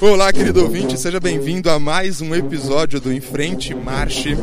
[0.00, 4.36] Olá, querido ouvinte, seja bem-vindo a mais um episódio do Em Frente Marche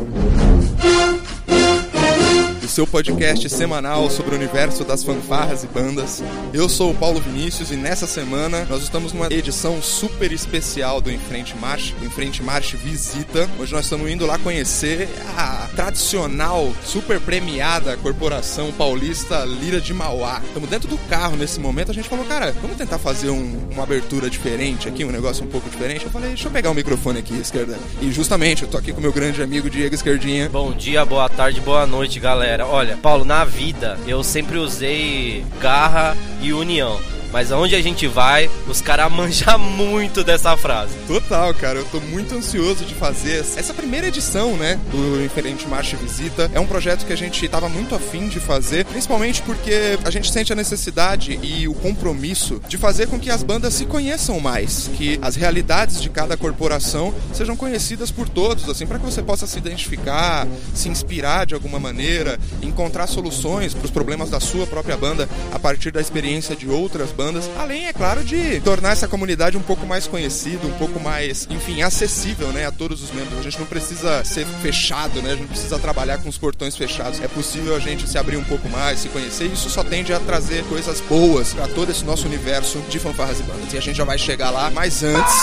[2.74, 6.24] seu podcast semanal sobre o universo das fanfarras e bandas.
[6.52, 11.08] Eu sou o Paulo Vinícius e nessa semana nós estamos numa edição super especial do
[11.08, 13.48] Enfrente Marche, o Enfrente Marche Visita.
[13.60, 20.42] Hoje nós estamos indo lá conhecer a tradicional, super premiada corporação paulista Lira de Mauá.
[20.44, 23.84] Estamos dentro do carro nesse momento, a gente falou, cara, vamos tentar fazer um, uma
[23.84, 26.06] abertura diferente aqui, um negócio um pouco diferente.
[26.06, 27.78] Eu falei, deixa eu pegar o microfone aqui, esquerda.
[28.02, 30.48] E justamente, eu tô aqui com meu grande amigo Diego Esquerdinha.
[30.48, 32.63] Bom dia, boa tarde, boa noite, galera.
[32.66, 36.98] Olha, Paulo, na vida eu sempre usei garra e união.
[37.34, 40.94] Mas aonde a gente vai, os caras manjam muito dessa frase.
[41.08, 41.80] Total, cara.
[41.80, 44.78] Eu tô muito ansioso de fazer essa primeira edição, né?
[44.92, 46.48] Do Inferente Marcha Visita.
[46.54, 50.30] É um projeto que a gente tava muito afim de fazer, principalmente porque a gente
[50.30, 54.88] sente a necessidade e o compromisso de fazer com que as bandas se conheçam mais,
[54.96, 59.44] que as realidades de cada corporação sejam conhecidas por todos, assim, para que você possa
[59.44, 64.96] se identificar, se inspirar de alguma maneira, encontrar soluções para os problemas da sua própria
[64.96, 67.50] banda a partir da experiência de outras bandas bandas.
[67.58, 71.80] Além, é claro, de tornar essa comunidade um pouco mais conhecida, um pouco mais, enfim,
[71.82, 73.38] acessível, né, a todos os membros.
[73.38, 75.30] A gente não precisa ser fechado, né?
[75.30, 77.20] A gente não precisa trabalhar com os portões fechados.
[77.22, 79.46] É possível a gente se abrir um pouco mais, se conhecer.
[79.46, 83.40] E isso só tende a trazer coisas boas para todo esse nosso universo de fanfarras
[83.40, 83.72] e bandas.
[83.72, 85.34] E a gente já vai chegar lá, mas antes.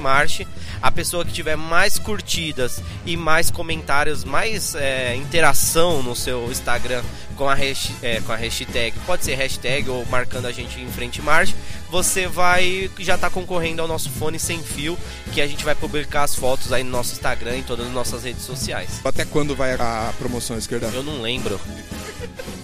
[0.00, 0.44] marche.
[0.82, 7.00] A pessoa que tiver mais curtidas e mais comentários, mais é, interação no seu Instagram
[7.36, 10.90] com a, hash, é, com a hashtag, pode ser hashtag ou marcando a gente em
[10.90, 11.54] frente marcha,
[11.88, 14.98] você vai já tá concorrendo ao nosso fone sem fio,
[15.32, 18.24] que a gente vai publicar as fotos aí no nosso Instagram e todas as nossas
[18.24, 19.00] redes sociais.
[19.04, 20.90] Até quando vai a promoção esquerda?
[20.92, 21.60] Eu não lembro.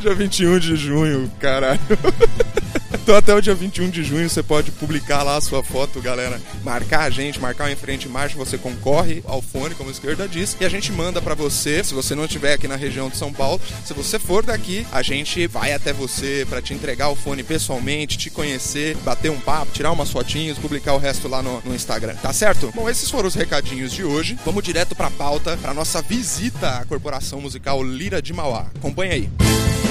[0.00, 1.80] Dia 21 de junho, caralho.
[3.08, 6.38] Então até o dia 21 de junho você pode publicar lá a sua foto, galera.
[6.62, 10.28] Marcar a gente, marcar o Em Frente Marcha, você concorre ao fone, como a esquerda
[10.28, 13.16] diz, e a gente manda para você, se você não estiver aqui na região de
[13.16, 17.16] São Paulo, se você for daqui, a gente vai até você para te entregar o
[17.16, 21.62] fone pessoalmente, te conhecer, bater um papo, tirar umas fotinhas, publicar o resto lá no,
[21.62, 22.14] no Instagram.
[22.16, 22.70] Tá certo?
[22.74, 24.38] Bom, esses foram os recadinhos de hoje.
[24.44, 28.66] Vamos direto pra pauta, pra nossa visita à corporação musical Lira de Mauá.
[28.76, 29.30] Acompanha aí.
[29.40, 29.87] É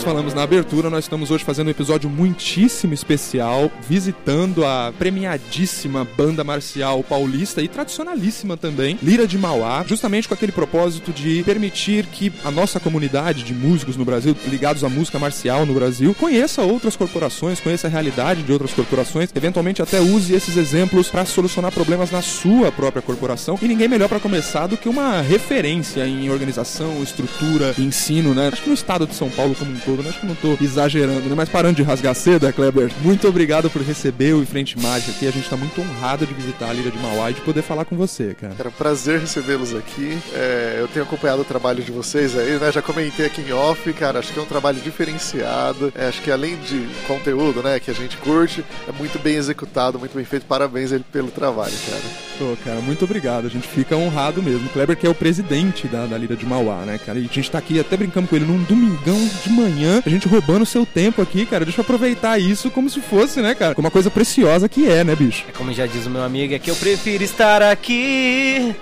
[0.00, 6.06] nós falamos na abertura, nós estamos hoje fazendo um episódio muitíssimo especial, visitando a premiadíssima
[6.16, 12.06] banda marcial paulista e tradicionalíssima também, Lira de Mauá, justamente com aquele propósito de permitir
[12.06, 16.62] que a nossa comunidade de músicos no Brasil, ligados à música marcial no Brasil, conheça
[16.62, 21.72] outras corporações, conheça a realidade de outras corporações, eventualmente até use esses exemplos para solucionar
[21.72, 23.58] problemas na sua própria corporação.
[23.60, 28.48] E ninguém melhor para começar do que uma referência em organização, estrutura, ensino, né?
[28.50, 30.10] Acho que no estado de São Paulo como um todo, né?
[30.10, 31.34] acho que não tô exagerando, né?
[31.34, 32.90] Mas parando de rasgar cedo, é, Kleber?
[33.02, 35.26] Muito obrigado por receber o Frente Mágica aqui.
[35.26, 37.84] A gente tá muito honrado de visitar a Lira de Mauá e de poder falar
[37.84, 38.54] com você, cara.
[38.54, 40.18] Cara, prazer recebê-los aqui.
[40.32, 42.72] É, eu tenho acompanhado o trabalho de vocês aí, né?
[42.72, 44.18] Já comentei aqui em off, cara.
[44.18, 45.92] Acho que é um trabalho diferenciado.
[45.94, 49.98] É, acho que além de conteúdo, né, que a gente curte, é muito bem executado,
[49.98, 50.46] muito bem feito.
[50.46, 52.02] Parabéns ele pelo trabalho, cara.
[52.38, 53.46] Pô, cara, muito obrigado.
[53.46, 54.66] A gente fica honrado mesmo.
[54.66, 57.18] O Kleber que é o presidente da, da Lira de Mauá, né, cara?
[57.18, 60.28] E a gente tá aqui até brincando com ele num domingão de manhã, a gente
[60.28, 61.64] roubando seu tempo aqui, cara.
[61.64, 63.74] Deixa eu aproveitar isso como se fosse, né, cara?
[63.74, 65.44] Como uma coisa preciosa que é, né, bicho?
[65.48, 68.74] É como já diz o meu amigo, é que eu prefiro estar aqui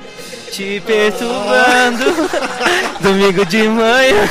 [0.51, 2.29] te perturbando
[3.01, 4.29] domingo de manhã.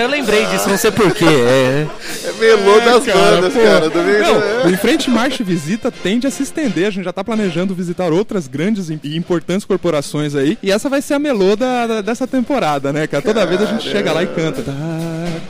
[0.00, 1.24] Eu lembrei disso, não sei porquê.
[1.24, 1.86] É...
[2.24, 3.60] É melô das bandas, pô.
[3.60, 3.88] cara.
[3.90, 6.86] Domingo Não, o Em Frente Marcha Visita tende a se estender.
[6.86, 10.58] A gente já tá planejando visitar outras grandes e importantes corporações aí.
[10.62, 13.22] E essa vai ser a melô da, da- dessa temporada, né, cara?
[13.22, 14.62] Toda vez a gente chega lá e canta.
[14.62, 14.72] Tá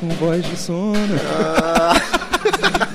[0.01, 0.97] com voz de sono.
[2.45, 2.86] Os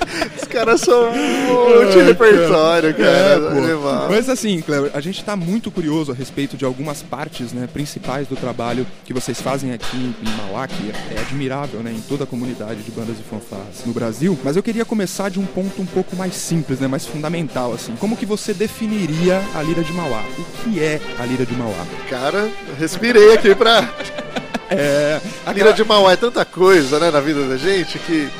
[0.52, 3.12] caras são multi-repertório, cara.
[3.12, 3.58] É.
[3.58, 4.08] Animal.
[4.10, 8.26] Mas assim, Cleber, a gente tá muito curioso a respeito de algumas partes né, principais
[8.26, 12.26] do trabalho que vocês fazem aqui em Mauá, que é admirável né, em toda a
[12.26, 14.38] comunidade de bandas e fanfarras no Brasil.
[14.44, 17.72] Mas eu queria começar de um ponto um pouco mais simples, né, mais fundamental.
[17.72, 17.94] assim.
[17.96, 20.22] Como que você definiria a Lira de Mauá?
[20.38, 21.86] O que é a Lira de Mauá?
[22.10, 23.88] Cara, respirei aqui pra.
[24.74, 28.30] É, A Lira de Mauá é tanta coisa, né, na vida da gente que.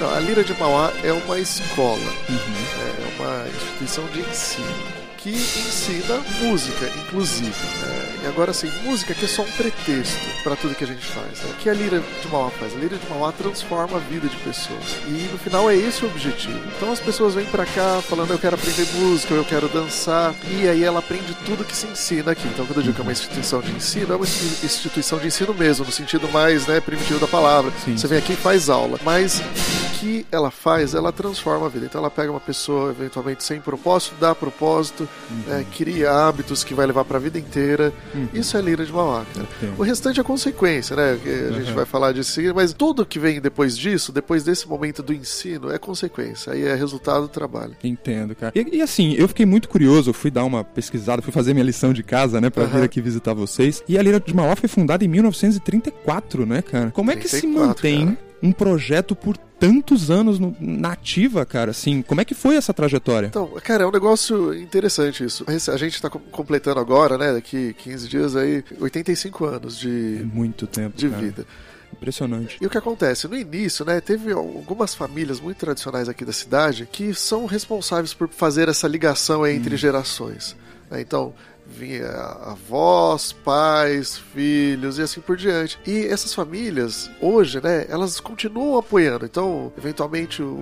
[0.00, 1.98] A Lira de Mauá é uma escola,
[2.28, 7.50] é uma instituição de ensino que ensina música, inclusive.
[7.50, 8.20] né?
[8.22, 11.40] E agora, assim, música que é só um pretexto para tudo que a gente faz.
[11.42, 11.50] né?
[11.50, 12.74] O que a Lira de Mauá faz?
[12.74, 14.96] A Lira de Mauá transforma a vida de pessoas.
[15.06, 16.58] E no final é esse o objetivo.
[16.76, 20.34] Então as pessoas vêm pra cá falando eu quero aprender música, eu quero dançar.
[20.50, 22.46] E aí ela aprende tudo que se ensina aqui.
[22.48, 25.26] Então quando eu digo que é uma instituição de ensino, é uma insti- instituição de
[25.26, 27.72] ensino mesmo, no sentido mais né, primitivo da palavra.
[27.84, 27.96] Sim.
[27.96, 28.98] Você vem aqui e faz aula.
[29.04, 31.86] Mas o que ela faz, ela transforma a vida.
[31.86, 35.07] Então ela pega uma pessoa eventualmente sem propósito, dá propósito,
[35.46, 37.92] né, cria hábitos que vai levar pra vida inteira.
[38.32, 39.46] Isso é lira de Mauá, cara.
[39.56, 39.78] Entendo.
[39.78, 41.18] O restante é consequência, né?
[41.48, 45.12] a gente vai falar disso, mas tudo que vem depois disso, depois desse momento do
[45.12, 46.52] ensino, é consequência.
[46.52, 47.76] Aí é resultado do trabalho.
[47.82, 48.52] Entendo, cara.
[48.54, 51.64] E, e assim, eu fiquei muito curioso, eu fui dar uma pesquisada, fui fazer minha
[51.64, 52.78] lição de casa, né, pra Aham.
[52.78, 53.82] vir aqui visitar vocês.
[53.88, 56.90] E a Lira de Mauá foi fundada em 1934, né, cara?
[56.90, 58.27] Como é que se 34, mantém cara.
[58.42, 61.72] Um projeto por tantos anos no, na ativa, cara?
[61.72, 63.26] Assim, como é que foi essa trajetória?
[63.26, 65.44] Então, cara, é um negócio interessante isso.
[65.48, 70.30] A gente tá com- completando agora, né, daqui 15 dias aí, 85 anos É de,
[70.32, 71.22] muito tempo, de cara.
[71.22, 71.46] vida.
[71.92, 72.58] Impressionante.
[72.60, 73.26] E o que acontece?
[73.26, 78.28] No início, né, teve algumas famílias muito tradicionais aqui da cidade que são responsáveis por
[78.28, 80.54] fazer essa ligação entre gerações.
[80.90, 81.00] né?
[81.00, 81.34] Então,
[81.68, 82.08] vinha
[82.42, 85.78] avós, pais, filhos e assim por diante.
[85.86, 89.26] E essas famílias, hoje, né, elas continuam apoiando.
[89.26, 90.58] Então, eventualmente, o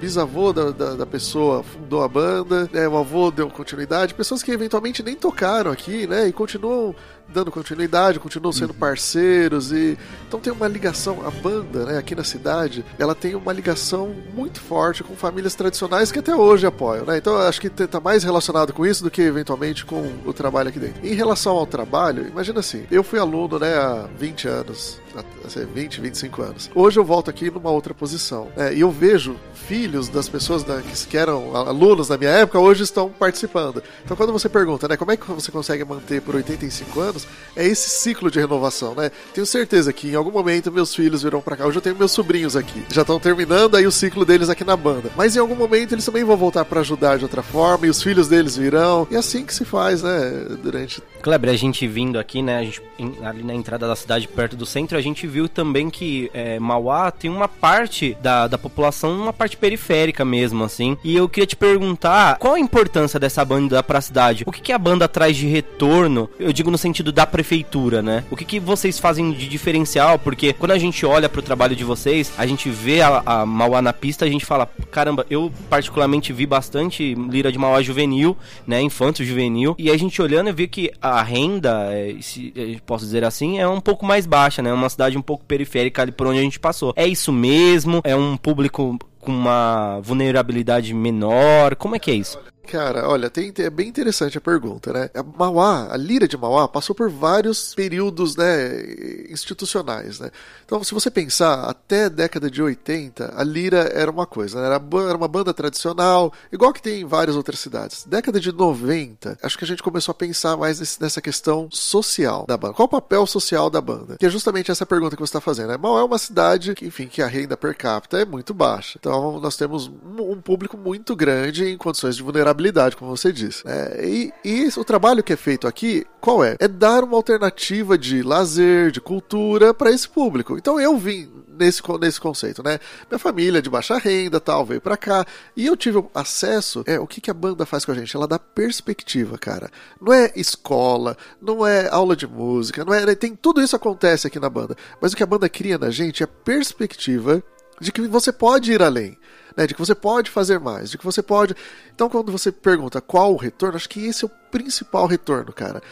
[0.00, 4.14] bisavô da, da, da pessoa fundou a banda, né, o avô deu continuidade.
[4.14, 6.94] Pessoas que eventualmente nem tocaram aqui, né, e continuam
[7.28, 8.78] dando continuidade, continuam sendo uhum.
[8.78, 13.52] parceiros e então tem uma ligação a banda, né, aqui na cidade, ela tem uma
[13.52, 17.18] ligação muito forte com famílias tradicionais que até hoje apoiam, né?
[17.18, 20.78] Então acho que tá mais relacionado com isso do que eventualmente com o trabalho aqui
[20.78, 21.06] dentro.
[21.06, 26.00] Em relação ao trabalho, imagina assim, eu fui aluno, né, há 20 anos, há 20,
[26.00, 26.70] 25 anos.
[26.74, 30.82] Hoje eu volto aqui numa outra posição, né, e eu vejo filhos das pessoas né,
[31.08, 33.82] que eram alunos na minha época hoje estão participando.
[34.04, 37.17] Então quando você pergunta, né, como é que você consegue manter por 85 anos,
[37.56, 39.10] é esse ciclo de renovação, né?
[39.34, 41.66] Tenho certeza que em algum momento meus filhos virão para cá.
[41.66, 44.76] Hoje eu tenho meus sobrinhos aqui, já estão terminando aí o ciclo deles aqui na
[44.76, 45.10] banda.
[45.16, 48.02] Mas em algum momento eles também vão voltar para ajudar de outra forma e os
[48.02, 49.06] filhos deles virão.
[49.10, 52.80] E é assim que se faz, né, durante Kleber, a gente vindo aqui, né, gente,
[53.22, 57.10] ali na entrada da cidade, perto do centro, a gente viu também que é, Mauá
[57.10, 60.96] tem uma parte da, da população, uma parte periférica mesmo, assim.
[61.02, 64.44] E eu queria te perguntar, qual a importância dessa banda pra cidade?
[64.46, 66.30] O que, que a banda traz de retorno?
[66.38, 68.24] Eu digo no sentido da prefeitura, né?
[68.30, 70.18] O que, que vocês fazem de diferencial?
[70.18, 73.82] Porque quando a gente olha pro trabalho de vocês, a gente vê a, a Mauá
[73.82, 78.36] na pista, a gente fala, caramba, eu particularmente vi bastante Lira de Mauá juvenil,
[78.66, 82.52] né, infanto juvenil, e a gente olhando, eu vi que a renda, é, se
[82.86, 84.72] posso dizer assim, é um pouco mais baixa, né?
[84.72, 86.92] Uma cidade um pouco periférica ali por onde a gente passou.
[86.96, 88.00] É isso mesmo?
[88.04, 91.76] É um público com uma vulnerabilidade menor?
[91.76, 92.38] Como é que é isso?
[92.68, 95.08] Cara, olha, tem, é bem interessante a pergunta, né?
[95.14, 100.30] A Mauá, a Lira de Mauá, passou por vários períodos, né, institucionais, né?
[100.66, 104.66] Então, se você pensar, até a década de 80, a Lira era uma coisa, né?
[104.66, 108.04] era, era uma banda tradicional, igual que tem em várias outras cidades.
[108.04, 112.44] Década de 90, acho que a gente começou a pensar mais nesse, nessa questão social
[112.46, 112.74] da banda.
[112.74, 114.18] Qual o papel social da banda?
[114.18, 115.78] Que é justamente essa pergunta que você está fazendo, né?
[115.78, 118.98] Mauá é uma cidade que, enfim, que a renda per capita é muito baixa.
[119.00, 123.62] Então, nós temos um público muito grande em condições de vulnerabilidade vulnerabilidade, como você disse.
[123.66, 126.56] É, e, e o trabalho que é feito aqui, qual é?
[126.58, 130.58] É dar uma alternativa de lazer, de cultura para esse público.
[130.58, 132.78] Então eu vim nesse, nesse conceito, né?
[133.08, 135.24] Minha família de baixa renda, tal, veio para cá
[135.56, 136.82] e eu tive acesso.
[136.86, 138.14] É o que, que a banda faz com a gente?
[138.14, 139.70] Ela dá perspectiva, cara.
[140.00, 143.14] Não é escola, não é aula de música, não é.
[143.14, 146.22] Tem tudo isso acontece aqui na banda, mas o que a banda cria na gente
[146.22, 147.42] é perspectiva
[147.80, 149.16] de que você pode ir além
[149.58, 151.52] né, de que você pode fazer mais, de que você pode.
[151.92, 155.82] Então, quando você pergunta qual o retorno, acho que esse é o principal retorno, cara.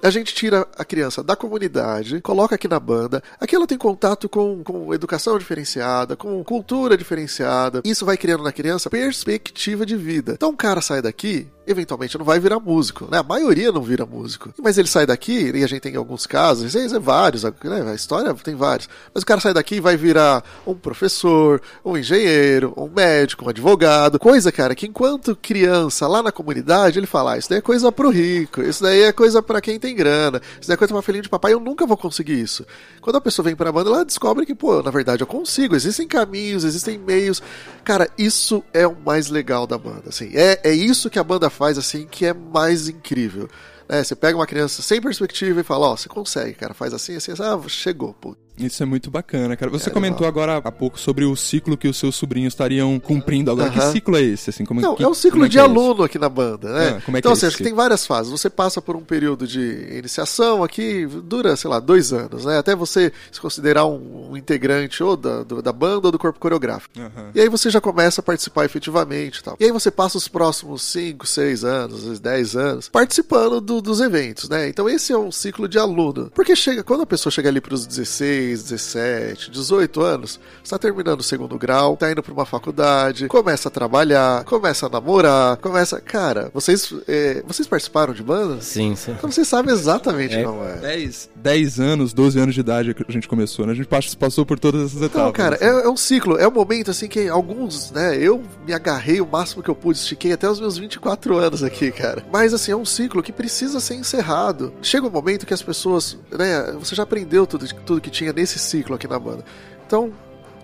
[0.00, 3.20] A gente tira a criança da comunidade, coloca aqui na banda.
[3.40, 7.80] Aqui ela tem contato com, com educação diferenciada, com cultura diferenciada.
[7.84, 10.34] Isso vai criando na criança perspectiva de vida.
[10.34, 13.18] Então o cara sai daqui eventualmente não vai virar músico, né?
[13.18, 14.52] A maioria não vira músico.
[14.62, 17.52] Mas ele sai daqui, e a gente tem alguns casos, e é vários, né?
[17.90, 18.88] a história tem vários.
[19.12, 23.48] Mas o cara sai daqui e vai virar um professor, um engenheiro, um médico, um
[23.48, 24.18] advogado.
[24.18, 27.90] Coisa, cara, que enquanto criança lá na comunidade, ele fala: ah, isso daí é coisa
[27.90, 31.02] pro rico, isso daí é coisa para quem tem grana, isso daí é coisa pra
[31.02, 32.64] filhinho de papai, eu nunca vou conseguir isso.
[33.00, 36.06] Quando a pessoa vem pra banda, ela descobre que, pô, na verdade eu consigo, existem
[36.06, 37.42] caminhos, existem meios.
[37.84, 40.30] Cara, isso é o mais legal da banda, assim.
[40.34, 43.48] É, é isso que a banda faz assim que é mais incrível.
[43.88, 46.92] É, você pega uma criança sem perspectiva e fala, ó, oh, você consegue, cara, faz
[46.92, 48.36] assim, assim, assim ah, chegou, pô.
[48.58, 49.70] Isso é muito bacana, cara.
[49.70, 53.50] Você é, comentou agora há pouco sobre o ciclo que os seus sobrinhos estariam cumprindo
[53.50, 53.70] agora.
[53.70, 54.50] Que ciclo é esse?
[54.50, 56.96] Assim, como, Não, que, é um ciclo é de é aluno aqui na banda, né?
[56.96, 58.30] Ah, como é que então, é assim, que tem várias fases.
[58.32, 59.60] Você passa por um período de
[59.98, 62.58] iniciação aqui, dura, sei lá, dois anos, né?
[62.58, 66.38] Até você se considerar um, um integrante ou da, do, da banda ou do corpo
[66.38, 66.94] coreográfico.
[67.34, 69.56] E aí você já começa a participar efetivamente e tal.
[69.60, 73.82] E aí você passa os próximos cinco, seis anos, às vezes dez anos, participando do,
[73.82, 74.68] dos eventos, né?
[74.68, 76.30] Então esse é um ciclo de aluno.
[76.34, 80.78] Porque chega, quando a pessoa chega ali para os 16, 16, 17, 18 anos, está
[80.78, 85.56] terminando o segundo grau, está indo para uma faculdade, começa a trabalhar, começa a namorar,
[85.58, 86.00] começa.
[86.00, 88.60] Cara, vocês, é, vocês participaram de banda?
[88.60, 89.12] Sim, sim.
[89.12, 90.44] Então vocês sabem exatamente é.
[90.44, 90.76] como é.
[90.76, 93.72] 10, 10 anos, 12 anos de idade que a gente começou, né?
[93.72, 95.24] A gente passou por todas essas etapas.
[95.24, 95.64] Não, cara, assim.
[95.64, 98.16] é, é, um ciclo, é um momento assim que alguns, né?
[98.16, 101.90] Eu me agarrei o máximo que eu pude, estiquei até os meus 24 anos aqui,
[101.90, 102.24] cara.
[102.32, 104.72] Mas assim, é um ciclo que precisa ser encerrado.
[104.82, 106.72] Chega um momento que as pessoas, né?
[106.78, 109.44] Você já aprendeu tudo, tudo que tinha nesse ciclo aqui na banda.
[109.86, 110.12] Então,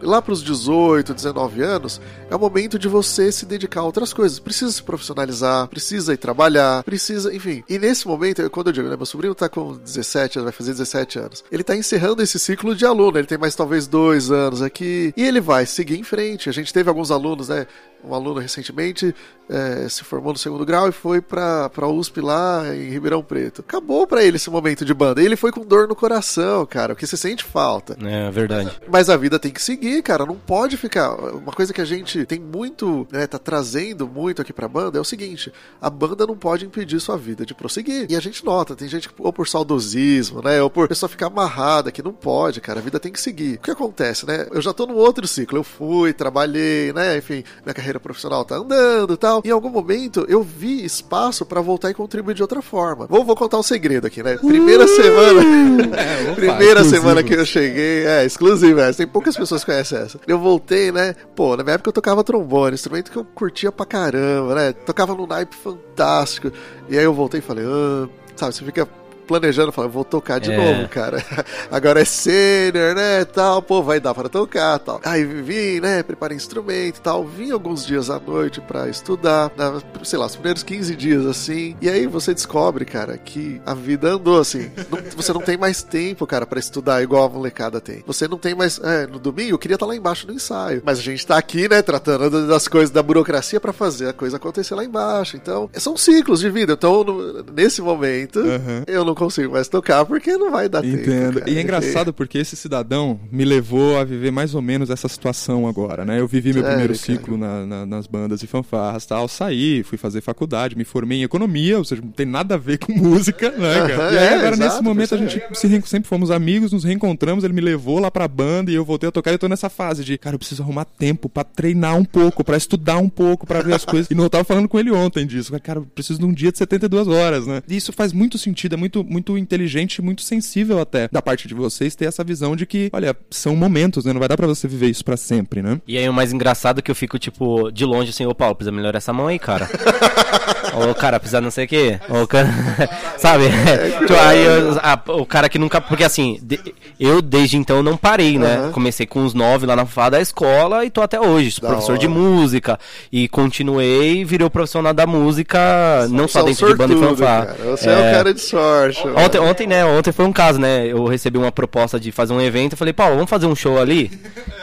[0.02, 4.12] lá para os 18, 19 anos, é o momento de você se dedicar a outras
[4.12, 4.38] coisas.
[4.38, 7.62] Precisa se profissionalizar, precisa ir trabalhar, precisa, enfim.
[7.69, 10.73] E nesse momento, quando eu digo, né, meu sobrinho tá com 17 anos, vai fazer
[10.73, 11.45] 17 anos.
[11.50, 15.23] Ele tá encerrando esse ciclo de aluno, ele tem mais talvez dois anos aqui, e
[15.23, 16.49] ele vai seguir em frente.
[16.49, 17.67] A gente teve alguns alunos, né,
[18.04, 19.14] um aluno recentemente
[19.49, 23.61] é, se formou no segundo grau e foi pra, pra USP lá em Ribeirão Preto.
[23.61, 25.23] Acabou pra ele esse momento de banda.
[25.23, 27.97] Ele foi com dor no coração, cara, porque você sente falta.
[28.02, 28.71] É, verdade.
[28.88, 30.25] Mas a vida tem que seguir, cara.
[30.25, 31.12] Não pode ficar.
[31.12, 35.00] Uma coisa que a gente tem muito, né, tá trazendo muito aqui pra banda é
[35.00, 38.06] o seguinte: a banda não pode impedir sua vida de prosseguir.
[38.09, 41.26] E a gente nota, tem gente que, ou por saudosismo, né, ou por pessoa ficar
[41.26, 42.80] amarrada, que não pode, cara.
[42.80, 43.56] A vida tem que seguir.
[43.56, 44.47] O que acontece, né?
[44.50, 45.59] Eu já tô num outro ciclo.
[45.59, 49.42] Eu fui, trabalhei, né, enfim, minha carreira profissional tá andando e tal.
[49.44, 53.06] Em algum momento eu vi espaço para voltar e contribuir de outra forma.
[53.06, 54.37] Vou, vou contar um segredo aqui, né?
[54.37, 54.88] Primeira uh!
[54.88, 55.42] semana.
[55.92, 56.96] É, opa, primeira exclusivo.
[56.96, 58.06] semana que eu cheguei.
[58.06, 58.92] É, exclusivo, é.
[58.92, 60.18] Tem poucas pessoas que conhecem essa.
[60.26, 61.14] Eu voltei, né?
[61.34, 64.72] Pô, na minha época eu tocava trombone, instrumento que eu curtia pra caramba, né?
[64.72, 66.50] Tocava num naipe fantástico.
[66.88, 68.88] E aí eu voltei e falei, ah, sabe, você fica
[69.26, 70.57] planejando, falando, vou tocar de é.
[70.57, 71.25] novo, cara.
[71.71, 75.00] Agora é sênior, né, tal, pô, vai dar para tocar, tal.
[75.05, 80.19] Aí vim, né, preparei instrumento tal, vim alguns dias à noite para estudar, na, sei
[80.19, 84.41] lá, os primeiros 15 dias, assim, e aí você descobre, cara, que a vida andou,
[84.41, 88.02] assim, não, você não tem mais tempo, cara, para estudar igual a molecada tem.
[88.07, 90.83] Você não tem mais, é, no domingo eu queria estar tá lá embaixo no ensaio,
[90.85, 94.37] mas a gente tá aqui, né, tratando das coisas da burocracia para fazer a coisa
[94.37, 98.85] acontecer lá embaixo, então, são ciclos de vida, então, no, nesse momento, uhum.
[98.87, 101.40] eu não consigo mais tocar porque não vai dar Entendo.
[101.40, 101.50] tempo.
[101.50, 105.66] E é engraçado porque esse cidadão me levou a viver mais ou menos essa situação
[105.66, 106.21] agora, né?
[106.21, 110.21] Eu vivi meu primeiro ciclo na, na, nas bandas e fanfarras tal, saí, fui fazer
[110.21, 113.88] faculdade, me formei em economia, ou seja, não tem nada a ver com música, né,
[113.88, 114.12] cara?
[114.12, 117.45] e aí, é, agora, exato, nesse momento, a gente se, sempre fomos amigos, nos reencontramos,
[117.45, 119.69] ele me levou lá pra banda e eu voltei a tocar e eu tô nessa
[119.69, 123.47] fase de, cara, eu preciso arrumar tempo pra treinar um pouco, pra estudar um pouco,
[123.47, 124.02] pra ver as coisas.
[124.12, 126.52] E não eu tava falando com ele ontem disso, cara, eu preciso de um dia
[126.52, 127.62] de 72 horas, né?
[127.69, 131.54] E isso faz muito sentido, é muito, muito inteligente, muito sensível até da parte de
[131.54, 134.12] vocês ter essa visão de que, olha, são momentos, né?
[134.12, 135.80] Não vai dar para você viver isso para sempre, né?
[135.87, 138.54] E aí o mais engraçado é que eu fico, tipo, de longe assim, ô Paulo,
[138.54, 139.68] precisa melhorar essa mão aí, cara.
[140.75, 142.00] ô, cara, precisa não sei o quê.
[142.09, 142.49] Ô, cara...
[143.19, 143.45] Sabe?
[143.47, 145.81] É, tipo, aí eu, a, o cara que nunca.
[145.81, 146.61] Porque assim, de,
[146.99, 148.59] eu desde então não parei, né?
[148.59, 148.73] Uhum.
[148.73, 151.52] Comecei com uns nove lá na fada da escola e tô até hoje.
[151.52, 152.00] Sou professor hora.
[152.00, 152.79] de música.
[153.12, 157.67] E continuei e virei o profissional da música, não só dentro sortudo, de banda e.
[157.71, 159.07] Você é, é o cara de sorte.
[159.09, 159.85] Ontem, ontem, né?
[159.85, 160.87] Ontem foi um caso, né?
[160.87, 162.73] Eu recebi uma proposta de fazer um evento.
[162.73, 164.11] Eu falei, Paulo, vamos fazer um show ali?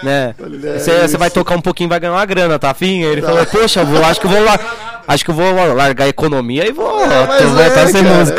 [0.03, 0.35] né?
[0.77, 3.03] Você vai tocar um pouquinho, vai ganhar uma grana, tá afim?
[3.03, 3.27] Ele tá.
[3.27, 4.98] falou, poxa, vou, acho que vou lá.
[5.09, 8.37] Acho que eu vou largar a economia e vou é, voltar a ser músico.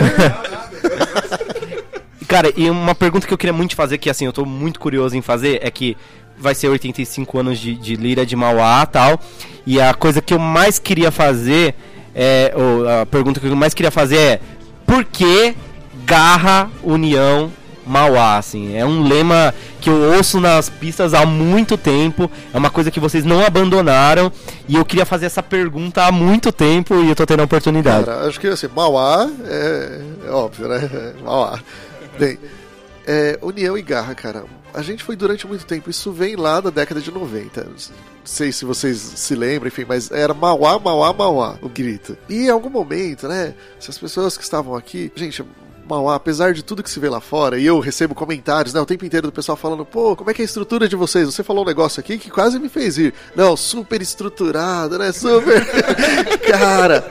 [2.29, 5.17] cara, e uma pergunta que eu queria muito fazer, que assim, eu tô muito curioso
[5.17, 5.97] em fazer, é que
[6.39, 9.19] vai ser 85 anos de, de Lira de Mauá tal.
[9.67, 11.75] E a coisa que eu mais queria fazer
[12.15, 12.53] é.
[12.55, 14.41] Ou a pergunta que eu mais queria fazer é
[14.87, 15.57] por que
[16.05, 17.51] garra, união,
[17.87, 18.77] Mauá, assim.
[18.77, 22.31] É um lema que eu ouço nas pistas há muito tempo.
[22.53, 24.33] É uma coisa que vocês não abandonaram.
[24.69, 28.05] E eu queria fazer essa pergunta há muito tempo e eu tô tendo a oportunidade.
[28.05, 30.89] Cara, acho que assim, Mauá é, é óbvio, né?
[31.25, 31.59] Mauá.
[32.19, 32.39] Bem,
[33.07, 34.45] é, união e garra, cara.
[34.73, 37.65] A gente foi durante muito tempo, isso vem lá da década de 90.
[37.65, 37.75] Não
[38.25, 42.17] sei se vocês se lembram, enfim, mas era Mauá, Mauá, Mauá, o grito.
[42.29, 45.45] E em algum momento, né, se as pessoas que estavam aqui, gente,
[45.91, 48.87] Mauá, apesar de tudo que se vê lá fora, e eu recebo comentários, né, o
[48.87, 51.27] tempo inteiro do pessoal falando, pô, como é que é a estrutura de vocês?
[51.27, 53.13] Você falou um negócio aqui que quase me fez ir.
[53.35, 55.67] Não, super estruturado, né, super...
[56.49, 57.05] Cara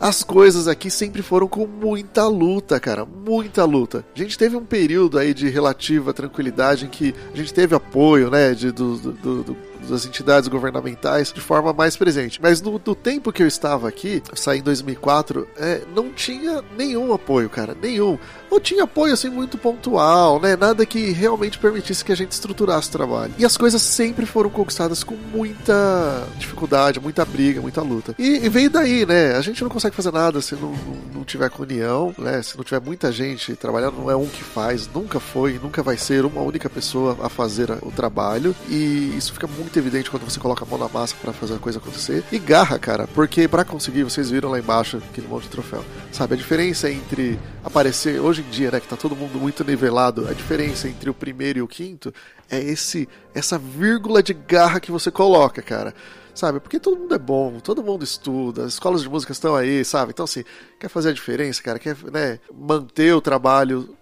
[0.00, 4.04] as coisas aqui sempre foram com muita luta, cara, muita luta.
[4.14, 8.30] A gente teve um período aí de relativa tranquilidade em que a gente teve apoio,
[8.30, 9.54] né, de, do, do, do
[9.88, 12.40] das entidades governamentais de forma mais presente.
[12.40, 17.48] Mas no, tempo que eu estava aqui, saí em 2004, é, não tinha nenhum apoio,
[17.48, 18.18] cara, nenhum.
[18.50, 20.56] Ou tinha apoio assim muito pontual, né?
[20.56, 23.34] Nada que realmente permitisse que a gente estruturasse o trabalho.
[23.38, 28.14] E as coisas sempre foram conquistadas com muita dificuldade, muita briga, muita luta.
[28.18, 29.36] E, e veio daí, né?
[29.36, 32.42] A gente não consegue fazer nada se não, não, não tiver com união, né?
[32.42, 35.96] Se não tiver muita gente trabalhando, não é um que faz, nunca foi, nunca vai
[35.96, 38.54] ser uma única pessoa a fazer o trabalho.
[38.68, 41.58] E isso fica muito evidente quando você coloca a mão na massa para fazer a
[41.58, 42.22] coisa acontecer.
[42.30, 45.84] E garra, cara, porque para conseguir, vocês viram lá embaixo aquele monte de troféu.
[46.12, 50.28] Sabe, a diferença entre aparecer hoje em dia, né, que tá todo mundo muito nivelado,
[50.28, 52.14] a diferença entre o primeiro e o quinto
[52.48, 55.94] é esse essa vírgula de garra que você coloca, cara.
[56.34, 56.60] Sabe?
[56.60, 60.12] Porque todo mundo é bom, todo mundo estuda, as escolas de música estão aí, sabe?
[60.12, 60.44] Então, assim,
[60.78, 63.96] quer fazer a diferença, cara, quer né, manter o trabalho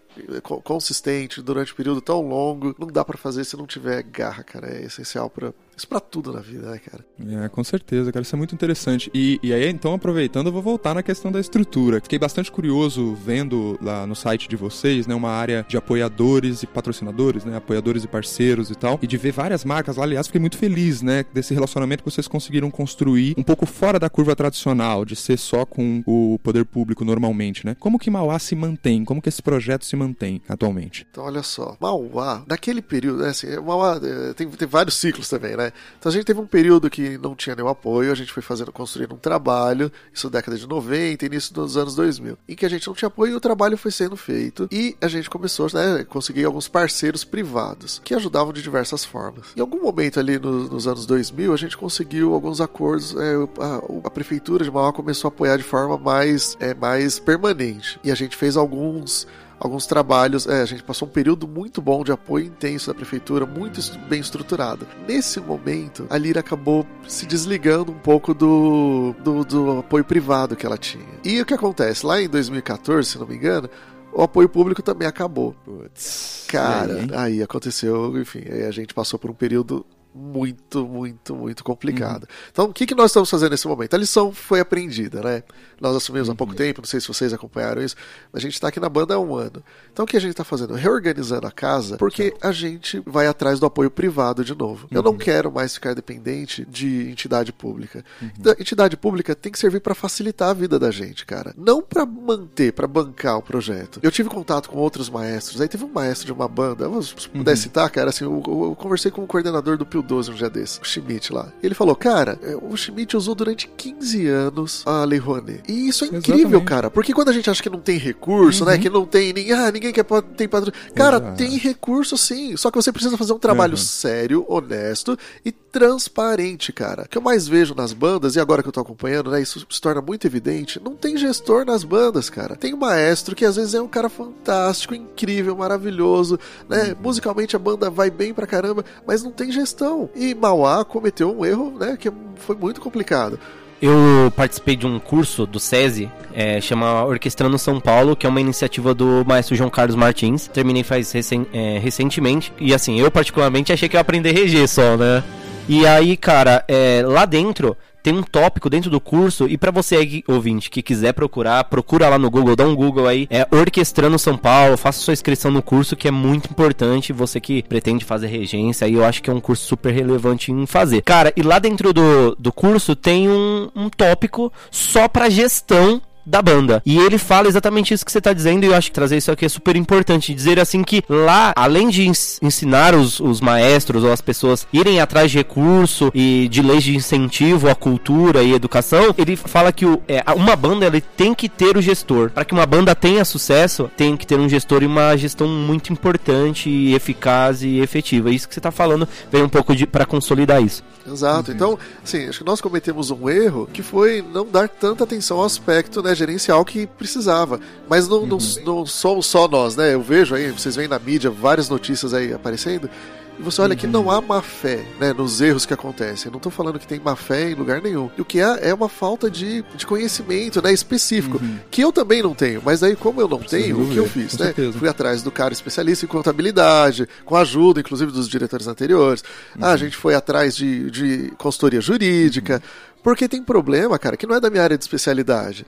[0.63, 4.69] consistente durante um período tão longo, não dá para fazer se não tiver garra, cara.
[4.69, 7.05] É essencial para Isso pra tudo na vida, né, cara?
[7.45, 8.23] É, com certeza, cara.
[8.23, 9.11] Isso é muito interessante.
[9.13, 12.01] E, e aí, então, aproveitando, eu vou voltar na questão da estrutura.
[12.01, 16.67] Fiquei bastante curioso vendo lá no site de vocês, né, uma área de apoiadores e
[16.67, 20.05] patrocinadores, né, apoiadores e parceiros e tal, e de ver várias marcas lá.
[20.05, 24.09] Aliás, fiquei muito feliz, né, desse relacionamento que vocês conseguiram construir um pouco fora da
[24.09, 27.77] curva tradicional, de ser só com o poder público normalmente, né?
[27.79, 29.05] Como que Mauá se mantém?
[29.05, 31.07] Como que esse projeto se mantém atualmente?
[31.11, 31.77] Então, olha só.
[31.81, 35.66] Mauá, naquele período, né, assim, Mauá é, tem, tem vários ciclos também, né?
[35.99, 38.73] Então a gente teve um período que não tinha nenhum apoio, a gente foi fazendo,
[38.73, 42.87] construindo um trabalho, isso década de 90, início dos anos 2000, em que a gente
[42.87, 44.69] não tinha apoio e o trabalho foi sendo feito.
[44.71, 49.47] E a gente começou, né, conseguir alguns parceiros privados que ajudavam de diversas formas.
[49.57, 54.07] Em algum momento ali no, nos anos 2000, a gente conseguiu alguns acordos, é, a,
[54.07, 57.99] a, prefeitura de Mauá começou a apoiar de forma mais, é, mais permanente.
[58.03, 59.27] E a gente fez alguns
[59.59, 60.47] alguns trabalhos.
[60.47, 64.21] É, a gente passou um período muito bom de apoio intenso da prefeitura, muito bem
[64.21, 64.87] estruturado.
[65.07, 70.67] Nesse momento, a Lira acabou se desligando um pouco do, do, do apoio privado que
[70.67, 71.07] ela tinha.
[71.25, 72.05] E o que acontece?
[72.05, 73.69] Lá em 2014, se não me engano,
[74.13, 75.55] o apoio público também acabou.
[75.65, 79.85] Putz, Cara, aí, aí, aconteceu, enfim, aí a gente passou por um período
[80.17, 82.23] muito, muito, muito complicado.
[82.23, 82.49] Uhum.
[82.51, 83.95] Então, o que, que nós estamos fazendo nesse momento?
[83.95, 85.43] A lição foi aprendida, né?
[85.81, 86.35] Nós assumimos uhum.
[86.35, 86.59] há pouco uhum.
[86.59, 87.95] tempo, não sei se vocês acompanharam isso,
[88.33, 89.63] mas a gente está aqui na banda há um ano.
[89.93, 90.75] Então, o que a gente está fazendo?
[90.75, 94.85] Reorganizando a casa, porque a gente vai atrás do apoio privado de novo.
[94.91, 94.97] Uhum.
[94.97, 95.19] Eu não uhum.
[95.19, 98.05] quero mais ficar dependente de entidade pública.
[98.23, 98.31] Uhum.
[98.39, 101.55] Então, entidade pública tem que servir para facilitar a vida da gente, cara.
[101.57, 104.01] Não para manter, para bancar o projeto.
[104.03, 107.57] Eu tive contato com outros maestros, aí teve um maestro de uma banda, se puder
[107.57, 110.49] citar, cara, assim, eu, eu, eu conversei com o coordenador do Pio 12 um dia
[110.49, 111.49] desse, o Schmidt lá.
[111.63, 115.63] Ele falou, cara, é, o Schmidt usou durante 15 anos a Lei Rouanet.
[115.69, 116.65] E isso é incrível, Exatamente.
[116.65, 118.77] cara, porque quando a gente acha que não tem recurso, né, uhum.
[118.77, 120.05] né, que não tem, ninguém, ah, ninguém quer
[120.37, 120.95] tem patrocínio.
[120.95, 121.37] Cara, Exato.
[121.37, 123.79] tem recurso sim, só que você precisa fazer um trabalho uhum.
[123.79, 127.03] sério, honesto e transparente, cara.
[127.03, 129.67] O que eu mais vejo nas bandas, e agora que eu tô acompanhando, né, isso
[129.69, 132.57] se torna muito evidente, não tem gestor nas bandas, cara.
[132.57, 136.39] Tem um maestro que às vezes é um cara fantástico, incrível, maravilhoso,
[136.69, 136.97] né, uhum.
[137.03, 139.96] musicalmente a banda vai bem pra caramba, mas não tem gestão.
[140.15, 143.39] E Mauá cometeu um erro, né, que foi muito complicado.
[143.81, 148.41] Eu participei de um curso do SESI, é, chama Orquestrando São Paulo, que é uma
[148.41, 150.47] iniciativa do maestro João Carlos Martins.
[150.47, 152.53] Terminei faz recen é, recentemente.
[152.59, 155.23] E assim, eu particularmente achei que ia aprender reger só, né?
[155.69, 157.77] E aí, cara, é, lá dentro
[158.07, 162.09] tem um tópico dentro do curso e para você aí, ouvinte que quiser procurar, procura
[162.09, 165.61] lá no Google, dá um Google aí, é Orquestrando São Paulo, faça sua inscrição no
[165.61, 169.33] curso que é muito importante, você que pretende fazer regência, aí eu acho que é
[169.33, 171.03] um curso super relevante em fazer.
[171.03, 176.43] Cara, e lá dentro do, do curso tem um, um tópico só para gestão da
[176.43, 176.83] banda.
[176.85, 179.31] E ele fala exatamente isso que você tá dizendo, e eu acho que trazer isso
[179.31, 180.35] aqui é super importante.
[180.35, 182.07] Dizer assim que lá, além de
[182.43, 186.97] ensinar os, os maestros ou as pessoas irem atrás de recurso e de leis de
[186.97, 191.49] incentivo à cultura e educação, ele fala que o, é, uma banda ele tem que
[191.49, 192.31] ter o gestor.
[192.31, 195.93] Para que uma banda tenha sucesso, tem que ter um gestor e uma gestão muito
[195.93, 198.31] importante, e eficaz e efetiva.
[198.31, 200.83] Isso que você tá falando vem um pouco de para consolidar isso.
[201.07, 201.51] Exato.
[201.51, 201.57] Uhum.
[201.57, 205.45] Então, assim, acho que nós cometemos um erro que foi não dar tanta atenção ao
[205.45, 207.61] aspecto né, gerencial que precisava.
[207.89, 208.27] Mas não, uhum.
[208.27, 209.95] não, não somos só nós, né?
[209.95, 212.91] Eu vejo aí, vocês veem na mídia várias notícias aí aparecendo
[213.39, 213.79] e você olha uhum.
[213.79, 216.27] que não há má fé né, nos erros que acontecem.
[216.27, 218.11] Eu não estou falando que tem má fé em lugar nenhum.
[218.17, 221.59] E o que há é uma falta de, de conhecimento né, específico, uhum.
[221.71, 222.63] que eu também não tenho.
[222.65, 224.37] Mas aí, como eu não tenho, o que eu fiz?
[224.39, 224.55] Né?
[224.79, 229.23] Fui atrás do cara especialista em contabilidade, com a ajuda, inclusive, dos diretores anteriores.
[229.55, 229.65] Uhum.
[229.65, 232.55] Ah, a gente foi atrás de, de consultoria jurídica.
[232.55, 232.97] Uhum.
[233.03, 235.67] Porque tem problema, cara, que não é da minha área de especialidade.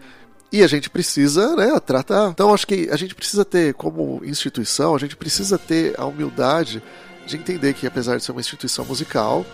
[0.51, 2.31] E a gente precisa, né, tratar.
[2.31, 6.83] Então, acho que a gente precisa ter, como instituição, a gente precisa ter a humildade
[7.27, 9.45] de entender que, apesar de ser uma instituição musical,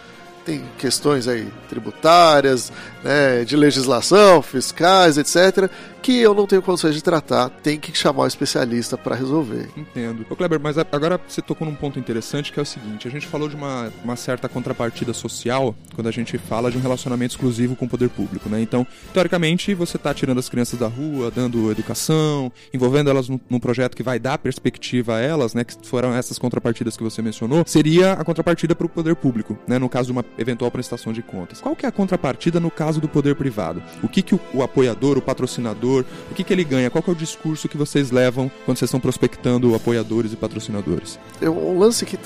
[0.44, 2.70] tem questões aí tributárias,
[3.02, 5.68] né, de legislação, fiscais, etc.,
[6.05, 9.71] que eu não tenho condições de tratar, tem que chamar o especialista para resolver.
[9.75, 10.27] Entendo.
[10.29, 13.27] Ô Kleber, mas agora você tocou num ponto interessante que é o seguinte: a gente
[13.27, 17.75] falou de uma, uma certa contrapartida social quando a gente fala de um relacionamento exclusivo
[17.75, 18.61] com o poder público, né?
[18.61, 23.59] Então, teoricamente, você está tirando as crianças da rua, dando educação, envolvendo elas num, num
[23.59, 25.64] projeto que vai dar perspectiva a elas, né?
[25.64, 29.79] Que foram essas contrapartidas que você mencionou, seria a contrapartida para o poder público, né?
[29.79, 31.62] No caso de uma eventual prestação de contas.
[31.62, 33.83] Qual que é a contrapartida no caso do poder privado?
[34.03, 36.04] O que, que o, o apoiador, o patrocinador, apoiador?
[36.30, 36.90] O que, que ele ganha?
[36.90, 41.18] Qual que é o discurso que vocês levam quando vocês estão prospectando apoiadores e patrocinadores?
[41.40, 42.16] É um lance que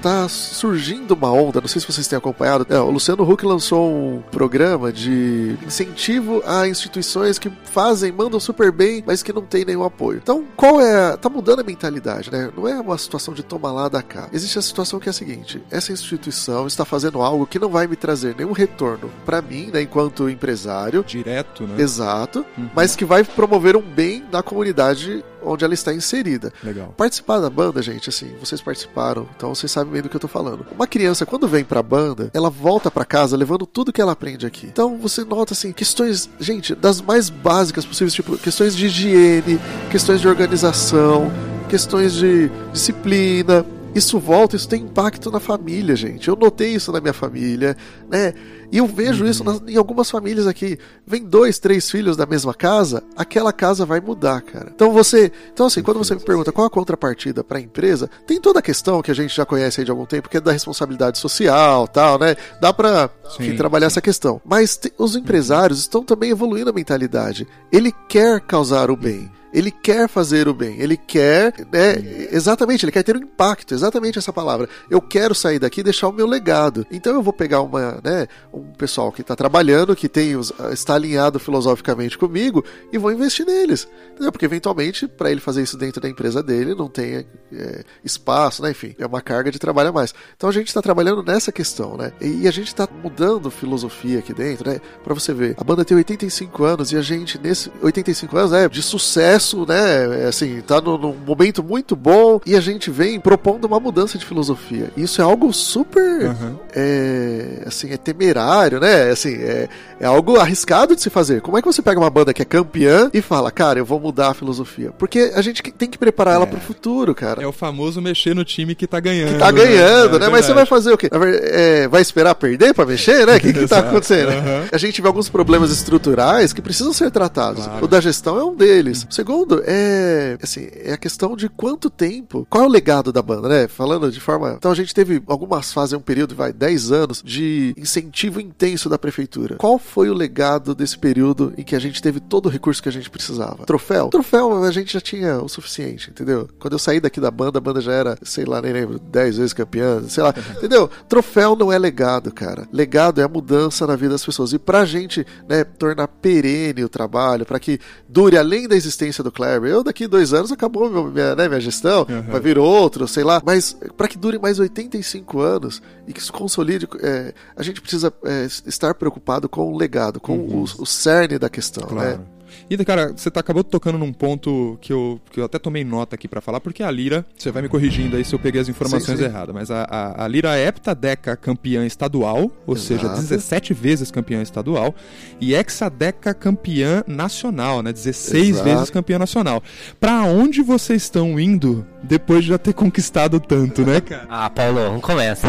[0.00, 2.66] tá surgindo uma onda, não sei se vocês têm acompanhado.
[2.68, 8.70] É, o Luciano Huck lançou um programa de incentivo a instituições que fazem, mandam super
[8.70, 10.20] bem, mas que não tem nenhum apoio.
[10.22, 11.16] Então, qual é.
[11.16, 12.50] Tá mudando a mentalidade, né?
[12.56, 14.28] Não é uma situação de tomar lá da cá.
[14.32, 17.86] Existe a situação que é a seguinte: essa instituição está fazendo algo que não vai
[17.86, 21.04] me trazer nenhum retorno para mim, né, enquanto empresário.
[21.06, 21.82] Direto, né?
[21.82, 22.44] Exato.
[22.56, 22.68] Uhum.
[22.74, 26.52] Mas que vai promover um bem na comunidade onde ela está inserida.
[26.62, 26.92] Legal.
[26.96, 30.28] Participar da banda, gente, assim, vocês participaram, então vocês sabem bem do que eu tô
[30.28, 30.66] falando.
[30.74, 34.46] Uma criança, quando vem pra banda, ela volta para casa levando tudo que ela aprende
[34.46, 34.66] aqui.
[34.66, 40.20] Então você nota, assim, questões, gente, das mais básicas possíveis, tipo, questões de higiene, questões
[40.20, 41.30] de organização,
[41.68, 46.28] questões de disciplina, isso volta, isso tem impacto na família, gente.
[46.28, 47.76] Eu notei isso na minha família,
[48.10, 48.34] né?
[48.70, 49.30] E eu vejo uhum.
[49.30, 50.78] isso nas, em algumas famílias aqui.
[51.06, 54.70] Vem dois, três filhos da mesma casa, aquela casa vai mudar, cara.
[54.74, 58.40] Então você, então assim, quando você me pergunta qual a contrapartida para a empresa, tem
[58.40, 60.52] toda a questão que a gente já conhece aí de algum tempo, que é da
[60.52, 62.36] responsabilidade social, tal, né?
[62.60, 63.10] Dá para
[63.56, 63.94] trabalhar sim.
[63.94, 64.40] essa questão.
[64.44, 67.46] Mas te, os empresários estão também evoluindo a mentalidade.
[67.70, 69.30] Ele quer causar o bem.
[69.56, 71.94] Ele quer fazer o bem, ele quer, né,
[72.30, 74.68] exatamente, ele quer ter um impacto, exatamente essa palavra.
[74.90, 76.86] Eu quero sair daqui e deixar o meu legado.
[76.90, 80.94] Então eu vou pegar uma, né, um pessoal que está trabalhando, que tem os, está
[80.94, 83.88] alinhado filosoficamente comigo e vou investir neles.
[84.10, 84.30] Entendeu?
[84.30, 88.72] Porque eventualmente, para ele fazer isso dentro da empresa dele, não tem é, espaço, né?
[88.72, 90.14] Enfim, é uma carga de trabalho a mais.
[90.36, 92.12] Então a gente está trabalhando nessa questão, né?
[92.20, 94.82] E a gente está mudando filosofia aqui dentro, né?
[95.02, 98.68] Para você ver, a banda tem 85 anos e a gente, nesse 85 anos, é
[98.68, 100.24] de sucesso sucesso, né?
[100.24, 104.18] É, assim, tá no, num momento muito bom e a gente vem propondo uma mudança
[104.18, 104.90] de filosofia.
[104.96, 106.56] Isso é algo super, uhum.
[106.74, 109.10] é, assim, é temerário, né?
[109.10, 109.68] Assim, é,
[110.00, 111.40] é algo arriscado de se fazer.
[111.40, 114.00] Como é que você pega uma banda que é campeã e fala, cara, eu vou
[114.00, 114.92] mudar a filosofia?
[114.98, 116.36] Porque a gente tem que preparar é.
[116.36, 117.42] ela pro futuro, cara.
[117.42, 119.34] É o famoso mexer no time que tá ganhando.
[119.34, 120.26] Que tá ganhando, né?
[120.26, 120.32] né?
[120.32, 121.08] Mas você vai fazer o quê?
[121.12, 123.36] É, vai esperar perder para mexer, né?
[123.36, 124.30] O que, que tá acontecendo?
[124.30, 124.66] Uhum.
[124.72, 127.64] A gente vê alguns problemas estruturais que precisam ser tratados.
[127.64, 127.84] Claro.
[127.84, 129.06] O da gestão é um deles.
[129.08, 129.35] O segundo
[129.66, 133.68] é, assim, é a questão de quanto tempo, qual é o legado da banda, né?
[133.68, 134.54] Falando de forma.
[134.56, 138.98] Então a gente teve algumas fases, um período, vai, 10 anos de incentivo intenso da
[138.98, 139.56] prefeitura.
[139.56, 142.88] Qual foi o legado desse período em que a gente teve todo o recurso que
[142.88, 143.64] a gente precisava?
[143.64, 144.08] Troféu?
[144.08, 146.48] Troféu a gente já tinha o suficiente, entendeu?
[146.58, 149.38] Quando eu saí daqui da banda, a banda já era, sei lá, nem lembro, 10
[149.38, 150.88] vezes campeã, sei lá, entendeu?
[151.08, 152.68] Troféu não é legado, cara.
[152.72, 154.52] Legado é a mudança na vida das pessoas.
[154.52, 159.32] E pra gente, né, tornar perene o trabalho, para que dure além da existência do
[159.32, 159.70] Kleber.
[159.70, 162.22] Eu, daqui dois anos, acabou minha, né, minha gestão, uhum.
[162.22, 163.42] vai vir outro, sei lá.
[163.44, 168.12] Mas para que dure mais 85 anos e que se consolide, é, a gente precisa
[168.24, 170.64] é, estar preocupado com o legado, com uhum.
[170.78, 171.88] o, o, cerne da questão, né?
[171.88, 172.18] claro.
[172.18, 172.35] né?
[172.68, 176.16] E, cara, você tá, acabou tocando num ponto que eu, que eu até tomei nota
[176.16, 178.68] aqui para falar, porque a Lira, você vai me corrigindo aí se eu peguei as
[178.68, 179.30] informações sim, sim.
[179.30, 182.86] erradas, mas a, a, a, Lira é heptadeca campeã estadual, ou Exato.
[182.86, 184.94] seja, 17 vezes campeã estadual,
[185.40, 187.92] e hexadeca campeã nacional, né?
[187.92, 188.64] 16 Exato.
[188.64, 189.62] vezes campeã nacional.
[190.00, 194.26] Pra onde vocês estão indo depois de já ter conquistado tanto, né, cara?
[194.36, 195.48] Ah, Paulo, não começa.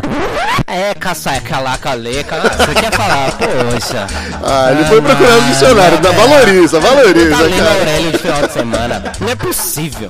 [0.66, 2.40] É, caçar, calaca, leca.
[2.40, 4.08] Você quer falar, poxa.
[4.44, 7.80] Ah, ele foi procurar um dicionário, da valoriza, valoriza, tá cara.
[7.80, 9.12] Aurélio de final de semana.
[9.20, 10.10] Não é possível.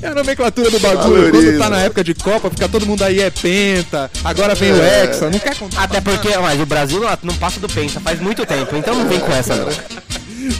[0.00, 1.26] É a nomenclatura do bagulho.
[1.26, 1.52] Valoriza.
[1.52, 4.10] Quando tá na época de Copa, fica todo mundo aí é penta.
[4.24, 4.72] Agora vem é.
[4.72, 5.30] o Hexa.
[5.30, 5.82] Não quer contar.
[5.82, 8.76] Até porque, mas o Brasil não passa do penta faz muito tempo.
[8.76, 9.68] Então não vem com essa, não.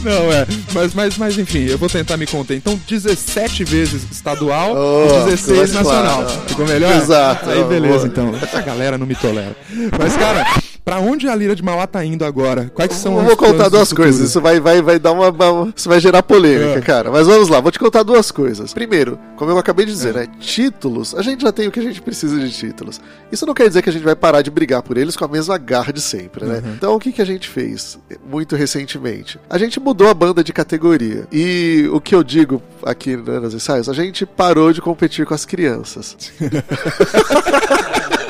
[0.03, 0.45] Não, é.
[0.73, 2.55] Mas, mas, mas enfim, eu vou tentar me conter.
[2.55, 6.23] Então, 17 vezes estadual oh, e 16 nacional.
[6.23, 6.41] Claro.
[6.47, 6.95] Ficou melhor?
[6.95, 7.49] Exato.
[7.49, 8.33] Aí beleza, então.
[8.41, 9.55] Essa galera não me tolera.
[9.97, 10.45] Mas, cara,
[10.83, 12.69] Pra onde a Lira de Mauá tá indo agora?
[12.73, 14.29] Quais são Eu vou contar duas coisas.
[14.29, 16.81] Isso vai, vai, vai dar uma, uma, Isso vai gerar polêmica, é.
[16.81, 17.09] cara.
[17.09, 18.73] Mas vamos lá, vou te contar duas coisas.
[18.73, 20.19] Primeiro, como eu acabei de dizer, é.
[20.19, 20.27] né?
[20.39, 22.99] Títulos, a gente já tem o que a gente precisa de títulos.
[23.31, 25.27] Isso não quer dizer que a gente vai parar de brigar por eles com a
[25.27, 26.61] mesma garra de sempre, né?
[26.63, 26.73] Uhum.
[26.73, 27.97] Então o que, que a gente fez
[28.29, 29.39] muito recentemente?
[29.49, 31.27] A gente mudou a banda de categoria.
[31.31, 35.33] E o que eu digo aqui né, nos ensaios, a gente parou de competir com
[35.33, 36.17] as crianças.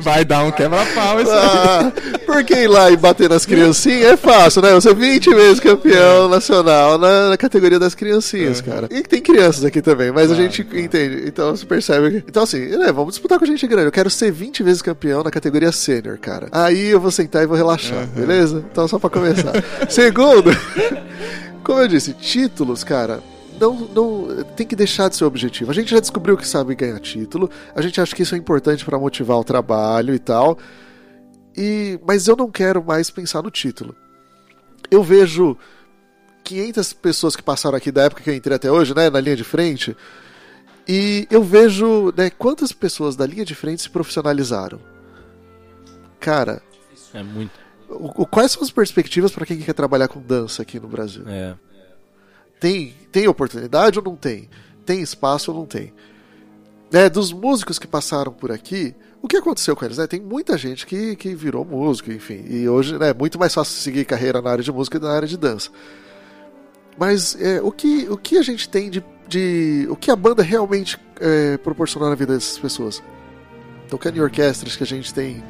[0.00, 2.18] Vai dar um quebra-pau isso ah, aí.
[2.24, 4.72] Porque ir lá e bater nas criancinhas é fácil, né?
[4.72, 8.66] Você é 20 vezes campeão nacional na, na categoria das criancinhas, uhum.
[8.66, 8.88] cara.
[8.90, 11.24] E tem crianças aqui também, mas a gente entende.
[11.26, 12.24] Então você percebe.
[12.26, 13.86] Então, assim, né, vamos disputar com a gente grande.
[13.86, 16.48] Eu quero ser 20 vezes campeão na categoria sênior, cara.
[16.52, 18.06] Aí eu vou sentar e vou relaxar, uhum.
[18.26, 18.64] beleza?
[18.70, 19.52] Então, só pra começar.
[19.88, 20.50] Segundo,
[21.62, 23.20] como eu disse, títulos, cara
[23.60, 25.70] não, não tem que deixar de ser objetivo.
[25.70, 28.84] A gente já descobriu que sabe ganhar título, a gente acha que isso é importante
[28.84, 30.58] para motivar o trabalho e tal.
[31.56, 33.94] E mas eu não quero mais pensar no título.
[34.90, 35.56] Eu vejo
[36.44, 39.36] 500 pessoas que passaram aqui da época que eu entrei até hoje, né, na linha
[39.36, 39.96] de frente,
[40.86, 44.78] e eu vejo né, quantas pessoas da linha de frente se profissionalizaram.
[46.20, 46.62] Cara.
[47.12, 47.52] É muito.
[47.88, 51.24] O, o, quais são as perspectivas para quem quer trabalhar com dança aqui no Brasil?
[51.26, 51.54] É.
[52.58, 54.48] Tem, tem oportunidade ou não tem?
[54.84, 55.92] Tem espaço ou não tem?
[56.90, 59.98] Né, dos músicos que passaram por aqui, o que aconteceu com eles?
[59.98, 60.06] Né?
[60.06, 62.44] Tem muita gente que, que virou músico, enfim.
[62.48, 65.12] E hoje né, é muito mais fácil seguir carreira na área de música que na
[65.12, 65.70] área de dança.
[66.96, 69.04] Mas é, o, que, o que a gente tem de.
[69.28, 73.02] de o que a banda realmente é, proporcionou na vida dessas pessoas?
[73.88, 75.42] Tocando em orquestras que a gente tem.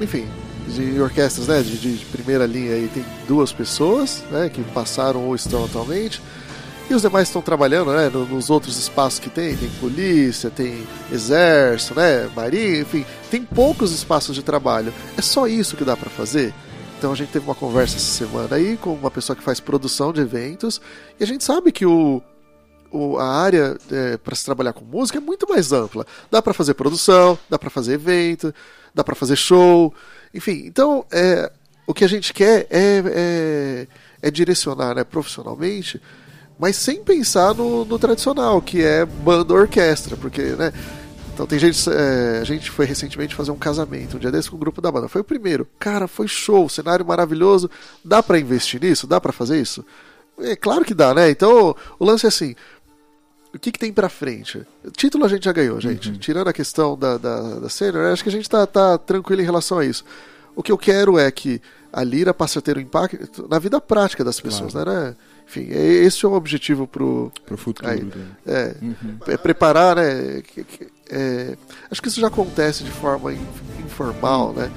[0.00, 0.26] Enfim,
[0.68, 5.34] de orquestras né, de, de primeira linha aí tem duas pessoas né, que passaram ou
[5.34, 6.22] estão atualmente.
[6.88, 11.94] E os demais estão trabalhando, né, nos outros espaços que tem, tem polícia, tem exército,
[11.94, 14.92] né, marinha, enfim, tem poucos espaços de trabalho.
[15.16, 16.52] É só isso que dá para fazer?
[16.98, 20.12] Então a gente teve uma conversa essa semana aí com uma pessoa que faz produção
[20.12, 20.80] de eventos
[21.18, 22.22] e a gente sabe que o,
[23.18, 26.06] a área é, para se trabalhar com música é muito mais ampla.
[26.30, 28.54] Dá para fazer produção, dá para fazer evento,
[28.94, 29.92] dá para fazer show,
[30.34, 30.64] enfim.
[30.66, 31.50] Então é,
[31.86, 33.86] o que a gente quer é, é,
[34.20, 36.00] é direcionar né, profissionalmente
[36.58, 40.72] mas sem pensar no, no tradicional, que é banda-orquestra, porque, né?
[41.32, 41.90] Então tem gente.
[41.90, 44.90] É, a gente foi recentemente fazer um casamento, um dia desse com o grupo da
[44.90, 45.08] banda.
[45.08, 45.66] Foi o primeiro.
[45.80, 47.68] Cara, foi show, cenário maravilhoso.
[48.04, 49.06] Dá para investir nisso?
[49.06, 49.84] Dá para fazer isso?
[50.38, 51.30] É claro que dá, né?
[51.30, 52.54] Então o lance é assim.
[53.54, 54.66] O que, que tem pra frente?
[54.96, 56.10] Título a gente já ganhou, gente.
[56.10, 56.18] Uhum.
[56.18, 59.44] Tirando a questão da, da, da senior, acho que a gente tá, tá tranquilo em
[59.44, 60.04] relação a isso.
[60.56, 61.62] O que eu quero é que
[61.92, 64.90] a Lira passe a ter um impacto na vida prática das pessoas, claro.
[64.90, 65.16] né?
[65.46, 67.88] Enfim, é, esse é o objetivo pro, pro futuro.
[67.88, 68.26] Aí, né?
[68.44, 69.18] é, uhum.
[69.28, 70.42] é, preparar, né?
[71.10, 71.56] É,
[71.90, 73.32] acho que isso já acontece de forma
[73.84, 74.70] informal, né?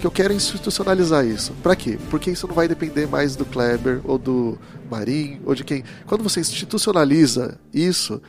[0.00, 1.52] Que eu quero institucionalizar isso.
[1.62, 1.98] Para quê?
[2.10, 4.58] Porque isso não vai depender mais do Kleber ou do
[4.90, 5.84] Marim ou de quem.
[6.06, 8.20] Quando você institucionaliza isso,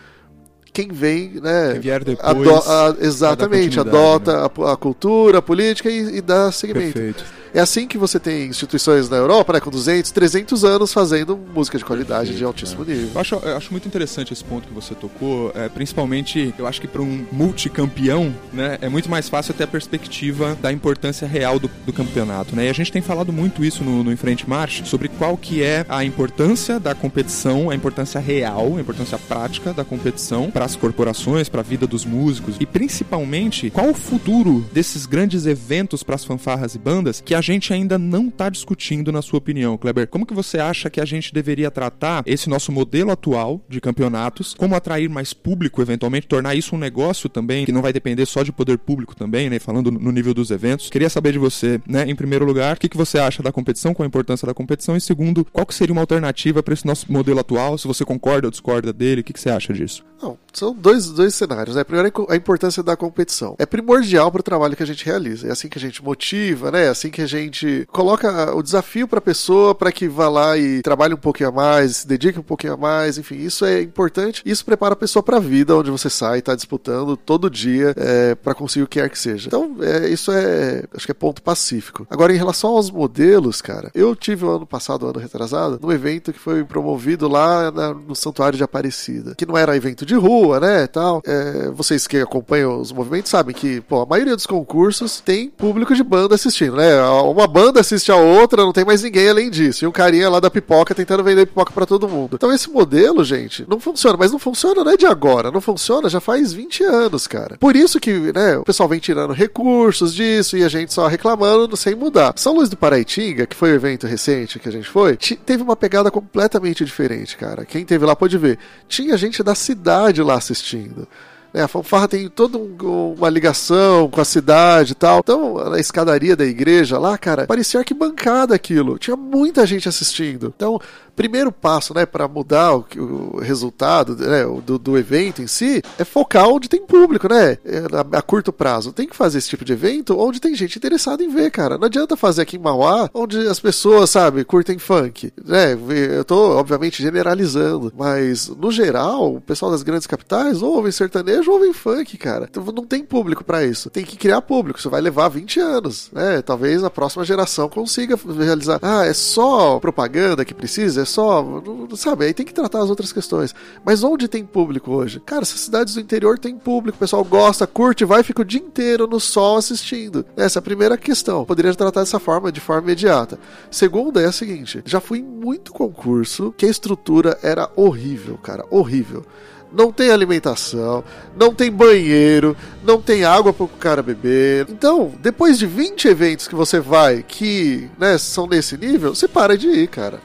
[0.78, 1.72] quem vem, né?
[1.74, 2.30] Quem vier depois.
[2.30, 4.50] Ado a, exatamente, adota né?
[4.64, 6.94] a, a, cultura, a política e, e dá seguimento.
[6.94, 7.26] Perfeito.
[7.54, 11.78] É assim que você tem instituições na Europa, né, com 200, 300 anos fazendo música
[11.78, 12.88] de qualidade Perfeito, de altíssimo é.
[12.88, 13.10] nível.
[13.14, 16.82] Eu acho, eu acho muito interessante esse ponto que você tocou, é, principalmente, eu acho
[16.82, 21.60] que para um multicampeão, né, é muito mais fácil ter a perspectiva da importância real
[21.60, 22.66] do, do campeonato, né?
[22.66, 25.86] E a gente tem falado muito isso no, no Enfrente March, sobre qual que é
[25.90, 31.50] a importância da competição, a importância real, a importância prática da competição para as corporações,
[31.50, 36.26] para a vida dos músicos e principalmente qual o futuro desses grandes eventos para as
[36.26, 40.08] fanfarras e bandas que a gente ainda não está discutindo, na sua opinião, Kleber.
[40.08, 44.54] Como que você acha que a gente deveria tratar esse nosso modelo atual de campeonatos?
[44.54, 48.44] Como atrair mais público, eventualmente, tornar isso um negócio também, que não vai depender só
[48.44, 49.60] de poder público também, né?
[49.60, 50.90] Falando no nível dos eventos.
[50.90, 52.04] Queria saber de você, né?
[52.10, 54.98] Em primeiro lugar, o que, que você acha da competição, qual a importância da competição?
[54.98, 57.78] E segundo, qual que seria uma alternativa para esse nosso modelo atual?
[57.78, 60.04] Se você concorda ou discorda dele, o que, que você acha disso?
[60.22, 61.76] Não, são dois, dois cenários.
[61.76, 61.84] Né?
[61.84, 63.56] Primeiro, a importância da competição.
[63.60, 65.48] É primordial para o trabalho que a gente realiza.
[65.48, 66.86] É assim que a gente motiva, né?
[66.86, 70.58] É assim que a gente coloca o desafio para a pessoa para que vá lá
[70.58, 73.82] e trabalhe um pouquinho a mais, se dedique um pouquinho a mais, enfim, isso é
[73.82, 74.42] importante.
[74.46, 78.36] Isso prepara a pessoa para a vida, onde você sai, está disputando todo dia é,
[78.36, 79.48] para conseguir o que quer que seja.
[79.48, 82.08] Então, é, isso é, acho que é ponto pacífico.
[82.10, 85.92] Agora, em relação aos modelos, cara, eu tive o ano passado, o ano retrasado, num
[85.92, 90.16] evento que foi promovido lá na, no Santuário de Aparecida, que não era evento de
[90.16, 91.22] rua, né, tal.
[91.26, 95.94] É, vocês que acompanham os movimentos sabem que, pô, a maioria dos concursos tem público
[95.94, 97.00] de banda assistindo, né?
[97.22, 99.84] Uma banda assiste a outra, não tem mais ninguém além disso.
[99.84, 102.36] E um carinha lá da pipoca tentando vender pipoca para todo mundo.
[102.36, 104.18] Então esse modelo, gente, não funciona.
[104.18, 105.52] Mas não funciona não é de agora.
[105.52, 107.58] Não funciona já faz 20 anos, cara.
[107.58, 111.76] Por isso que, né, o pessoal vem tirando recursos disso e a gente só reclamando
[111.78, 112.34] sem mudar.
[112.36, 115.76] São Luís do Paraitinga, que foi o evento recente que a gente foi, teve uma
[115.76, 117.66] pegada completamente diferente, cara.
[117.66, 118.58] Quem teve lá pode ver.
[118.88, 121.08] Tinha gente da cidade lá assistindo.
[121.58, 121.64] Né?
[121.64, 125.20] A fanfarra tem toda um, uma ligação com a cidade e tal.
[125.20, 129.00] Então, a escadaria da igreja lá, cara, parecia arquibancada aquilo.
[129.00, 130.54] Tinha muita gente assistindo.
[130.56, 130.80] Então,
[131.18, 132.86] primeiro passo, né, para mudar o,
[133.34, 137.58] o resultado né, do, do, evento em si é focar onde tem público, né?
[137.66, 137.80] É,
[138.14, 138.94] a, a, curto prazo.
[138.94, 141.76] Tem que fazer esse tipo de evento onde tem gente interessada em ver, cara.
[141.78, 145.76] Não adianta fazer aqui em Mauá, onde as pessoas, sabe, curtem funk, né?
[146.16, 151.74] Eu tô, obviamente, generalizando, mas no geral, o pessoal das grandes capitais ouvem sertanejo, ouvem
[151.74, 152.48] funk, cara.
[152.48, 153.90] Então não tem público para isso.
[153.90, 154.78] Tem que criar público.
[154.78, 156.44] Isso vai levar 20 anos, né?
[156.44, 158.78] Talvez a próxima geração consiga realizar.
[158.84, 161.02] Ah, é só propaganda que precisa?
[161.02, 162.26] É só, não, sabe?
[162.26, 163.56] Aí tem que tratar as outras questões.
[163.84, 165.20] Mas onde tem público hoje?
[165.20, 168.62] Cara, essas cidades do interior tem público, o pessoal gosta, curte, vai fica o dia
[168.62, 170.26] inteiro no sol assistindo.
[170.36, 171.46] Essa é a primeira questão.
[171.46, 173.40] Poderia tratar dessa forma, de forma imediata.
[173.72, 178.66] Segunda é a seguinte: já fui em muito concurso que a estrutura era horrível, cara,
[178.70, 179.26] horrível
[179.72, 181.04] não tem alimentação,
[181.36, 184.66] não tem banheiro, não tem água para o cara beber.
[184.70, 189.58] Então, depois de 20 eventos que você vai que né, são nesse nível, você para
[189.58, 190.20] de ir, cara.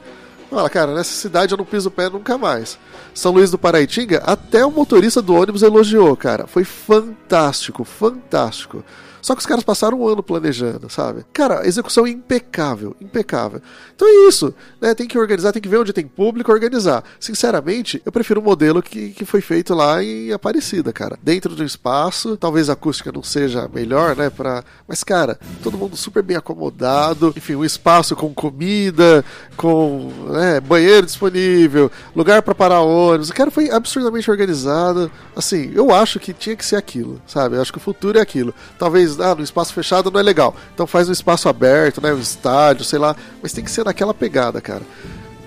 [0.53, 2.77] Fala, cara, nessa cidade eu não piso o pé nunca mais.
[3.11, 6.45] São Luís do Paraitinga, até o motorista do ônibus elogiou, cara.
[6.45, 8.83] Foi fantástico, fantástico.
[9.23, 11.25] Só que os caras passaram um ano planejando, sabe?
[11.31, 13.61] Cara, execução impecável, impecável.
[13.95, 14.93] Então é isso, né?
[14.93, 17.05] Tem que organizar, tem que ver onde tem público organizar.
[17.21, 21.17] Sinceramente, eu prefiro o modelo que, que foi feito lá em Aparecida, cara.
[21.23, 24.29] Dentro do espaço, talvez a acústica não seja melhor, né?
[24.29, 24.61] Pra...
[24.85, 27.33] Mas, cara, todo mundo super bem acomodado.
[27.37, 29.23] Enfim, um espaço com comida,
[29.55, 33.29] com né, banheiro disponível, lugar para parar ônibus.
[33.29, 35.09] O cara foi absurdamente organizado.
[35.35, 37.55] Assim, eu acho que tinha que ser aquilo, sabe?
[37.55, 38.53] Eu acho que o futuro é aquilo.
[38.77, 40.55] Talvez ah, no espaço fechado não é legal.
[40.73, 42.13] Então faz no espaço aberto, né?
[42.13, 43.15] Um estádio, sei lá.
[43.41, 44.83] Mas tem que ser naquela pegada, cara.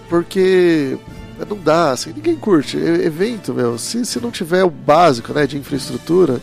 [0.09, 0.99] Porque
[1.49, 2.77] não dá, assim, ninguém curte.
[2.77, 6.41] Evento, meu, se, se não tiver o básico, né, de infraestrutura,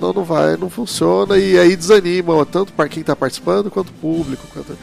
[0.00, 3.94] não, não vai, não funciona e aí desanima tanto para quem está participando quanto o
[3.94, 4.46] público.
[4.52, 4.78] Quanto...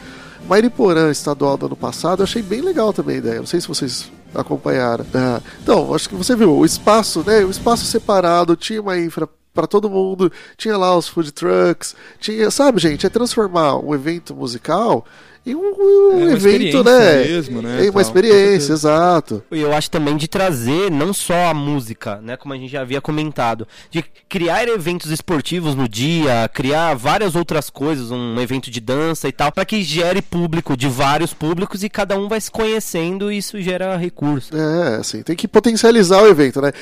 [0.48, 3.38] Mairiporã estadual do ano passado, eu achei bem legal também a ideia.
[3.38, 5.04] Não sei se vocês acompanharam.
[5.14, 7.44] Ah, então, acho que você viu o espaço, né?
[7.44, 10.30] O espaço separado, tinha uma infra para todo mundo.
[10.56, 15.04] Tinha lá os food trucks, tinha, sabe, gente, é transformar um evento musical
[15.46, 17.24] e um, um é evento, né?
[17.24, 17.86] Mesmo, né?
[17.86, 19.44] É uma experiência, exato.
[19.52, 22.36] E eu acho também de trazer não só a música, né?
[22.36, 27.70] Como a gente já havia comentado, de criar eventos esportivos no dia, criar várias outras
[27.70, 31.88] coisas, um evento de dança e tal, para que gere público de vários públicos e
[31.88, 34.50] cada um vai se conhecendo e isso gera recurso.
[34.52, 36.72] É, assim, tem que potencializar o evento, né?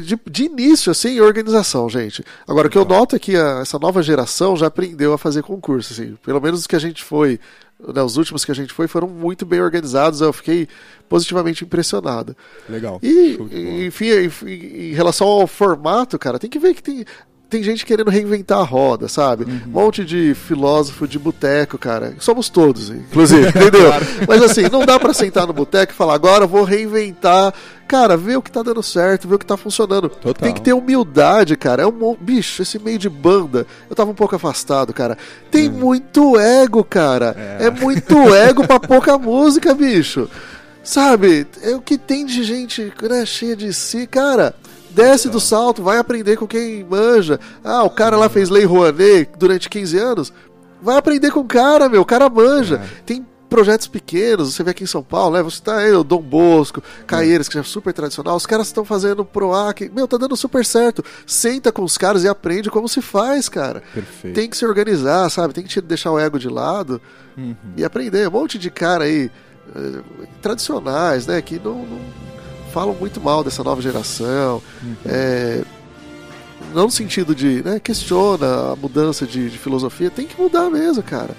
[0.00, 2.22] De, de início, assim, organização, gente.
[2.46, 5.42] Agora, o que eu noto é que a, essa nova geração já aprendeu a fazer
[5.42, 6.16] concurso, assim.
[6.24, 7.40] Pelo menos os que a gente foi
[7.92, 10.68] né, os últimos que a gente foi foram muito bem organizados, eu fiquei
[11.08, 12.36] positivamente impressionado.
[12.68, 12.98] Legal.
[13.02, 17.04] E, enfim, em, em relação ao formato, cara, tem que ver que tem,
[17.48, 19.44] tem gente querendo reinventar a roda, sabe?
[19.44, 19.60] Uhum.
[19.66, 22.14] Um monte de filósofo de boteco, cara.
[22.18, 23.86] Somos todos, inclusive, entendeu?
[23.86, 24.06] claro.
[24.26, 27.54] Mas assim, não dá para sentar no boteco e falar, agora vou reinventar.
[27.86, 30.08] Cara, vê o que tá dando certo, vê o que tá funcionando.
[30.08, 30.34] Total.
[30.34, 31.82] Tem que ter humildade, cara.
[31.82, 33.66] É um bicho, esse meio de banda.
[33.88, 35.16] Eu tava um pouco afastado, cara.
[35.50, 35.78] Tem uhum.
[35.78, 37.36] muito ego, cara.
[37.60, 40.28] É, é muito ego pra pouca música, bicho.
[40.82, 41.46] Sabe?
[41.62, 44.54] É o que tem de gente né, cheia de si, cara.
[44.94, 47.40] Desce do salto, vai aprender com quem manja.
[47.62, 50.32] Ah, o cara lá fez Lei Rouanet durante 15 anos.
[50.80, 52.02] Vai aprender com o cara, meu.
[52.02, 52.76] O cara manja.
[52.76, 53.02] É.
[53.04, 55.42] Tem projetos pequenos, você vê aqui em São Paulo, né?
[55.42, 58.84] Você tá aí, o Dom Bosco, Caeiras, que já é super tradicional, os caras estão
[58.84, 61.04] fazendo PROAC, meu, tá dando super certo.
[61.24, 63.80] Senta com os caras e aprende como se faz, cara.
[63.94, 64.34] Perfeito.
[64.34, 65.54] Tem que se organizar, sabe?
[65.54, 67.00] Tem que deixar o ego de lado
[67.36, 67.54] uhum.
[67.76, 68.26] e aprender.
[68.26, 69.30] Um monte de cara aí,
[69.76, 70.00] eh,
[70.42, 71.40] tradicionais, né?
[71.40, 72.00] Que não, não
[72.74, 74.60] falam muito mal dessa nova geração.
[74.82, 74.96] Uhum.
[75.06, 75.62] É,
[76.74, 81.00] não no sentido de, né, questiona a mudança de, de, filosofia, tem que mudar mesmo,
[81.00, 81.36] cara.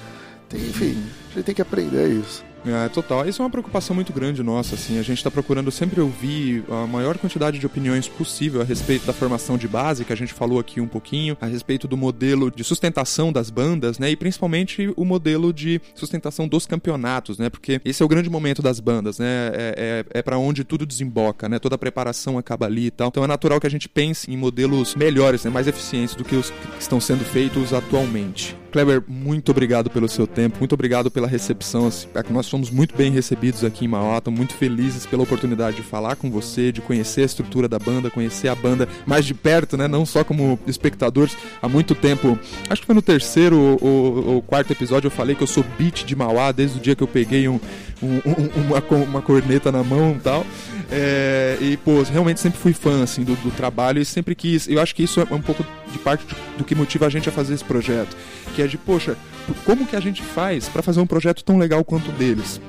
[0.47, 1.03] Tem, enfim, uhum.
[1.31, 2.44] a gente tem que aprender isso.
[2.65, 3.27] É, total.
[3.27, 4.97] Isso é uma preocupação muito grande nossa, assim.
[4.97, 9.13] A gente está procurando sempre ouvir a maior quantidade de opiniões possível a respeito da
[9.13, 12.63] formação de base, que a gente falou aqui um pouquinho, a respeito do modelo de
[12.63, 14.09] sustentação das bandas, né?
[14.09, 17.49] E principalmente o modelo de sustentação dos campeonatos, né?
[17.49, 19.51] Porque esse é o grande momento das bandas, né?
[19.53, 21.59] É, é, é para onde tudo desemboca, né?
[21.59, 23.09] Toda a preparação acaba ali e tal.
[23.09, 25.51] Então é natural que a gente pense em modelos melhores, né?
[25.51, 28.55] mais eficientes do que os que estão sendo feitos atualmente.
[28.75, 31.87] Kleber, muito obrigado pelo seu tempo, muito obrigado pela recepção.
[31.87, 35.81] Assim, é nós somos muito bem recebidos aqui em Mauá, muito felizes pela oportunidade de
[35.81, 39.77] falar com você, de conhecer a estrutura da banda, conhecer a banda mais de perto,
[39.77, 39.87] né?
[39.87, 41.37] Não só como espectadores.
[41.61, 42.37] Há muito tempo,
[42.69, 46.03] acho que foi no terceiro ou, ou quarto episódio, eu falei que eu sou beat
[46.03, 47.61] de Mauá desde o dia que eu peguei um,
[48.03, 48.19] um,
[48.57, 50.45] uma, uma corneta na mão e tal.
[50.91, 54.67] É, e, pô, realmente sempre fui fã, assim, do, do, trabalho e sempre quis.
[54.67, 56.25] Eu acho que isso é um pouco de parte
[56.57, 58.15] do que motiva a gente a fazer esse projeto.
[58.55, 59.17] Que é de, poxa,
[59.65, 62.61] como que a gente faz para fazer um projeto tão legal quanto o deles?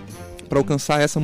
[0.48, 1.20] Para alcançar essa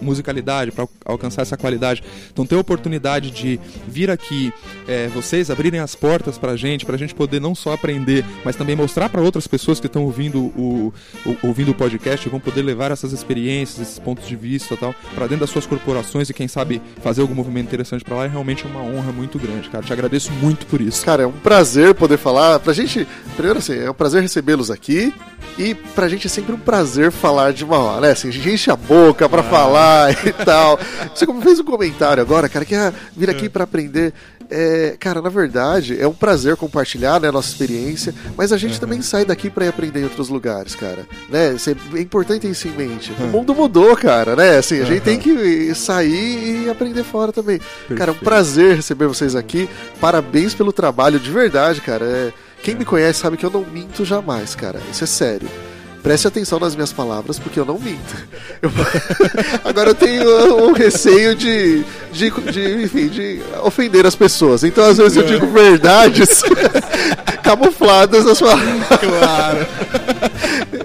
[0.00, 2.02] musicalidade, para alcançar essa qualidade.
[2.32, 4.52] Então, ter a oportunidade de vir aqui,
[4.86, 8.24] é, vocês abrirem as portas para a gente, para a gente poder não só aprender,
[8.44, 10.92] mas também mostrar para outras pessoas que estão ouvindo o,
[11.26, 15.26] o, ouvindo o podcast, vão poder levar essas experiências, esses pontos de vista tal, para
[15.26, 18.64] dentro das suas corporações e quem sabe fazer algum movimento interessante para lá é realmente
[18.64, 19.84] uma honra muito grande, cara.
[19.84, 21.04] Te agradeço muito por isso.
[21.04, 22.58] Cara, é um prazer poder falar.
[22.60, 25.12] Pra gente, primeiro assim, é um prazer recebê-los aqui
[25.58, 28.12] e pra gente é sempre um prazer falar de Mauá, né?
[28.12, 29.44] Assim, gente enche a boca pra ah.
[29.44, 30.78] falar e tal.
[31.14, 33.48] Você fez um comentário agora, cara, que é vir aqui é.
[33.48, 34.12] para aprender.
[34.50, 38.74] É, cara, na verdade, é um prazer compartilhar né, a nossa experiência, mas a gente
[38.74, 38.80] uhum.
[38.80, 41.06] também sai daqui para aprender em outros lugares, cara.
[41.28, 41.54] Né?
[41.94, 43.12] É importante ter isso em mente.
[43.18, 43.26] Uhum.
[43.26, 44.56] O mundo mudou, cara, né?
[44.56, 45.04] Assim, a gente uhum.
[45.04, 47.58] tem que sair e aprender fora também.
[47.58, 47.98] Perfeito.
[47.98, 49.68] Cara, é um prazer receber vocês aqui.
[50.00, 52.04] Parabéns pelo trabalho, de verdade, cara.
[52.06, 52.32] É,
[52.62, 54.80] quem me conhece sabe que eu não minto jamais, cara.
[54.90, 55.48] Isso é sério.
[56.08, 58.16] Preste atenção nas minhas palavras, porque eu não minto.
[58.62, 58.70] Eu...
[59.62, 64.64] Agora eu tenho um receio de, de, de, enfim, de ofender as pessoas.
[64.64, 66.42] Então, às vezes, eu digo verdades
[67.44, 68.86] camufladas nas palavras.
[68.88, 69.66] Claro.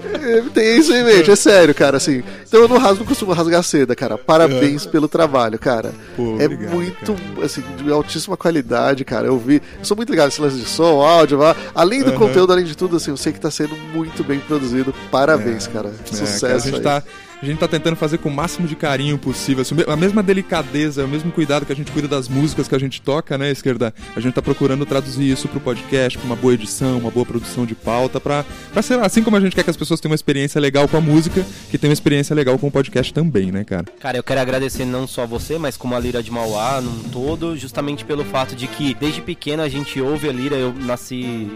[0.52, 2.22] Tem isso em mente, é sério, cara, assim.
[2.46, 4.16] Então eu não rasgo, não costumo rasgar seda, cara.
[4.16, 4.88] Parabéns é.
[4.88, 5.92] pelo trabalho, cara.
[6.16, 7.46] Pô, é obrigado, muito, cara.
[7.46, 9.26] assim, de altíssima qualidade, cara.
[9.26, 11.38] Eu vi, eu sou muito ligado nesse lance de som, áudio,
[11.74, 12.18] além do uhum.
[12.18, 14.94] conteúdo, além de tudo, assim, eu sei que tá sendo muito bem produzido.
[15.10, 15.70] Parabéns, é.
[15.70, 15.92] cara.
[16.04, 16.46] Sucesso.
[16.46, 16.82] É, cara, a gente aí.
[16.82, 17.02] tá
[17.44, 21.04] a gente tá tentando fazer com o máximo de carinho possível, assim, a mesma delicadeza,
[21.04, 23.94] o mesmo cuidado que a gente cuida das músicas que a gente toca, né, esquerda?
[24.16, 27.66] A gente tá procurando traduzir isso pro podcast, pra uma boa edição, uma boa produção
[27.66, 30.16] de pauta, pra, pra ser assim como a gente quer que as pessoas tenham uma
[30.16, 33.62] experiência legal com a música, que tenham uma experiência legal com o podcast também, né,
[33.62, 33.84] cara?
[34.00, 37.56] Cara, eu quero agradecer não só você, mas como a Lira de Mauá num todo,
[37.56, 41.50] justamente pelo fato de que desde pequeno a gente ouve a Lira, eu nasci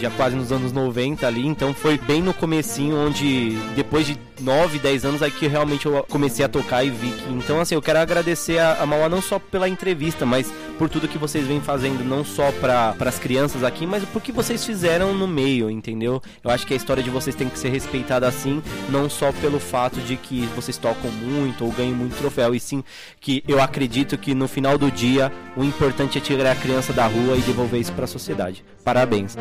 [0.00, 4.78] já quase nos anos 90 ali, então foi bem no comecinho onde depois de 9,
[4.78, 7.32] 10 anos aí que realmente eu comecei a tocar e vi que.
[7.32, 11.08] Então, assim, eu quero agradecer a, a Mauá não só pela entrevista, mas por tudo
[11.08, 15.14] que vocês vêm fazendo, não só para as crianças aqui, mas por que vocês fizeram
[15.14, 16.22] no meio, entendeu?
[16.42, 19.60] Eu acho que a história de vocês tem que ser respeitada assim, não só pelo
[19.60, 22.82] fato de que vocês tocam muito ou ganham muito troféu, e sim
[23.20, 27.06] que eu acredito que no final do dia o importante é tirar a criança da
[27.06, 28.64] rua e devolver isso para a sociedade.
[28.84, 29.36] Parabéns.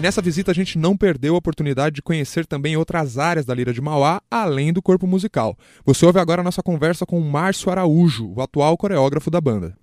[0.00, 3.54] E nessa visita a gente não perdeu a oportunidade de conhecer também outras áreas da
[3.54, 5.54] Lira de Mauá, além do corpo musical.
[5.84, 9.76] Você ouve agora a nossa conversa com Márcio Araújo, o atual coreógrafo da banda.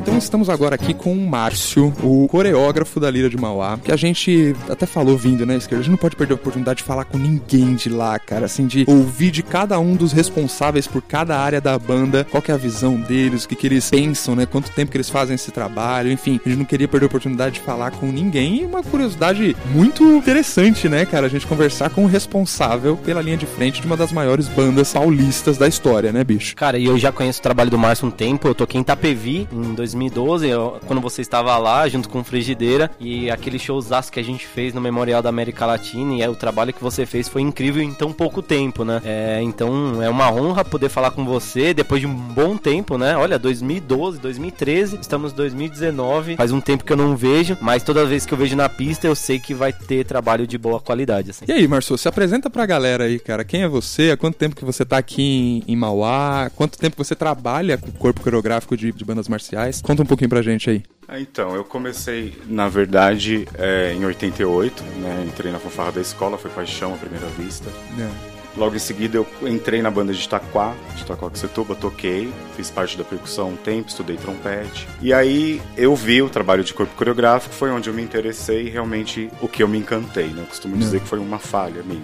[0.00, 3.96] Então estamos agora aqui com o Márcio, o coreógrafo da Lira de Mauá, que a
[3.96, 5.80] gente até falou vindo, né, Esquerda?
[5.80, 8.66] A gente não pode perder a oportunidade de falar com ninguém de lá, cara, assim,
[8.66, 12.56] de ouvir de cada um dos responsáveis por cada área da banda, qual é a
[12.56, 16.10] visão deles, o que, que eles pensam, né, quanto tempo que eles fazem esse trabalho,
[16.10, 19.54] enfim, a gente não queria perder a oportunidade de falar com ninguém e uma curiosidade
[19.74, 23.86] muito interessante, né, cara, a gente conversar com o responsável pela linha de frente de
[23.86, 26.56] uma das maiores bandas paulistas da história, né, bicho?
[26.56, 29.46] Cara, e eu já conheço o trabalho do Márcio um tempo, eu toquei em Itapevi
[29.52, 30.48] em 2012,
[30.86, 34.80] quando você estava lá junto com Frigideira e aquele showzaço que a gente fez no
[34.80, 38.12] Memorial da América Latina e é, o trabalho que você fez foi incrível em tão
[38.12, 39.00] pouco tempo, né?
[39.04, 43.16] É, então é uma honra poder falar com você depois de um bom tempo, né?
[43.16, 48.04] Olha, 2012, 2013, estamos em 2019, faz um tempo que eu não vejo, mas toda
[48.04, 51.30] vez que eu vejo na pista eu sei que vai ter trabalho de boa qualidade.
[51.30, 51.44] Assim.
[51.48, 53.44] E aí, Marcio, se apresenta pra galera aí, cara.
[53.44, 54.10] Quem é você?
[54.10, 55.22] Há quanto tempo que você tá aqui
[55.66, 56.50] em, em Mauá?
[56.54, 59.79] Quanto tempo você trabalha com o corpo coreográfico de, de bandas marciais?
[59.82, 60.82] Conta um pouquinho pra gente aí.
[61.08, 65.24] Ah, então, eu comecei, na verdade, é, em 88, né?
[65.26, 67.68] Entrei na fanfarra da escola, foi paixão à primeira vista.
[67.98, 68.29] É.
[68.56, 73.04] Logo em seguida eu entrei na banda de Itaquá, de Itaquaquecetuba, toquei, fiz parte da
[73.04, 74.88] percussão um tempo, estudei trompete.
[75.00, 78.70] E aí eu vi o trabalho de corpo coreográfico, foi onde eu me interessei e
[78.70, 80.42] realmente o que eu me encantei, né?
[80.42, 82.02] Eu costumo dizer que foi uma falha minha,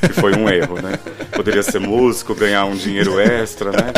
[0.00, 0.98] que foi um erro, né?
[1.34, 3.92] Poderia ser músico, ganhar um dinheiro extra, né?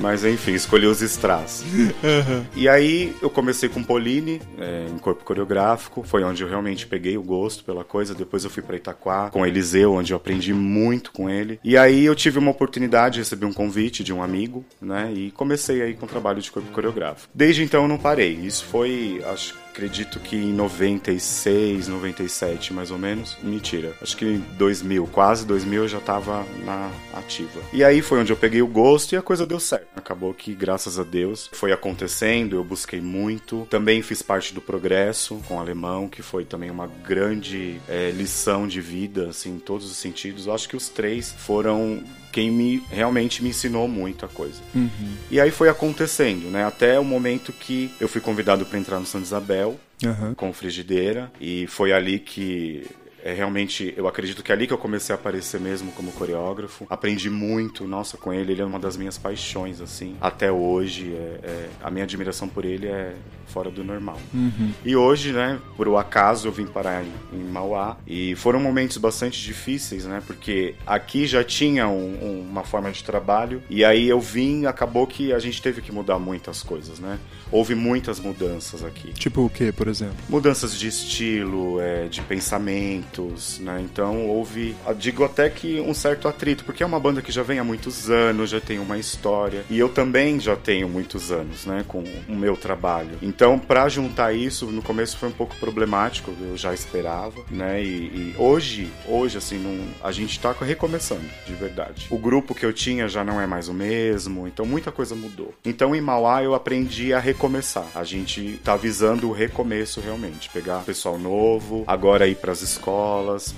[0.00, 1.62] Mas enfim, escolhi os strass.
[1.62, 2.44] Uhum.
[2.56, 7.18] E aí eu comecei com Pauline, é, em corpo coreográfico, foi onde eu realmente peguei
[7.18, 8.14] o gosto pela coisa.
[8.14, 11.60] Depois eu fui para Itaquá com Eliseu, onde eu aprendi muito com ele.
[11.62, 15.12] E aí eu tive uma oportunidade, recebi um convite de um amigo, né?
[15.14, 17.30] E comecei aí com o trabalho de corpo coreográfico.
[17.34, 18.32] Desde então eu não parei.
[18.32, 23.38] Isso foi, acho acredito que em 96, 97 mais ou menos.
[23.42, 27.60] Mentira, acho que em 2000, quase 2000 eu já tava na ativa.
[27.72, 29.86] E aí foi onde eu peguei o gosto e a coisa deu certo.
[29.96, 33.66] Acabou que, graças a Deus, foi acontecendo, eu busquei muito.
[33.70, 38.68] Também fiz parte do progresso com o alemão, que foi também uma grande é, lição
[38.68, 40.46] de vida, assim, em todos os sentidos.
[40.46, 44.60] Eu acho que os três foram quem me realmente me ensinou muito a coisa.
[44.74, 44.88] Uhum.
[45.30, 46.64] E aí foi acontecendo, né?
[46.64, 50.34] Até o momento que eu fui convidado para entrar no Santa Isabel uhum.
[50.34, 52.86] com frigideira e foi ali que
[53.22, 56.86] é realmente, eu acredito que é ali que eu comecei a aparecer mesmo como coreógrafo.
[56.88, 58.52] Aprendi muito, nossa, com ele.
[58.52, 60.16] Ele é uma das minhas paixões, assim.
[60.20, 63.14] Até hoje, é, é, a minha admiração por ele é
[63.46, 64.18] fora do normal.
[64.32, 64.72] Uhum.
[64.84, 67.96] E hoje, né, por o acaso, eu vim parar em, em, Mauá.
[68.06, 73.02] E foram momentos bastante difíceis, né, porque aqui já tinha um, um, uma forma de
[73.02, 73.62] trabalho.
[73.68, 77.18] E aí eu vim, acabou que a gente teve que mudar muitas coisas, né.
[77.50, 79.12] Houve muitas mudanças aqui.
[79.12, 80.16] Tipo o que, por exemplo?
[80.28, 83.09] Mudanças de estilo, é, de pensamento
[83.58, 83.82] né?
[83.84, 87.58] Então houve, digo até que um certo atrito, porque é uma banda que já vem
[87.58, 91.84] há muitos anos, já tem uma história, e eu também já tenho muitos anos, né,
[91.86, 93.18] com o meu trabalho.
[93.20, 97.82] Então, para juntar isso, no começo foi um pouco problemático, eu já esperava, né?
[97.82, 102.06] E, e hoje, hoje assim, não, a gente tá recomeçando, de verdade.
[102.10, 105.54] O grupo que eu tinha já não é mais o mesmo, então muita coisa mudou.
[105.64, 107.86] Então, em Mauá eu aprendi a recomeçar.
[107.94, 112.99] A gente tá visando o recomeço realmente, pegar pessoal novo, agora ir para as escolas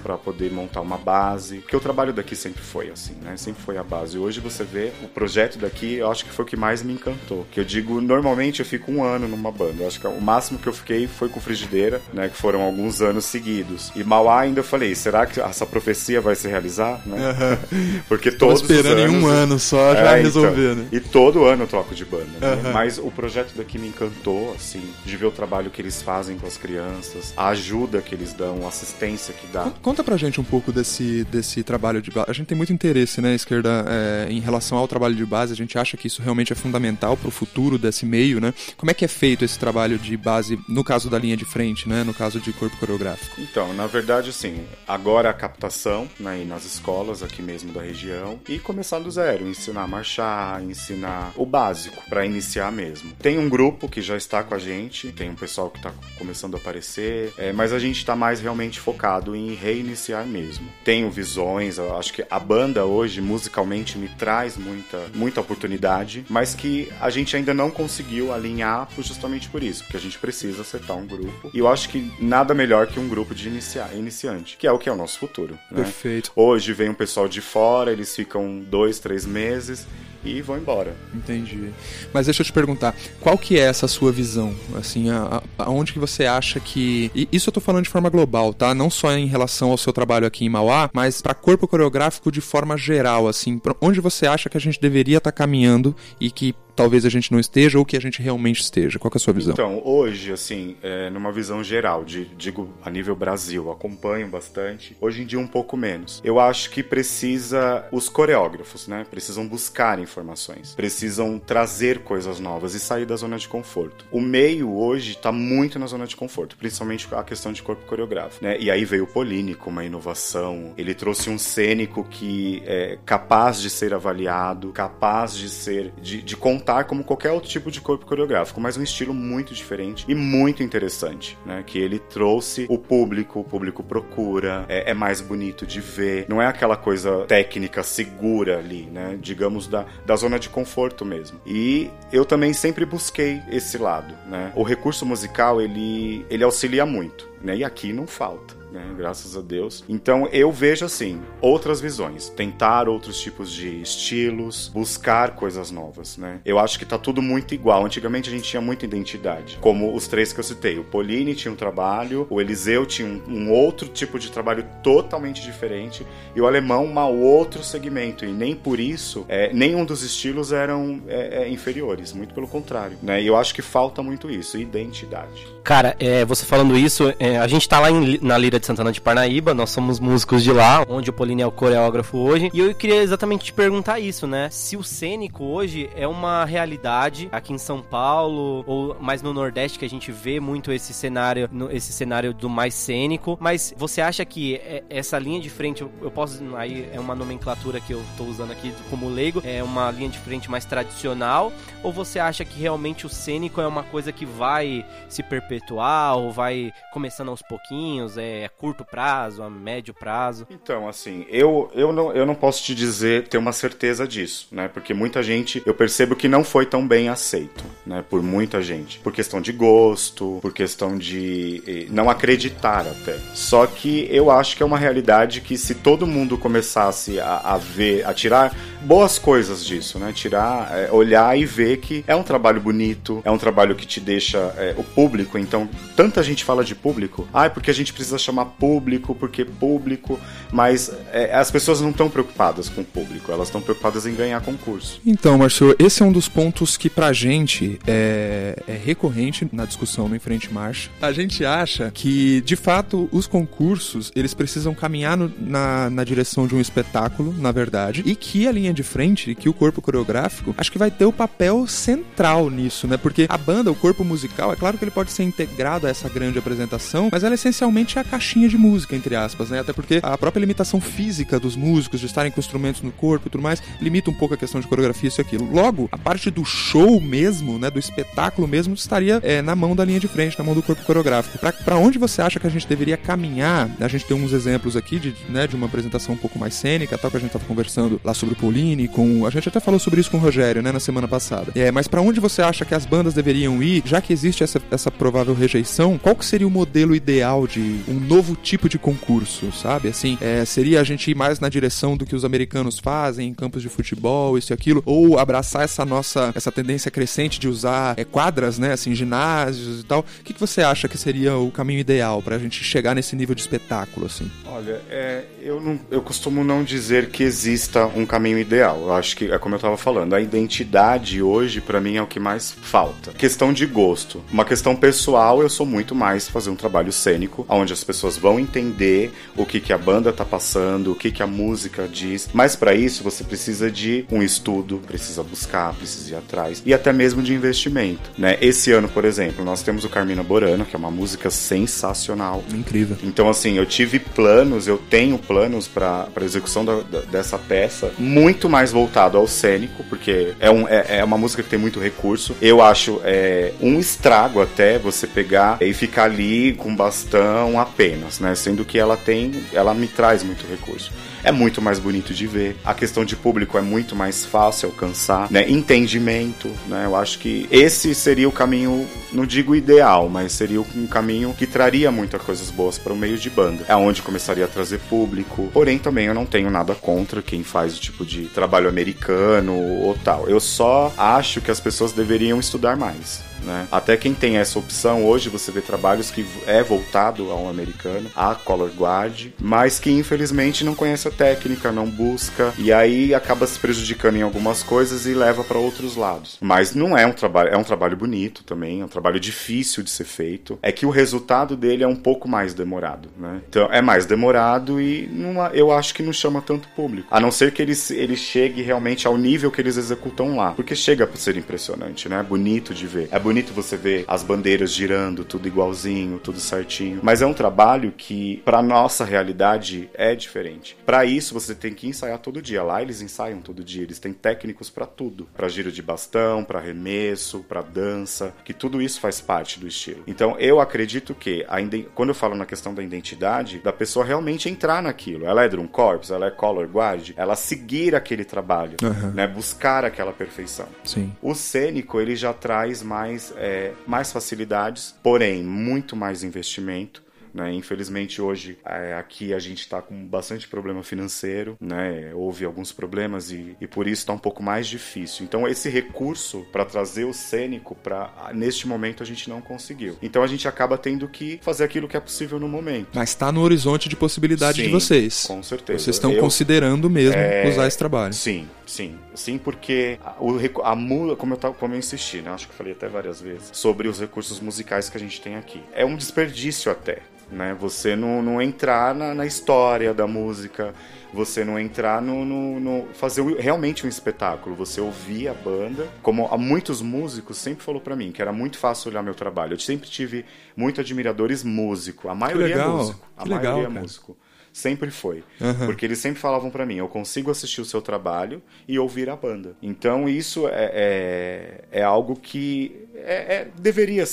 [0.03, 3.37] para poder montar uma base, porque o trabalho daqui sempre foi assim, né?
[3.37, 4.19] Sempre foi a base.
[4.19, 7.47] Hoje você vê o projeto daqui, eu acho que foi o que mais me encantou.
[7.51, 9.83] Que eu digo, normalmente eu fico um ano numa banda.
[9.83, 12.29] Eu acho que o máximo que eu fiquei foi com Frigideira, né?
[12.29, 13.93] Que foram alguns anos seguidos.
[13.95, 17.01] E Mauá ainda eu falei, será que essa profecia vai se realizar?
[17.07, 17.17] Né?
[17.17, 18.01] Uhum.
[18.09, 20.89] Porque todos esperando os anos, em um ano só já é, resolver, então, né?
[20.93, 22.27] E todo ano eu troco de banda.
[22.41, 22.55] Né?
[22.55, 22.73] Uhum.
[22.73, 26.47] Mas o projeto daqui me encantou, assim, de ver o trabalho que eles fazem com
[26.47, 29.71] as crianças, a ajuda que eles dão, a assistência que dá.
[29.83, 32.31] Conta pra gente um pouco desse, desse trabalho de base.
[32.31, 35.53] A gente tem muito interesse, né, esquerda, é, em relação ao trabalho de base.
[35.53, 38.53] A gente acha que isso realmente é fundamental pro futuro desse meio, né?
[38.77, 41.89] Como é que é feito esse trabalho de base, no caso da linha de frente,
[41.89, 42.05] né?
[42.05, 43.41] No caso de corpo coreográfico?
[43.41, 48.59] Então, na verdade, assim, agora a captação, né, nas escolas aqui mesmo da região e
[48.59, 53.13] começar do zero, ensinar a marchar, ensinar o básico para iniciar mesmo.
[53.21, 56.55] Tem um grupo que já está com a gente, tem um pessoal que está começando
[56.55, 60.69] a aparecer, é, mas a gente está mais realmente focado em reiniciar mesmo.
[60.85, 66.55] Tenho visões, eu acho que a banda hoje musicalmente me traz muita, muita oportunidade, mas
[66.55, 70.97] que a gente ainda não conseguiu alinhar justamente por isso, porque a gente precisa acertar
[70.97, 71.51] um grupo.
[71.55, 74.79] E eu acho que nada melhor que um grupo de iniciar, iniciante, que é o
[74.79, 75.59] que é o nosso futuro.
[75.71, 75.83] Né?
[75.83, 76.33] Perfeito.
[76.35, 79.87] Hoje vem um pessoal de fora, eles ficam dois, três meses
[80.25, 80.97] e vão embora.
[81.15, 81.71] Entendi.
[82.13, 84.55] Mas deixa eu te perguntar, qual que é essa sua visão?
[84.75, 87.11] Assim, a, a, aonde que você acha que...
[87.15, 88.75] E isso eu tô falando de forma global, tá?
[88.75, 92.41] Não só em relação ao seu trabalho aqui em Mauá, mas para corpo coreográfico de
[92.41, 93.61] forma geral, assim.
[93.81, 97.33] Onde você acha que a gente deveria estar tá caminhando e que talvez a gente
[97.33, 98.99] não esteja ou que a gente realmente esteja?
[98.99, 99.53] Qual é a sua visão?
[99.53, 104.97] Então, hoje, assim, é, numa visão geral, de, digo a nível Brasil, acompanho bastante.
[105.01, 106.21] Hoje em dia, um pouco menos.
[106.25, 109.07] Eu acho que precisa, os coreógrafos, né?
[109.11, 114.05] Precisam buscar informações, precisam trazer coisas novas e sair da zona de conforto.
[114.11, 118.45] O meio hoje está muito na zona de conforto, principalmente a questão de corpo coreográfico,
[118.45, 118.57] né?
[118.59, 120.73] E aí veio o Polini com uma inovação.
[120.77, 126.37] Ele trouxe um cênico que é capaz de ser avaliado, capaz de ser, de, de
[126.85, 131.39] como qualquer outro tipo de corpo coreográfico, mas um estilo muito diferente e muito interessante,
[131.45, 131.63] né?
[131.67, 136.41] Que ele trouxe o público, o público procura, é, é mais bonito de ver, não
[136.41, 139.19] é aquela coisa técnica segura ali, né?
[139.21, 141.41] Digamos da, da zona de conforto mesmo.
[141.47, 144.53] E eu também sempre busquei esse lado, né?
[144.55, 147.57] O recurso musical ele ele auxilia muito, né?
[147.57, 148.95] E aqui não falta né?
[148.97, 149.85] Graças a Deus.
[149.89, 156.41] Então eu vejo assim, outras visões, tentar outros tipos de estilos, buscar coisas novas, né?
[156.45, 157.85] Eu acho que tá tudo muito igual.
[157.85, 160.79] Antigamente a gente tinha muita identidade, como os três que eu citei.
[160.79, 165.43] O Polini tinha um trabalho, o Eliseu tinha um, um outro tipo de trabalho totalmente
[165.43, 168.25] diferente e o alemão um outro segmento.
[168.25, 172.99] E nem por isso, é, nenhum dos estilos eram é, é, inferiores, muito pelo contrário,
[173.03, 173.21] né?
[173.21, 175.47] E eu acho que falta muito isso, identidade.
[175.65, 178.91] Cara, é, você falando isso, é, a gente tá lá em, na Lira de Santana
[178.91, 182.59] de Parnaíba, nós somos músicos de lá, onde o Polini é o coreógrafo hoje, e
[182.59, 184.49] eu queria exatamente te perguntar isso, né?
[184.51, 189.79] Se o cênico hoje é uma realidade aqui em São Paulo, ou mais no Nordeste,
[189.79, 194.25] que a gente vê muito esse cenário, esse cenário do mais cênico, mas você acha
[194.25, 198.25] que é, essa linha de frente, eu posso, aí é uma nomenclatura que eu tô
[198.25, 201.53] usando aqui como leigo, é uma linha de frente mais tradicional,
[201.85, 206.17] ou você acha que realmente o cênico é uma coisa que vai se perpetuar perpetuar
[206.17, 208.17] ou vai começando aos pouquinhos?
[208.17, 210.47] É curto prazo, a médio prazo?
[210.51, 214.69] Então, assim, eu, eu, não, eu não posso te dizer, ter uma certeza disso, né?
[214.69, 218.03] Porque muita gente, eu percebo que não foi tão bem aceito, né?
[218.09, 218.99] Por muita gente.
[219.01, 223.19] Por questão de gosto, por questão de eh, não acreditar até.
[223.35, 227.59] Só que eu acho que é uma realidade que se todo mundo começasse a, a
[227.59, 230.13] ver, a tirar boas coisas disso, né?
[230.13, 234.01] Tirar, é, olhar e ver que é um trabalho bonito, é um trabalho que te
[234.01, 237.29] deixa é, o público então, tanta gente fala de público.
[237.33, 240.19] Ah, é porque a gente precisa chamar público, porque público.
[240.51, 244.41] Mas é, as pessoas não estão preocupadas com o público, elas estão preocupadas em ganhar
[244.41, 245.01] concurso.
[245.05, 250.09] Então, Marcio, esse é um dos pontos que pra gente é, é recorrente na discussão
[250.09, 250.91] no Enfrente Marcha.
[251.01, 256.47] A gente acha que, de fato, os concursos eles precisam caminhar no, na, na direção
[256.47, 260.55] de um espetáculo, na verdade, e que a linha de frente, que o corpo coreográfico,
[260.57, 262.97] acho que vai ter o papel central nisso, né?
[262.97, 266.09] Porque a banda, o corpo musical, é claro que ele pode ser integrado a essa
[266.09, 269.61] grande apresentação, mas ela essencialmente é a caixinha de música, entre aspas, né?
[269.61, 273.31] Até porque a própria limitação física dos músicos, de estarem com instrumentos no corpo e
[273.31, 275.51] tudo mais, limita um pouco a questão de coreografia, isso e aquilo.
[275.51, 277.71] Logo, a parte do show mesmo, né?
[277.71, 280.85] Do espetáculo mesmo, estaria é, na mão da linha de frente, na mão do corpo
[280.85, 281.39] coreográfico.
[281.39, 283.71] Para onde você acha que a gente deveria caminhar?
[283.81, 286.99] A gente tem uns exemplos aqui de, né, de uma apresentação um pouco mais cênica,
[286.99, 289.27] tal, que a gente estava conversando lá sobre o Pauline, com.
[289.27, 291.53] A gente até falou sobre isso com o Rogério, né, na semana passada.
[291.55, 294.61] É, mas para onde você acha que as bandas deveriam ir, já que existe essa,
[294.71, 299.53] essa provável rejeição, qual que seria o modelo ideal de um novo tipo de concurso,
[299.53, 299.89] sabe?
[299.89, 303.35] Assim, é, seria a gente ir mais na direção do que os americanos fazem em
[303.35, 307.95] campos de futebol, isso e aquilo, ou abraçar essa nossa, essa tendência crescente de usar
[307.97, 310.01] é, quadras, né, assim, ginásios e tal.
[310.01, 313.15] O que, que você acha que seria o caminho ideal para a gente chegar nesse
[313.15, 314.31] nível de espetáculo, assim?
[314.47, 318.81] Olha, é, eu, não, eu costumo não dizer que exista um caminho ideal.
[318.83, 322.07] Eu acho que, é como eu estava falando, a identidade hoje, para mim, é o
[322.07, 323.11] que mais falta.
[323.13, 324.23] Questão de gosto.
[324.33, 328.39] Uma questão pessoal, eu sou muito mais fazer um trabalho cênico, onde as pessoas vão
[328.39, 332.29] entender o que, que a banda tá passando, o que, que a música diz.
[332.33, 336.93] Mas para isso, você precisa de um estudo, precisa buscar, precisa ir atrás, e até
[336.93, 338.13] mesmo de investimento.
[338.17, 338.39] Né?
[338.41, 342.45] Esse ano, por exemplo, nós temos o Carmina Borano, que é uma música sensacional.
[342.55, 342.97] Incrível.
[343.03, 345.32] Então, assim, eu tive planos, eu tenho planos
[345.69, 350.99] para execução da, da, dessa peça, muito mais voltado ao cênico, porque é, um, é,
[350.99, 352.35] é, uma música que tem muito recurso.
[352.41, 358.35] Eu acho é, um estrago até você pegar e ficar ali com bastão apenas, né?
[358.35, 360.93] Sendo que ela tem, ela me traz muito recurso
[361.25, 362.57] é muito mais bonito de ver.
[362.65, 365.49] A questão de público é muito mais fácil alcançar, né?
[365.49, 366.85] Entendimento, né?
[366.87, 371.47] Eu acho que esse seria o caminho, não digo ideal, mas seria um caminho que
[371.47, 373.65] traria muitas coisas boas para o meio de banda.
[373.69, 375.49] É onde começaria a trazer público.
[375.53, 379.97] Porém, também eu não tenho nada contra quem faz o tipo de trabalho americano ou
[380.05, 380.29] tal.
[380.29, 383.32] Eu só acho que as pessoas deveriam estudar mais.
[383.45, 383.67] Né?
[383.71, 388.35] Até quem tem essa opção hoje, você vê trabalhos que é voltado ao americano, a
[388.35, 393.59] color guard, mas que infelizmente não conhece a técnica, não busca e aí acaba se
[393.59, 396.39] prejudicando em algumas coisas e leva para outros lados.
[396.41, 399.91] Mas não é um trabalho, é um trabalho bonito também, é um trabalho difícil de
[399.91, 400.59] ser feito.
[400.63, 403.41] É que o resultado dele é um pouco mais demorado, né?
[403.49, 407.09] Então é mais demorado e numa, eu acho que não chama tanto público.
[407.11, 410.75] A não ser que ele, ele chegue realmente ao nível que eles executam lá, porque
[410.75, 412.21] chega para ser impressionante, né?
[412.21, 413.09] É bonito de ver.
[413.11, 417.01] É bonito bonito você ver as bandeiras girando, tudo igualzinho, tudo certinho.
[417.03, 420.77] Mas é um trabalho que, para nossa realidade, é diferente.
[420.85, 422.63] Para isso, você tem que ensaiar todo dia.
[422.63, 423.85] Lá eles ensaiam todo dia.
[423.85, 428.83] Eles têm técnicos para tudo: para giro de bastão, para arremesso, para dança, que tudo
[428.83, 430.03] isso faz parte do estilo.
[430.07, 431.47] Então, eu acredito que,
[431.95, 435.25] quando eu falo na questão da identidade, da pessoa realmente entrar naquilo.
[435.25, 439.13] Ela é drum corps, ela é color guard, ela seguir aquele trabalho, uhum.
[439.13, 439.27] né?
[439.27, 440.69] Buscar aquela perfeição.
[440.85, 441.17] Sim.
[441.23, 447.03] O cênico, ele já traz mais mais, é, mais facilidades, porém muito mais investimento.
[447.33, 447.53] Né?
[447.53, 452.13] Infelizmente hoje é, aqui a gente está com bastante problema financeiro, né?
[452.15, 455.25] houve alguns problemas e, e por isso está um pouco mais difícil.
[455.25, 459.97] Então esse recurso para trazer o cênico para neste momento a gente não conseguiu.
[460.03, 462.89] Então a gente acaba tendo que fazer aquilo que é possível no momento.
[462.95, 465.25] Mas está no horizonte de possibilidade sim, de vocês.
[465.27, 465.79] Com certeza.
[465.79, 468.13] Vocês estão eu, considerando mesmo é, usar esse trabalho.
[468.13, 472.31] Sim, sim, sim, porque o a, a como eu tava, como eu insisti, né?
[472.31, 475.63] Acho que falei até várias vezes sobre os recursos musicais que a gente tem aqui.
[475.73, 476.99] É um desperdício até
[477.33, 477.57] né?
[477.59, 480.75] Você não, não entrar na, na história da música,
[481.13, 486.29] você não entrar no, no, no, fazer realmente um espetáculo, você ouvir a banda, como
[486.39, 489.55] muitos músicos sempre falou para mim que era muito fácil olhar meu trabalho.
[489.55, 490.25] Eu sempre tive
[490.57, 494.17] muito admiradores músico, a maioria é músico, a maioria legal, é músico.
[494.53, 495.25] Sempre foi.
[495.41, 495.67] Uhum.
[495.67, 499.17] Porque eles sempre falavam para mim: eu consigo assistir o seu trabalho e ouvir a
[499.17, 499.57] banda.
[499.63, 504.05] Então isso é, é, é algo que é, é, deveria,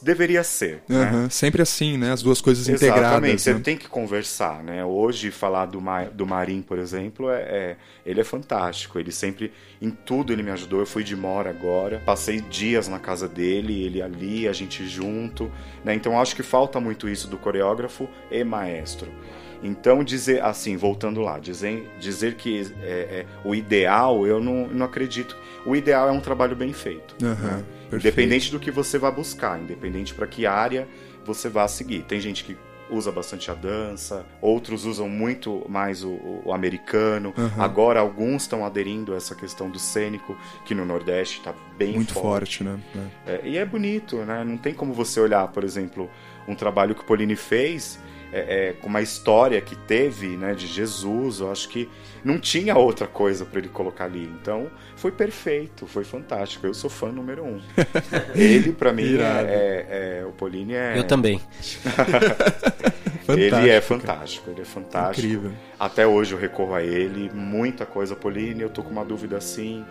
[0.00, 0.82] deveria ser.
[0.88, 1.22] Uhum.
[1.22, 1.28] Né?
[1.28, 2.12] Sempre assim, né?
[2.12, 2.84] As duas coisas Exatamente.
[2.84, 3.10] integradas.
[3.10, 3.60] Exatamente, você né?
[3.60, 4.84] tem que conversar, né?
[4.84, 7.76] Hoje, falar do, Ma do Marim, por exemplo, é, é,
[8.06, 8.98] ele é fantástico.
[8.98, 10.80] Ele sempre, em tudo, ele me ajudou.
[10.80, 15.50] Eu fui de mora agora, passei dias na casa dele, ele ali, a gente junto.
[15.84, 15.94] Né?
[15.94, 19.10] Então, acho que falta muito isso do coreógrafo e maestro.
[19.62, 24.86] Então, dizer assim, voltando lá, dizer, dizer que é, é, o ideal, eu não, não
[24.86, 25.36] acredito.
[25.66, 27.14] O ideal é um trabalho bem feito.
[27.22, 27.64] Uhum, né?
[27.92, 30.88] Independente do que você vai buscar, independente para que área
[31.24, 32.02] você vá seguir.
[32.04, 32.56] Tem gente que
[32.90, 37.32] usa bastante a dança, outros usam muito mais o, o americano.
[37.36, 37.62] Uhum.
[37.62, 42.12] Agora alguns estão aderindo a essa questão do cênico, que no Nordeste está bem muito
[42.12, 42.64] forte.
[42.64, 42.80] forte né?
[43.26, 43.32] É.
[43.32, 44.44] É, e é bonito, né?
[44.44, 46.10] Não tem como você olhar, por exemplo,
[46.48, 47.98] um trabalho que o Polini fez
[48.32, 51.88] é, é, com uma história que teve, né, de Jesus, eu acho que
[52.24, 54.24] não tinha outra coisa para ele colocar ali.
[54.40, 56.66] Então, foi perfeito, foi fantástico.
[56.66, 57.60] Eu sou fã número um.
[58.34, 60.98] ele, para mim, é, é, é, o Polini é.
[60.98, 61.40] Eu também.
[63.28, 65.26] Ele é fantástico, ele é fantástico.
[65.26, 65.52] Incrível.
[65.78, 69.84] Até hoje eu recorro a ele, muita coisa, Pauline, eu tô com uma dúvida assim.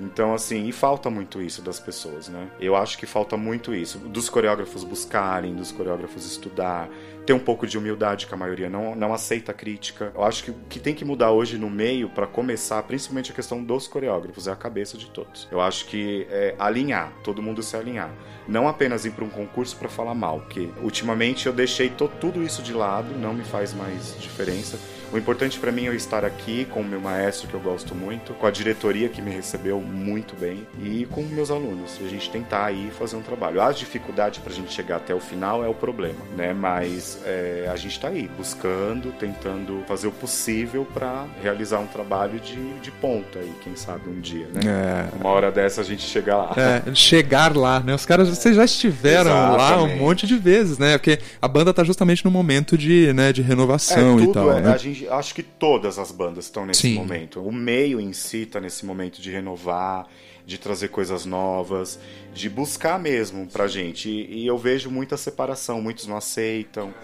[0.00, 2.48] Então, assim, e falta muito isso das pessoas, né?
[2.58, 3.98] Eu acho que falta muito isso.
[3.98, 6.88] Dos coreógrafos buscarem, dos coreógrafos estudar,
[7.26, 10.10] ter um pouco de humildade, que a maioria não, não aceita crítica.
[10.14, 13.34] Eu acho que o que tem que mudar hoje no meio, para começar, principalmente a
[13.34, 15.46] questão dos coreógrafos, é a cabeça de todos.
[15.50, 18.10] Eu acho que é alinhar, todo mundo se alinhar.
[18.48, 21.90] Não apenas ir para um concurso para falar mal, que ultimamente eu deixei
[22.20, 24.78] tudo isso de lado, não me faz mais diferença
[25.12, 27.94] o importante para mim é eu estar aqui com o meu maestro, que eu gosto
[27.94, 31.98] muito, com a diretoria que me recebeu muito bem e com meus alunos.
[32.04, 33.60] A gente tentar aí fazer um trabalho.
[33.60, 36.52] As dificuldades para a gente chegar até o final é o problema, né?
[36.52, 42.38] Mas é, a gente está aí buscando, tentando fazer o possível para realizar um trabalho
[42.38, 44.60] de, de ponta aí, quem sabe um dia, né?
[44.66, 45.16] É.
[45.16, 46.54] Uma hora dessa a gente chegar lá.
[46.56, 47.94] É, chegar lá, né?
[47.94, 49.58] Os caras, vocês já estiveram Exatamente.
[49.58, 50.96] lá um monte de vezes, né?
[50.96, 54.52] Porque a banda tá justamente no momento de, né, de renovação é, e tal.
[54.52, 54.72] É, né?
[54.72, 56.94] A gente acho que todas as bandas estão nesse Sim.
[56.94, 57.40] momento.
[57.40, 60.06] O meio em si está nesse momento de renovar,
[60.44, 61.98] de trazer coisas novas,
[62.34, 64.08] de buscar mesmo pra gente.
[64.08, 66.94] E, e eu vejo muita separação, muitos não aceitam,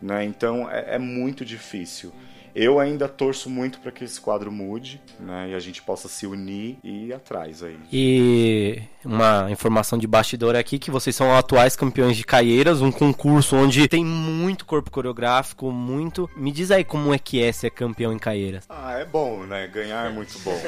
[0.00, 0.24] né?
[0.24, 2.12] Então é, é muito difícil.
[2.54, 5.50] Eu ainda torço muito para que esse quadro mude, né?
[5.50, 7.76] E a gente possa se unir e ir atrás aí.
[7.92, 13.56] E uma informação de bastidor aqui que vocês são atuais campeões de Caieiras, um concurso
[13.56, 16.30] onde tem muito corpo coreográfico, muito.
[16.36, 18.64] Me diz aí como é que é ser campeão em Caieiras.
[18.68, 19.66] Ah, é bom, né?
[19.66, 20.60] Ganhar é muito bom.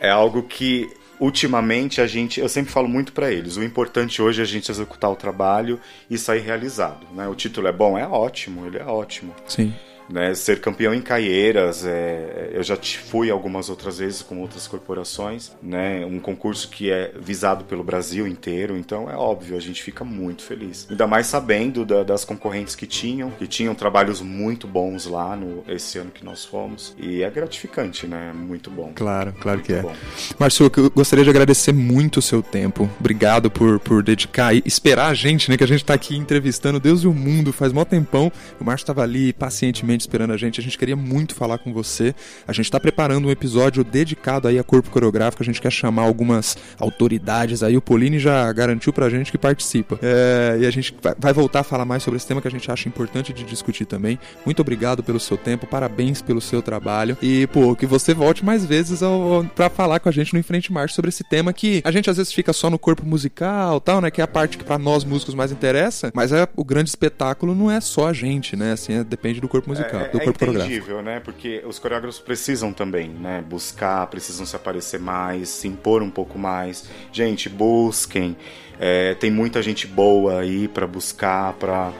[0.00, 4.20] É, é algo que ultimamente a gente, eu sempre falo muito para eles, o importante
[4.20, 5.78] hoje é a gente executar o trabalho
[6.10, 7.28] e sair realizado, né?
[7.28, 9.34] O título é bom, é ótimo, ele é ótimo.
[9.46, 9.72] Sim.
[10.08, 15.52] Né, ser campeão em Caieiras, é, eu já fui algumas outras vezes com outras corporações,
[15.62, 20.04] né, um concurso que é visado pelo Brasil inteiro, então é óbvio, a gente fica
[20.04, 20.86] muito feliz.
[20.90, 25.64] Ainda mais sabendo da, das concorrentes que tinham, que tinham trabalhos muito bons lá no
[25.66, 28.92] esse ano que nós fomos, e é gratificante, né, muito bom.
[28.94, 29.80] Claro, claro muito que é.
[29.80, 29.94] Bom.
[30.38, 35.08] Márcio, eu gostaria de agradecer muito o seu tempo, obrigado por, por dedicar e esperar
[35.08, 37.86] a gente, né, que a gente está aqui entrevistando Deus e o mundo faz mó
[37.86, 38.30] tempão,
[38.60, 40.60] o Márcio estava ali pacientemente esperando a gente.
[40.60, 42.14] A gente queria muito falar com você.
[42.46, 45.42] A gente está preparando um episódio dedicado aí a corpo coreográfico.
[45.42, 47.76] A gente quer chamar algumas autoridades aí.
[47.76, 49.98] O Pauline já garantiu pra gente que participa.
[50.02, 52.70] É, e a gente vai voltar a falar mais sobre esse tema que a gente
[52.70, 54.18] acha importante de discutir também.
[54.44, 57.16] Muito obrigado pelo seu tempo, parabéns pelo seu trabalho.
[57.22, 60.72] E, pô, que você volte mais vezes ao, pra falar com a gente no Enfrente
[60.72, 64.00] Marcha sobre esse tema que a gente às vezes fica só no corpo musical tal,
[64.00, 64.10] né?
[64.10, 66.10] Que é a parte que para nós músicos mais interessa.
[66.14, 68.72] Mas é, o grande espetáculo não é só a gente, né?
[68.72, 71.20] Assim, é, depende do corpo musical é, do é corpo né?
[71.20, 73.42] Porque os coreógrafos precisam também, né?
[73.46, 76.88] Buscar, precisam se aparecer mais, se impor um pouco mais.
[77.12, 78.36] Gente, busquem.
[78.78, 81.92] É, tem muita gente boa aí para buscar, para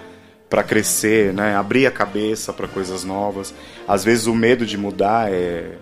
[0.49, 1.57] para crescer, né?
[1.57, 3.53] Abrir a cabeça para coisas novas.
[3.89, 5.72] Às vezes o medo de mudar é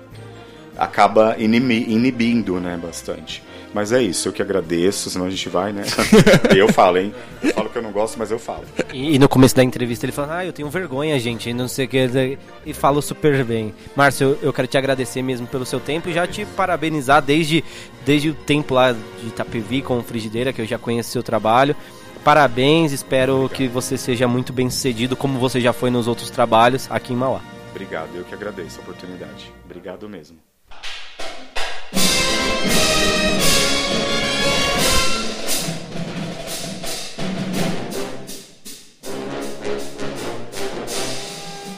[0.78, 3.42] acaba inibindo, né, bastante.
[3.74, 5.82] Mas é isso, eu que agradeço, senão a gente vai, né?
[6.54, 7.14] eu falo, hein?
[7.42, 8.64] Eu falo que eu não gosto, mas eu falo.
[8.92, 11.86] E, e no começo da entrevista ele fala, ah, eu tenho vergonha, gente, não sei
[11.86, 12.38] o que.
[12.66, 13.74] E falo super bem.
[13.96, 17.64] Márcio, eu, quero te agradecer mesmo pelo seu tempo e já te parabenizar desde,
[18.04, 21.74] desde o tempo lá de Itapevi com Frigideira, que eu já conheço seu trabalho.
[22.22, 23.56] Parabéns, espero Obrigado.
[23.56, 27.16] que você seja muito bem sucedido, como você já foi nos outros trabalhos aqui em
[27.16, 27.40] Mauá.
[27.70, 29.52] Obrigado, eu que agradeço a oportunidade.
[29.64, 30.36] Obrigado mesmo.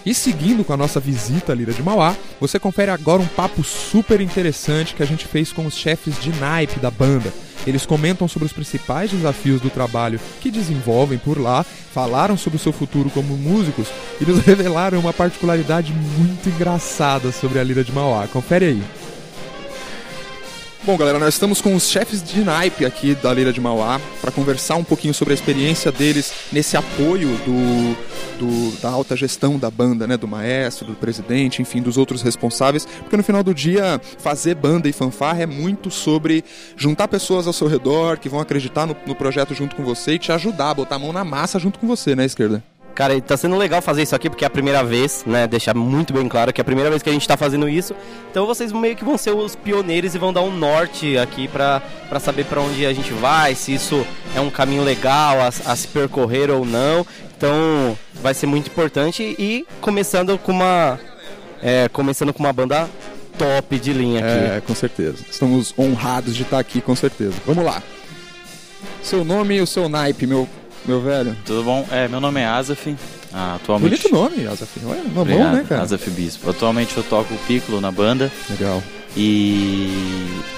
[0.07, 3.65] E seguindo com a nossa visita à Lira de Mauá, você confere agora um papo
[3.65, 7.33] super interessante que a gente fez com os chefes de naipe da banda.
[7.67, 12.61] Eles comentam sobre os principais desafios do trabalho que desenvolvem por lá, falaram sobre o
[12.61, 13.89] seu futuro como músicos
[14.21, 18.29] e nos revelaram uma particularidade muito engraçada sobre a Lira de Mauá.
[18.29, 19.04] Confere aí.
[20.87, 24.31] Bom, galera, nós estamos com os chefes de naipe aqui da Lira de Mauá para
[24.31, 27.97] conversar um pouquinho sobre a experiência deles nesse apoio do,
[28.39, 30.19] do, da alta gestão da banda, né?
[30.19, 32.85] Do maestro, do presidente, enfim, dos outros responsáveis.
[32.85, 36.45] Porque no final do dia, fazer banda e fanfarra é muito sobre
[36.77, 40.19] juntar pessoas ao seu redor que vão acreditar no, no projeto junto com você e
[40.19, 42.63] te ajudar botar a mão na massa junto com você, né, esquerda?
[42.95, 45.49] Cara, tá sendo legal fazer isso aqui porque é a primeira vez, né?
[45.49, 47.95] Deixar muito bem claro que é a primeira vez que a gente tá fazendo isso.
[48.31, 51.83] Então vocês meio que vão ser os pioneiros e vão dar um norte aqui pra,
[52.09, 55.77] pra saber para onde a gente vai, se isso é um caminho legal a, a
[55.77, 57.05] se percorrer ou não.
[57.37, 60.99] Então vai ser muito importante e começando com uma.
[61.61, 62.89] É, começando com uma banda
[63.37, 64.57] top de linha aqui.
[64.57, 65.25] É, com certeza.
[65.29, 67.35] Estamos honrados de estar aqui, com certeza.
[67.45, 67.83] Vamos lá.
[69.03, 70.49] Seu nome e o seu naipe, meu
[70.85, 71.37] meu velho?
[71.45, 71.87] Tudo bom?
[71.91, 72.97] É, meu nome é Azaf.
[73.33, 74.09] Ah, atualmente...
[74.09, 74.81] Bonito nome, Azaf.
[74.85, 75.83] Olha, bom, né, cara?
[75.83, 76.51] Azaf Bispo.
[76.51, 78.31] Atualmente eu toco o piccolo na banda.
[78.51, 78.83] Legal.
[79.17, 79.89] E,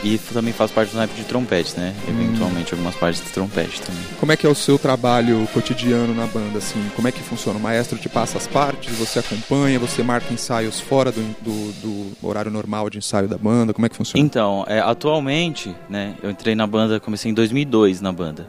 [0.03, 1.95] e também faço parte do naipe de trompete, né?
[2.09, 2.79] Eventualmente hum.
[2.79, 4.01] algumas partes de trompete também.
[4.19, 6.83] Como é que é o seu trabalho cotidiano na banda, assim?
[6.97, 7.59] Como é que funciona?
[7.59, 12.27] O maestro te passa as partes, você acompanha, você marca ensaios fora do, do, do
[12.27, 13.75] horário normal de ensaio da banda?
[13.75, 14.25] Como é que funciona?
[14.25, 16.15] Então, é, atualmente, né?
[16.23, 18.47] Eu entrei na banda, comecei em 2002 na banda.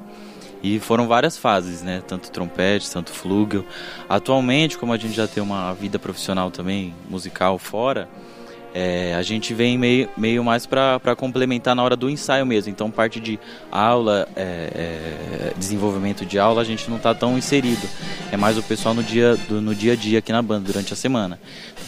[0.64, 2.01] E foram várias fases, né?
[2.08, 3.66] Tanto trompete, tanto flugel.
[4.10, 8.08] Atualmente, como a gente já tem uma vida profissional também, musical fora
[8.80, 12.69] é, a gente vem meio, meio mais para complementar na hora do ensaio mesmo.
[12.69, 13.39] Então, parte de
[13.71, 17.89] aula, é, é, desenvolvimento de aula, a gente não está tão inserido.
[18.32, 20.93] É mais o pessoal no dia, do, no dia a dia aqui na banda, durante
[20.93, 21.39] a semana.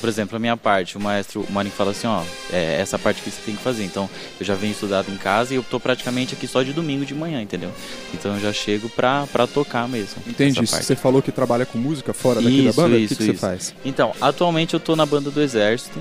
[0.02, 3.22] Por exemplo, a minha parte, o maestro, o Marinho fala assim: ó, é essa parte
[3.22, 3.84] que você tem que fazer.
[3.84, 4.10] Então,
[4.40, 7.14] eu já venho estudado em casa e eu estou praticamente aqui só de domingo de
[7.14, 7.72] manhã, entendeu?
[8.16, 10.24] Então, eu já chego para tocar mesmo.
[10.26, 10.66] Entendi.
[10.66, 12.98] Você falou que trabalha com música fora daqui isso, da banda?
[12.98, 13.76] Isso, o que, que você faz?
[13.86, 16.00] Então, atualmente eu estou na banda do Exército.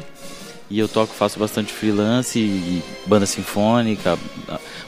[0.70, 4.18] E eu toco, faço bastante freelance e banda sinfônica,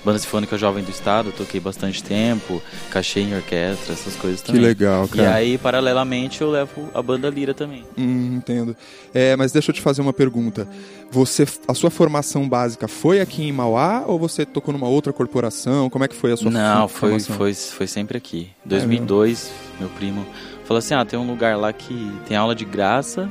[0.04, 4.60] banda sinfônica jovem do estado, toquei bastante tempo, cachê em orquestra, essas coisas também.
[4.60, 5.22] Que legal, cara.
[5.22, 7.84] E aí, paralelamente, eu levo a banda lira também.
[7.96, 8.76] Hum, entendo.
[9.14, 10.68] É, mas deixa eu te fazer uma pergunta.
[11.10, 15.88] Você, a sua formação básica foi aqui em Mauá ou você tocou numa outra corporação?
[15.88, 17.30] Como é que foi a sua Não, formação?
[17.30, 18.50] Não, foi, foi, foi sempre aqui.
[18.66, 20.26] 2002, é meu primo
[20.70, 23.28] falou assim, ah, tem um lugar lá que tem aula de graça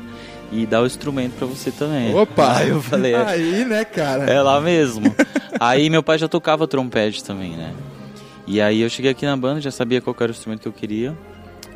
[0.51, 2.13] e dá o instrumento para você também.
[2.15, 2.57] Opa!
[2.57, 4.23] Aí eu falei, é, aí, né, cara?
[4.25, 5.13] É lá mesmo.
[5.59, 7.73] aí meu pai já tocava trompete também, né?
[8.47, 10.73] E aí eu cheguei aqui na banda, já sabia qual era o instrumento que eu
[10.73, 11.15] queria.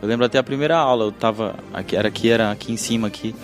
[0.02, 3.08] Eu lembro até a primeira aula, eu tava aqui, era aqui, era aqui em cima
[3.08, 3.36] aqui.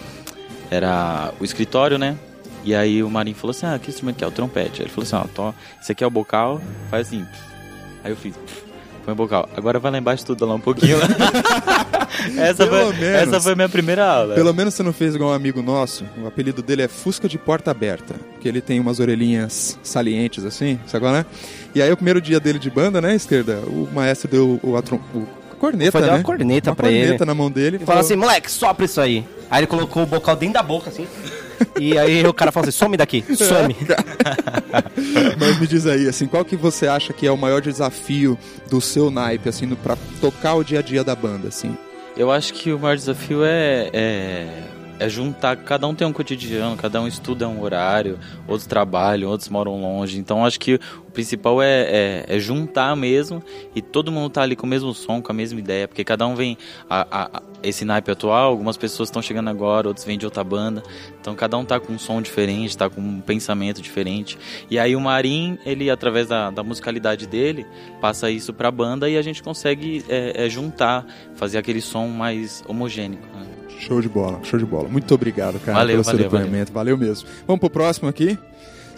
[0.72, 2.18] Era o escritório, né?
[2.64, 4.82] E aí o Marinho falou assim: "Ah, que instrumento que é o trompete?".
[4.82, 6.60] Aí ele falou assim: "Ó, tô, esse aqui é o bocal,
[6.90, 7.26] faz assim".
[8.04, 8.36] Aí eu fiz
[9.10, 9.50] põe bocal.
[9.56, 10.98] Agora vai lá embaixo tudo lá um pouquinho.
[12.38, 14.36] essa, foi, menos, essa foi a minha primeira aula.
[14.36, 16.06] Pelo menos você não fez igual um amigo nosso.
[16.22, 18.16] O apelido dele é Fusca de Porta Aberta.
[18.34, 21.26] Porque ele tem umas orelhinhas salientes assim, sabe qual, né?
[21.74, 23.60] E aí o primeiro dia dele de banda, né, esquerda?
[23.68, 24.78] O maestro deu o, o,
[25.18, 25.28] o
[25.60, 26.08] corneta, Foi né?
[26.08, 27.08] dar uma corneta uma pra corneta ele.
[27.08, 27.80] corneta na mão dele.
[27.82, 29.26] E falou assim, moleque, sopra isso aí.
[29.50, 31.08] Aí ele colocou o bocal dentro da boca, assim.
[31.80, 33.76] E aí o cara falou assim, some daqui, some.
[35.40, 38.38] Mas me diz aí, assim, qual que você acha que é o maior desafio
[38.70, 41.78] do seu naipe, assim, para tocar o dia a dia da banda, assim?
[42.18, 44.64] Eu acho que o maior desafio é, é,
[45.00, 49.50] é, juntar, cada um tem um cotidiano, cada um estuda um horário, outros trabalham, outros
[49.50, 50.20] moram longe.
[50.20, 50.76] Então acho que
[51.08, 53.42] o principal é, é, é, juntar mesmo
[53.74, 56.28] e todo mundo tá ali com o mesmo som, com a mesma ideia, porque cada
[56.28, 56.58] um vem.
[56.90, 60.82] A, a, esse naipe atual, algumas pessoas estão chegando agora, outros vêm de outra banda.
[61.20, 64.38] Então cada um tá com um som diferente, tá com um pensamento diferente.
[64.70, 67.66] E aí o Marim, ele, através da, da musicalidade dele,
[68.00, 72.64] passa isso pra banda e a gente consegue é, é juntar, fazer aquele som mais
[72.68, 73.20] homogêneo.
[73.34, 73.59] Né?
[73.80, 74.90] Show de bola, show de bola.
[74.90, 76.72] Muito obrigado, cara, valeu, pelo valeu, seu depoimento.
[76.72, 76.98] Valeu.
[76.98, 77.28] valeu mesmo.
[77.48, 78.38] Vamos pro próximo aqui.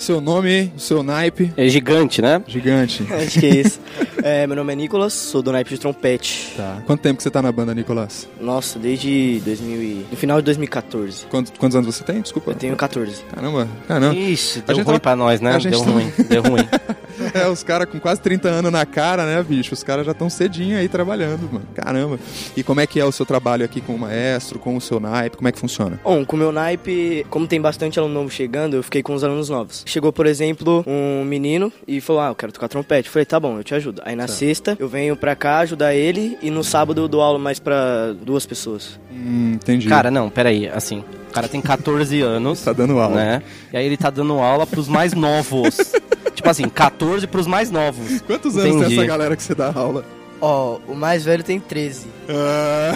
[0.02, 1.54] Seu nome, seu naipe.
[1.56, 2.42] É gigante, né?
[2.48, 3.06] Gigante.
[3.14, 3.80] Acho que é isso.
[4.24, 6.54] É, meu nome é Nicolas, sou do naipe de trompete.
[6.58, 6.82] Tá.
[6.88, 8.28] Quanto tempo que você tá na banda, Nicolas?
[8.40, 10.06] Nossa, desde 2000 e...
[10.10, 11.28] no final de 2014.
[11.28, 12.20] Quantos, quantos anos você tem?
[12.20, 12.50] Desculpa.
[12.50, 13.22] Eu tenho 14.
[13.26, 14.16] Caramba, caramba.
[14.16, 15.00] Ixi, deu ruim tava...
[15.00, 15.60] pra nós, né?
[15.60, 15.92] Deu tá...
[15.92, 16.68] ruim, deu ruim.
[17.34, 19.74] é, os caras com quase 30 anos na cara, né, bicho?
[19.74, 21.66] Os caras já estão cedinho aí trabalhando, mano.
[21.74, 22.20] Caramba.
[22.56, 25.00] E como é que é o seu trabalho aqui com o maestro, com o seu
[25.00, 25.38] naipe?
[25.38, 26.00] Como é que funciona?
[26.04, 29.24] Bom, com o meu naipe, como tem bastante aluno novo chegando, eu fiquei com os
[29.24, 29.84] alunos novos.
[29.86, 33.08] Chegou, por exemplo, um menino e falou: Ah, eu quero tocar trompete.
[33.08, 34.02] Eu falei, tá bom, eu te ajudo.
[34.06, 34.34] Aí na tá.
[34.34, 38.14] sexta eu venho pra cá ajudar ele e no sábado eu dou aula mais pra
[38.14, 39.00] duas pessoas.
[39.12, 39.88] Hum, entendi.
[39.88, 41.04] Cara, não, peraí, assim.
[41.32, 42.62] O cara tem 14 anos.
[42.62, 43.16] tá dando aula.
[43.16, 43.44] Né?
[43.72, 45.78] E aí ele tá dando aula pros mais novos.
[46.36, 48.20] tipo assim, 14 pros mais novos.
[48.22, 48.90] Quantos anos Entendi.
[48.90, 50.04] tem essa galera que você dá aula?
[50.42, 52.08] Ó, oh, o mais velho tem 13.
[52.28, 52.94] Ah.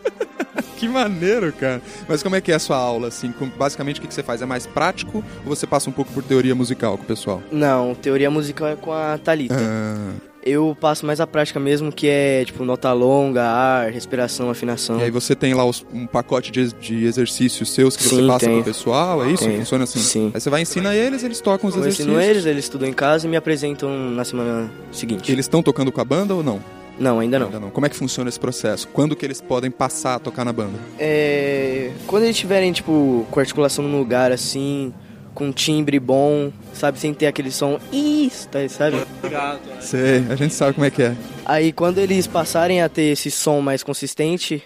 [0.78, 1.82] que maneiro, cara.
[2.08, 3.34] Mas como é que é a sua aula, assim?
[3.58, 4.40] Basicamente, o que você faz?
[4.40, 7.42] É mais prático ou você passa um pouco por teoria musical com o pessoal?
[7.52, 9.58] Não, teoria musical é com a Thalita.
[9.58, 10.31] Ah.
[10.44, 14.98] Eu passo mais a prática mesmo, que é tipo nota longa, ar, respiração, afinação.
[14.98, 18.26] E aí você tem lá os, um pacote de, de, exercícios seus que Sim, você
[18.26, 18.56] passa tem.
[18.56, 19.44] pro pessoal, é isso?
[19.44, 19.58] Tem.
[19.58, 20.00] Funciona assim?
[20.00, 20.30] Sim.
[20.34, 22.08] Aí você vai ensina eles, eles tocam os eu exercícios.
[22.08, 25.30] Eu ensino eles, eles estudam em casa e me apresentam na semana seguinte.
[25.30, 26.60] Eles estão tocando com a banda ou não?
[26.98, 27.46] Não, ainda não.
[27.46, 27.70] ainda não.
[27.70, 28.88] Como é que funciona esse processo?
[28.88, 30.78] Quando que eles podem passar a tocar na banda?
[30.98, 31.90] É...
[32.06, 34.92] Quando eles estiverem, tipo, com articulação no lugar, assim,
[35.34, 36.98] com timbre bom, sabe?
[36.98, 37.78] Sem ter aquele som.
[37.92, 38.96] Isso, tá, sabe?
[39.18, 39.60] Obrigado.
[39.80, 41.16] Sei, a gente sabe como é que é.
[41.44, 44.62] Aí quando eles passarem a ter esse som mais consistente.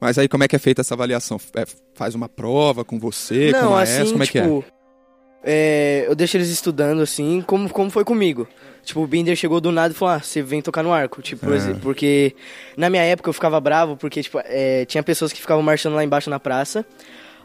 [0.00, 1.38] Mas aí como é que é feita essa avaliação?
[1.54, 4.38] É, faz uma prova com você, Não, com o maestro, assim, como é tipo, que
[4.38, 4.42] é?
[4.42, 4.64] Tipo,
[5.44, 8.48] É, eu deixo eles estudando, assim, como, como foi comigo.
[8.82, 11.20] Tipo, o Binder chegou do nada e falou, ah, você vem tocar no arco.
[11.20, 11.74] Tipo, é.
[11.82, 12.34] porque
[12.76, 16.02] na minha época eu ficava bravo, porque, tipo, é, tinha pessoas que ficavam marchando lá
[16.02, 16.84] embaixo na praça.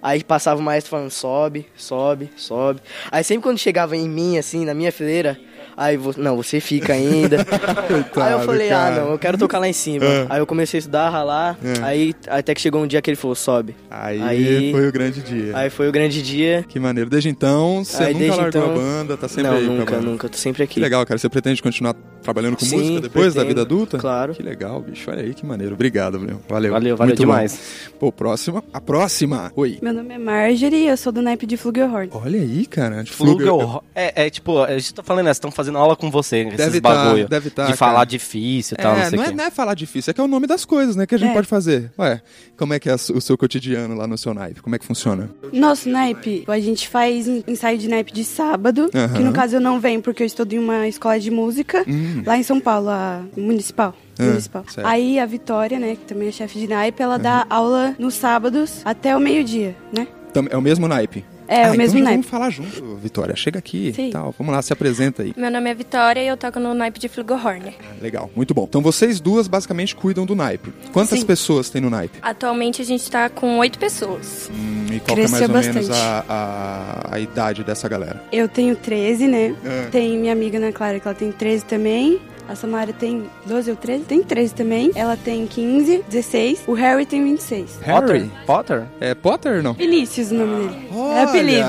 [0.06, 2.80] Aí passava o maestro falando, sobe, sobe, sobe.
[3.12, 5.36] Aí sempre quando chegava em mim, assim, na minha fileira,
[5.78, 7.38] Aí, não, você fica ainda.
[8.22, 8.96] aí eu falei, ah, cara.
[8.96, 10.06] ah, não, eu quero tocar lá em cima.
[10.06, 10.26] É.
[10.30, 11.84] Aí eu comecei a estudar, ralar, é.
[11.84, 13.76] aí até que chegou um dia que ele falou, sobe.
[13.90, 15.58] Aí, aí, foi o grande dia.
[15.58, 16.66] Aí foi o grande dia.
[16.68, 17.10] Que maneiro.
[17.10, 20.30] Desde então, você aí, nunca largou então, a banda, tá sempre não, aí nunca, nunca,
[20.30, 20.76] tô sempre aqui.
[20.76, 21.18] Que legal, cara.
[21.18, 23.98] Você pretende continuar trabalhando com Sim, música depois pretendo, da vida adulta?
[23.98, 24.34] Claro.
[24.34, 25.10] Que legal, bicho.
[25.12, 25.76] Olha aí, que maneiro.
[25.76, 26.42] Obrigado, Valeu.
[26.48, 27.60] Valeu, valeu Muito demais.
[27.94, 28.00] Bom.
[28.00, 28.64] Pô, próxima.
[28.74, 29.52] A próxima.
[29.56, 29.78] Oi.
[29.82, 32.10] Meu nome é Marjorie, eu sou do naipe de Flugelhorn.
[32.14, 33.04] Olha aí, cara.
[33.04, 33.82] De Flugelhorn.
[33.94, 36.90] É, é, tipo, a gente tá falando, né, estão fazendo aula com você deve tá,
[36.90, 37.28] bagulho.
[37.28, 37.78] Deve tá, de cara.
[37.78, 40.22] falar difícil e tal, é, não sei não, é, não é falar difícil, é que
[40.22, 41.34] é o nome das coisas, né, que a gente é.
[41.34, 41.92] pode fazer.
[41.98, 42.22] Ué,
[42.58, 44.62] como é que é o seu cotidiano lá no seu naipe?
[44.62, 45.30] Como é que funciona?
[45.52, 49.80] Nosso naipe, a gente faz ensaio de naipe de sábado, que no caso eu não
[49.80, 52.24] venho porque eu estudo em uma escola de música, hum.
[52.26, 53.96] lá em São Paulo, a municipal.
[54.18, 54.66] Ah, municipal.
[54.84, 57.22] Aí a Vitória, né, que também é chefe de naipe, ela uhum.
[57.22, 60.08] dá aula nos sábados até o meio-dia, né?
[60.50, 61.24] É o mesmo naipe?
[61.48, 62.18] É, ah, o mesmo então naipe.
[62.18, 63.36] Vamos falar junto, Vitória.
[63.36, 64.10] Chega aqui Sim.
[64.10, 64.34] tal.
[64.38, 65.34] Vamos lá, se apresenta aí.
[65.36, 67.76] Meu nome é Vitória e eu toco no naipe de Flugelhorn.
[67.80, 68.66] Ah, legal, muito bom.
[68.68, 70.74] Então vocês duas basicamente cuidam do naipe.
[70.92, 71.26] Quantas Sim.
[71.26, 72.18] pessoas tem no naipe?
[72.22, 74.50] Atualmente a gente está com oito pessoas.
[74.54, 75.74] Hum, e qual Cresceu é mais ou bastante.
[75.74, 78.24] menos a, a, a, idade dessa galera?
[78.32, 79.56] Eu tenho 13, né?
[79.64, 79.88] É.
[79.92, 82.20] Tem minha amiga Ana Clara que ela tem 13 também.
[82.48, 84.04] A Samara tem 12 ou 13?
[84.06, 84.92] Tem 13 também.
[84.96, 86.64] Ela tem 15, 16.
[86.68, 87.80] O Harry tem 26.
[87.82, 88.32] Harry?
[88.46, 88.84] Potter?
[89.00, 89.74] É Potter não?
[89.74, 90.88] Vinícius o nome dele.
[90.92, 91.68] É olha, é apelido.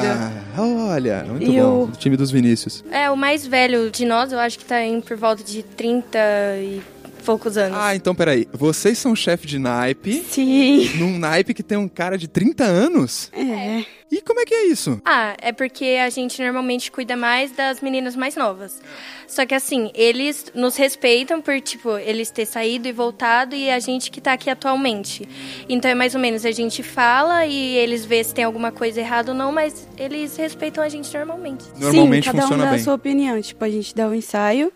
[0.59, 1.85] Olha, muito e bom.
[1.85, 1.91] O...
[1.93, 2.85] time dos Vinícius.
[2.91, 6.19] É, o mais velho de nós, eu acho que tá em por volta de 30
[6.59, 6.83] e
[7.27, 7.77] poucos anos.
[7.79, 8.49] Ah, então peraí.
[8.53, 10.25] Vocês são chefe de naipe.
[10.31, 10.89] Sim.
[10.97, 13.31] Num naipe que tem um cara de 30 anos?
[13.35, 13.85] É.
[14.11, 15.03] E como é que é isso?
[15.05, 18.81] Ah, é porque a gente normalmente cuida mais das meninas mais novas.
[19.27, 23.81] Só que assim, eles nos respeitam por, tipo, eles ter saído e voltado e a
[23.81, 25.29] gente que tá aqui atualmente.
[25.69, 29.01] Então é mais ou menos, a gente fala e eles vê se tem alguma coisa
[29.01, 31.65] errada ou não, mas eles respeitam a gente normalmente.
[31.77, 32.81] Normalmente Sim, cada funciona um dá bem.
[32.81, 33.43] a sua opinião.
[33.43, 34.73] Tipo, a gente dá o um ensaio,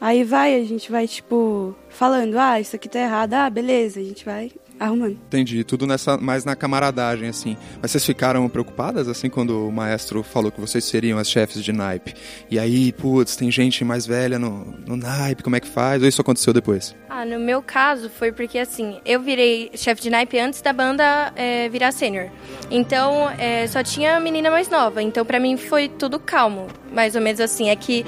[0.00, 4.04] aí vai, a gente vai, tipo, falando, ah, isso aqui tá errado, ah, beleza, a
[4.04, 5.12] gente vai arrumando.
[5.26, 7.56] Entendi, tudo nessa mais na camaradagem, assim.
[7.82, 11.70] Mas vocês ficaram preocupadas, assim, quando o maestro falou que vocês seriam as chefes de
[11.70, 12.14] naipe?
[12.50, 16.02] E aí, putz, tem gente mais velha no, no naipe, como é que faz?
[16.02, 16.96] Ou isso aconteceu depois?
[17.10, 21.30] Ah, no meu caso foi porque, assim, eu virei chefe de naipe antes da banda
[21.36, 22.30] é, virar sênior.
[22.70, 25.02] Então, é, só tinha menina mais nova.
[25.02, 26.68] Então, para mim, foi tudo calmo.
[26.90, 27.68] Mais ou menos assim.
[27.68, 28.06] É que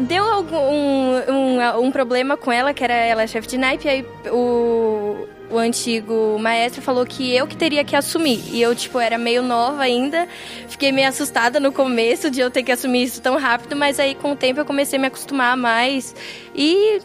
[0.00, 5.26] deu algum um, um, problema com ela, que era ela chefe de naipe, aí o
[5.50, 8.40] o antigo maestro falou que eu que teria que assumir.
[8.52, 10.28] E eu, tipo, era meio nova ainda.
[10.68, 14.14] Fiquei meio assustada no começo de eu ter que assumir isso tão rápido, mas aí
[14.14, 16.14] com o tempo eu comecei a me acostumar mais.
[16.54, 17.00] E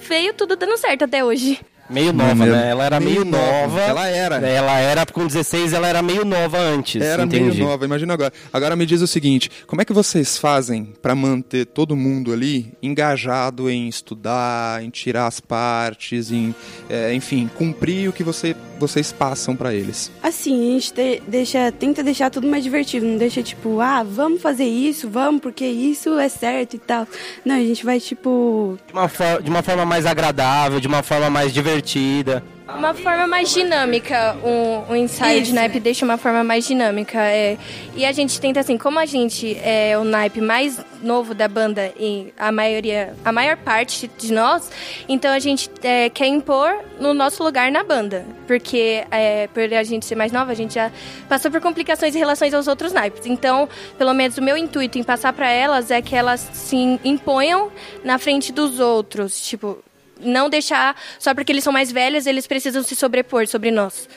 [0.00, 1.60] veio tudo dando certo até hoje.
[1.90, 2.68] Meio nova, meio, né?
[2.70, 3.62] Ela era meio, meio nova.
[3.62, 3.80] nova.
[3.80, 4.36] Ela era.
[4.46, 7.00] Ela era, com 16, ela era meio nova antes.
[7.00, 7.56] Era entendi.
[7.56, 8.32] meio nova, imagina agora.
[8.52, 12.72] Agora me diz o seguinte: como é que vocês fazem para manter todo mundo ali
[12.82, 16.54] engajado em estudar, em tirar as partes, em,
[16.90, 20.12] é, enfim, cumprir o que você, vocês passam para eles?
[20.22, 24.42] Assim, a gente te, deixa, tenta deixar tudo mais divertido, não deixa tipo, ah, vamos
[24.42, 27.06] fazer isso, vamos, porque isso é certo e tal.
[27.46, 28.78] Não, a gente vai tipo.
[28.86, 29.08] De uma,
[29.42, 32.42] de uma forma mais agradável, de uma forma mais divertida divertida.
[32.68, 35.46] Uma forma mais dinâmica, um, um ensaio Isso.
[35.46, 37.18] de naipe deixa uma forma mais dinâmica.
[37.18, 37.56] É,
[37.96, 41.90] e a gente tenta assim, como a gente é o naipe mais novo da banda
[41.98, 44.70] e a maioria, a maior parte de nós,
[45.08, 48.26] então a gente é, quer impor no nosso lugar na banda.
[48.46, 50.92] Porque é, por a gente ser mais nova, a gente já
[51.26, 53.24] passou por complicações em relação aos outros naipes.
[53.24, 53.66] Então,
[53.96, 57.72] pelo menos o meu intuito em passar para elas é que elas se imponham
[58.04, 59.40] na frente dos outros.
[59.40, 59.82] Tipo,
[60.20, 64.08] não deixar só porque eles são mais velhos, eles precisam se sobrepor sobre nós.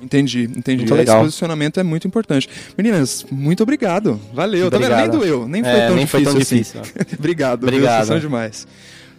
[0.00, 0.78] Entendi, entendi.
[0.78, 1.16] Muito legal.
[1.16, 2.48] Esse posicionamento é muito importante.
[2.76, 4.20] Meninas, muito obrigado.
[4.32, 4.66] Valeu.
[4.66, 4.90] Obrigado.
[4.90, 5.10] Tá vendo?
[5.10, 5.48] Nem doeu.
[5.48, 6.56] Nem foi é, tão nem difícil, foi tão assim.
[6.56, 6.82] difícil.
[7.18, 7.62] obrigado.
[7.64, 7.86] Obrigado.
[7.86, 7.96] Viu?
[7.96, 8.66] Vocês são demais.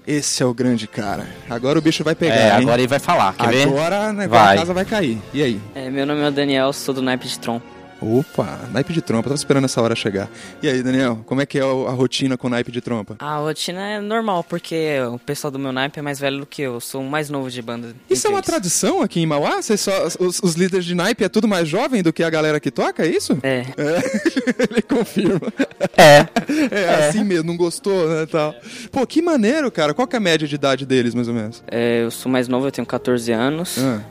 [0.05, 1.27] Esse é o grande cara.
[1.49, 2.35] Agora o bicho vai pegar.
[2.35, 3.33] É, agora ele vai falar.
[3.33, 4.13] Quer agora ver?
[4.13, 4.55] Né, vai.
[4.55, 5.17] a casa vai cair.
[5.33, 5.59] E aí?
[5.75, 7.61] É, meu nome é Daniel, sou do naipe de Tron.
[8.01, 10.29] Opa, naipe de trompa, tava esperando essa hora chegar.
[10.61, 13.15] E aí, Daniel, como é que é a rotina com naipe de trompa?
[13.19, 16.61] A rotina é normal, porque o pessoal do meu naipe é mais velho do que
[16.61, 17.95] eu, eu sou o mais novo de banda.
[18.09, 18.45] Isso é uma eles.
[18.45, 19.61] tradição aqui em Mauá?
[19.61, 22.59] Vocês só, os, os, líderes de naipe é tudo mais jovem do que a galera
[22.59, 23.37] que toca, é isso?
[23.41, 23.65] É.
[23.77, 24.67] é.
[24.69, 25.51] Ele confirma.
[25.97, 26.27] É.
[26.71, 26.83] é.
[26.83, 28.53] É, assim mesmo, não gostou, né, tal.
[28.91, 29.93] Pô, que maneiro, cara.
[29.93, 31.63] Qual que é a média de idade deles, mais ou menos?
[31.67, 33.77] É, eu sou mais novo, eu tenho 14 anos.
[33.79, 34.01] Ah.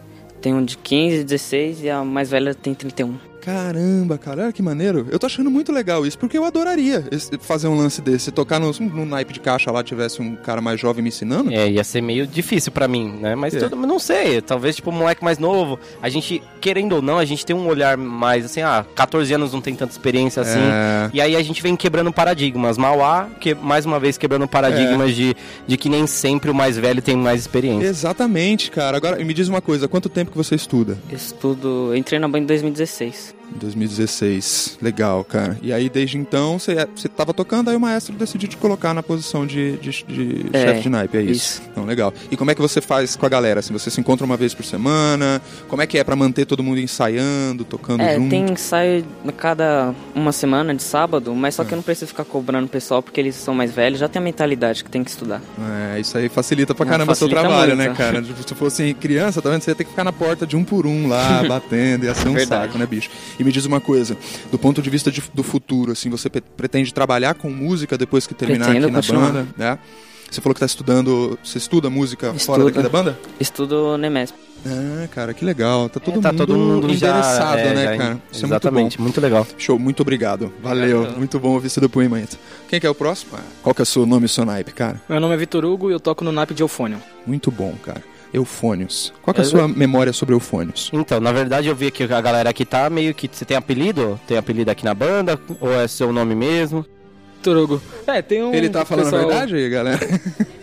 [0.40, 3.16] Tem um de 15, 16 e a mais velha tem 31.
[3.46, 5.06] Caramba, cara, olha que maneiro.
[5.08, 7.04] Eu tô achando muito legal isso, porque eu adoraria
[7.38, 8.32] fazer um lance desse.
[8.32, 11.52] Tocar no, no naipe de caixa lá, tivesse um cara mais jovem me ensinando.
[11.52, 13.36] É, ia ser meio difícil para mim, né?
[13.36, 13.60] Mas é.
[13.60, 15.78] tudo, não sei, talvez tipo um moleque mais novo.
[16.02, 19.52] A gente, querendo ou não, a gente tem um olhar mais assim, ah, 14 anos
[19.52, 20.58] não tem tanta experiência assim.
[20.58, 21.10] É.
[21.12, 22.76] E aí a gente vem quebrando paradigmas.
[22.76, 25.14] Mauá, que mais uma vez quebrando paradigmas é.
[25.14, 25.36] de,
[25.68, 27.86] de que nem sempre o mais velho tem mais experiência.
[27.86, 28.96] Exatamente, cara.
[28.96, 30.98] Agora me diz uma coisa, quanto tempo que você estuda?
[31.12, 33.35] Estudo, entrei na banca em 2016.
[33.54, 34.78] 2016.
[34.80, 35.58] Legal, cara.
[35.62, 39.46] E aí, desde então, você estava tocando, aí o maestro decidiu te colocar na posição
[39.46, 41.32] de, de, de é, chefe de naipe, é isso?
[41.32, 41.62] isso?
[41.70, 42.12] Então, legal.
[42.30, 43.60] E como é que você faz com a galera?
[43.60, 45.40] Assim, você se encontra uma vez por semana?
[45.68, 48.30] Como é que é para manter todo mundo ensaiando, tocando é, junto?
[48.30, 49.04] tem ensaio
[49.36, 53.02] cada uma semana de sábado, mas só que eu não preciso ficar cobrando o pessoal
[53.02, 55.40] porque eles são mais velhos, já tem a mentalidade que tem que estudar.
[55.94, 57.98] É, isso aí facilita pra caramba o seu trabalho, né, muito.
[58.00, 58.24] né, cara?
[58.24, 59.62] Se fosse criança, tá vendo?
[59.62, 62.28] Você ia ter que ficar na porta de um por um lá, batendo, ia ser
[62.28, 62.66] um Verdade.
[62.66, 63.10] saco, né, bicho?
[63.38, 64.16] E me diz uma coisa,
[64.50, 68.34] do ponto de vista de, do futuro, assim, você pretende trabalhar com música depois que
[68.34, 69.32] terminar Pretendo aqui na continuar.
[69.32, 69.78] banda, né?
[70.30, 72.40] Você falou que está estudando, você estuda música Estudo.
[72.44, 73.18] fora daqui da banda?
[73.38, 74.34] Estudo Nemesp.
[74.66, 75.88] Ah, cara, que legal.
[75.88, 78.22] Tá todo, é, tá mundo, todo mundo interessado, já, é, né, já, cara?
[78.32, 79.46] Isso exatamente, é muito, muito, legal.
[79.56, 80.52] Show, muito obrigado.
[80.60, 81.18] Valeu, obrigado.
[81.18, 82.36] muito bom ouvir esse depoimento.
[82.68, 83.38] Quem que é o próximo?
[83.62, 85.00] Qual que é o seu nome e seu naipe, cara?
[85.08, 87.00] Meu nome é Vitor Hugo e eu toco no naipe de Eufônio.
[87.24, 88.02] Muito bom, cara.
[88.36, 89.12] Eufônios.
[89.22, 90.90] Qual é a sua memória sobre Eufônios?
[90.92, 93.28] Então, na verdade eu vi que a galera aqui tá meio que.
[93.30, 94.20] Você tem apelido?
[94.26, 95.38] Tem apelido aqui na banda?
[95.60, 96.84] Ou é seu nome mesmo?
[97.42, 97.80] Turugo.
[98.06, 98.52] É, tem um.
[98.52, 99.22] Ele tá falando pessoal...
[99.22, 99.98] a verdade, galera?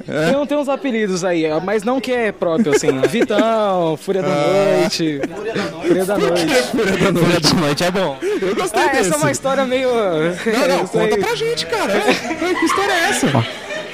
[0.06, 0.32] É.
[0.34, 2.90] Tem, tem uns apelidos aí, mas não que é próprio, assim.
[3.08, 4.78] Vitão, Fúria da ah.
[4.82, 5.22] Noite.
[5.22, 5.88] Fúria da Noite.
[5.88, 7.22] Fúria da Noite.
[7.22, 8.18] Fúria da Noite é bom.
[8.22, 9.88] Eu gostei ah, Essa é uma história meio.
[9.88, 11.94] Não, não, conta pra gente, cara.
[12.02, 13.28] que história é essa?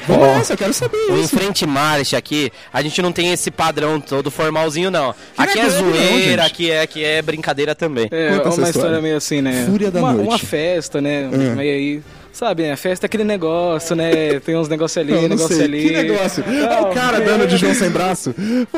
[0.10, 1.38] Vamos oh, nessa, eu quero saber o isso.
[1.38, 5.14] Frente Marcha aqui, a gente não tem esse padrão todo formalzinho, não.
[5.36, 8.08] Que aqui é zoeira, não, aqui, é, aqui é brincadeira também.
[8.10, 8.70] É, Conta uma história.
[8.70, 9.66] história meio assim, né?
[9.70, 10.28] Fúria da uma, noite.
[10.30, 11.30] Uma festa, né?
[11.32, 11.56] É.
[11.56, 12.04] Meio aí...
[12.32, 12.76] Sabe, né?
[12.76, 14.40] Festa é aquele negócio, né?
[14.40, 15.66] Tem uns negócios ali, não, negócio sei.
[15.66, 15.84] ali.
[15.84, 16.44] Que negócio?
[16.48, 17.22] Não, o cara é...
[17.22, 18.34] dando de João sem braço.
[18.72, 18.78] Pô,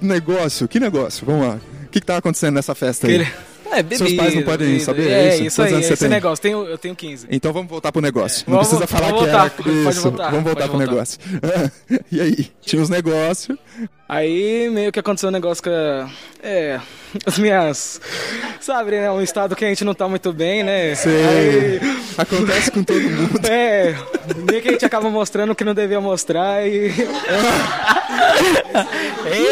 [0.00, 1.26] negócio, que negócio?
[1.26, 1.54] Vamos lá.
[1.84, 3.26] O que, que tá acontecendo nessa festa aí?
[3.72, 4.84] É, bebida, Seus pais não podem bebida.
[4.84, 5.08] saber?
[5.08, 6.08] É, é isso, isso aí, esse tem?
[6.08, 6.42] negócio.
[6.42, 7.26] Tenho, eu tenho 15.
[7.30, 8.44] Então vamos voltar pro negócio.
[8.46, 8.50] É.
[8.50, 10.02] Não precisa falar que voltar, era isso.
[10.02, 10.92] Voltar, vamos voltar pro voltar.
[10.92, 11.18] negócio.
[12.12, 12.50] e aí?
[12.60, 13.56] Tinha os negócios.
[14.12, 15.70] Aí meio que aconteceu um negócio que.
[16.42, 16.78] É.
[17.24, 17.98] As minhas.
[18.60, 19.10] Sabe, né?
[19.10, 20.94] Um estado que a gente não tá muito bem, né?
[20.94, 21.24] Sei.
[21.24, 21.80] Aí,
[22.18, 23.40] Acontece com todo mundo.
[23.48, 23.94] É.
[24.36, 26.92] Meio que a gente acaba mostrando o que não devia mostrar e.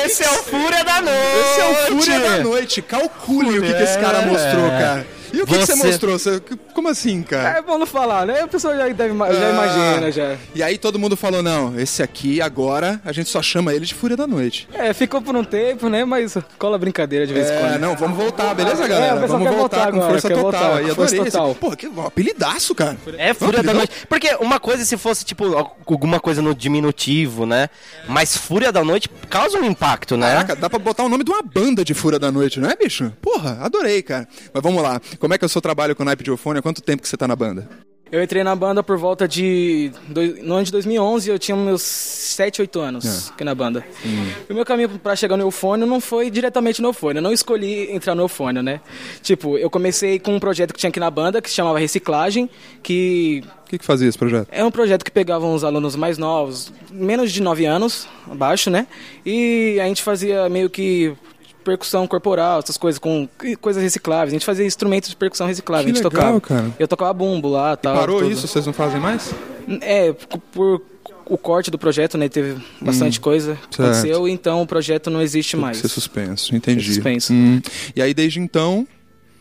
[0.05, 1.19] Esse é o Fúria da Noite!
[1.41, 2.83] Esse é o Fúria da Noite.
[2.83, 5.07] Calcule o que, que esse cara mostrou, cara.
[5.33, 5.73] E o que, você...
[5.73, 6.19] que você mostrou?
[6.19, 6.43] Você...
[6.75, 7.59] Como assim, cara?
[7.59, 8.41] É bom não falar, né?
[8.41, 10.37] A pessoa já, deve, já ah, imagina, já.
[10.55, 13.95] E aí todo mundo falou, não, esse aqui agora a gente só chama ele de
[13.95, 14.69] Fúria da Noite.
[14.73, 16.05] É, ficou por um tempo, né?
[16.05, 17.81] Mas cola brincadeira de vez em é, quando.
[17.81, 19.25] não, vamos voltar, beleza, galera?
[19.25, 20.43] É, vamos voltar, voltar com força total.
[20.43, 21.55] Voltar, aí, força total.
[21.55, 22.97] Pô, que um apelidaço, cara.
[23.19, 23.93] É, Fúria da Noite.
[24.09, 27.69] Porque uma coisa se fosse, tipo, alguma coisa no diminutivo, né?
[28.09, 30.31] Mas Fúria da Noite causa um impacto, né?
[30.31, 32.77] Caraca, dá pra botar o nome de uma banda de Fúria da Noite, não é,
[32.77, 33.13] bicho?
[33.21, 34.27] Porra, adorei, cara.
[34.53, 35.01] Mas vamos lá.
[35.21, 37.03] Como é que é o seu trabalho com o naipe de Eufone, há quanto tempo
[37.03, 37.69] que você tá na banda?
[38.11, 39.93] Eu entrei na banda por volta de.
[40.43, 43.33] No ano de 2011, eu tinha meus 7, 8 anos é.
[43.33, 43.85] aqui na banda.
[44.05, 44.33] Hum.
[44.49, 47.19] O meu caminho para chegar no Eufônio não foi diretamente no Eufônio.
[47.19, 48.81] Eu não escolhi entrar no Eufônio, né?
[49.23, 52.51] Tipo, eu comecei com um projeto que tinha aqui na banda, que se chamava Reciclagem,
[52.83, 53.45] que.
[53.67, 54.49] O que, que fazia esse projeto?
[54.51, 58.89] É um projeto que pegava uns alunos mais novos, menos de 9 anos, abaixo, né?
[59.25, 61.15] E a gente fazia meio que
[61.65, 63.29] percussão corporal, essas coisas, com
[63.61, 64.31] coisas recicláveis.
[64.31, 65.85] A gente fazia instrumentos de percussão reciclável.
[65.85, 66.63] Que a gente legal, tocava.
[66.63, 66.75] Cara.
[66.79, 67.95] Eu tocava bumbo lá tal.
[67.95, 68.31] E parou tudo.
[68.31, 68.47] isso?
[68.47, 69.33] Vocês não fazem mais?
[69.83, 70.13] É,
[70.53, 70.83] por
[71.31, 72.29] o corte do projeto, né?
[72.29, 75.77] Teve bastante hum, coisa que aconteceu, então o projeto não existe Tem mais.
[75.77, 76.93] Ser suspenso, entendi.
[76.93, 77.33] Suspenso.
[77.33, 77.63] Hum.
[77.95, 78.87] E aí desde então.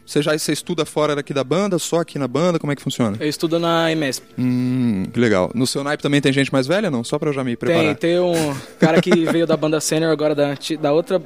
[0.06, 2.58] Você já você estuda fora daqui da banda, só aqui na banda?
[2.58, 3.16] Como é que funciona?
[3.20, 4.26] Eu estudo na EMESP.
[4.40, 5.52] Hum, que legal.
[5.54, 7.04] No seu naipe também tem gente mais velha, não?
[7.04, 7.96] Só pra eu já me preparar.
[7.96, 11.22] Tem, tem um cara que veio da banda sênior agora da, da outra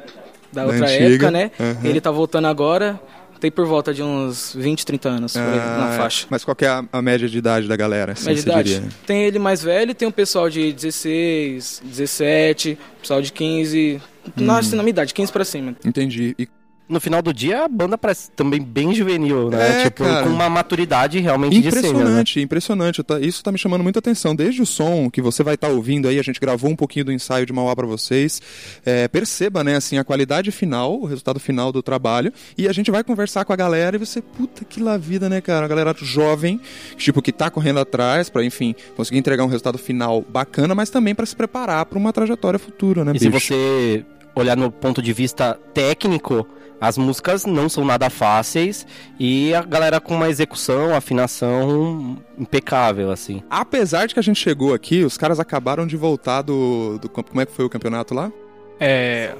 [0.53, 1.05] da outra antiga.
[1.05, 1.51] época, né?
[1.59, 1.89] Uhum.
[1.89, 2.99] Ele tá voltando agora.
[3.39, 6.25] Tem por volta de uns 20, 30 anos ah, na faixa.
[6.29, 8.13] Mas qual é a, a, média de idade da galera?
[8.13, 8.73] Assim, média de idade?
[8.75, 8.89] Diria?
[9.05, 14.01] Tem ele mais velho, tem um pessoal de 16, 17, pessoal de 15.
[14.25, 14.31] Hum.
[14.45, 15.75] Nossa, na minha idade, 15 pra cima.
[15.83, 16.33] Entendi.
[16.39, 16.47] E
[16.87, 19.81] no final do dia a banda parece também bem juvenil, né?
[19.81, 21.79] É, tipo, cara, com uma maturidade realmente de cena.
[21.79, 22.43] Impressionante, né?
[22.43, 23.01] impressionante.
[23.21, 24.35] Isso tá me chamando muita atenção.
[24.35, 27.05] Desde o som que você vai estar tá ouvindo aí, a gente gravou um pouquinho
[27.05, 28.41] do ensaio de Mauá para vocês.
[28.85, 32.31] É, perceba, né, assim, a qualidade final, o resultado final do trabalho.
[32.57, 35.41] E a gente vai conversar com a galera e você, puta que lá vida, né,
[35.41, 35.65] cara?
[35.65, 36.59] A galera jovem,
[36.97, 41.15] tipo, que tá correndo atrás para enfim, conseguir entregar um resultado final bacana, mas também
[41.15, 43.39] para se preparar para uma trajetória futura, né, E bicho?
[43.39, 44.05] se você
[44.35, 46.47] olhar no ponto de vista técnico,
[46.83, 48.85] as músicas não são nada fáceis
[49.17, 53.41] e a galera com uma execução, afinação impecável, assim.
[53.49, 57.39] Apesar de que a gente chegou aqui, os caras acabaram de voltar do, do como
[57.39, 58.29] é que foi o campeonato lá?
[58.81, 59.33] É,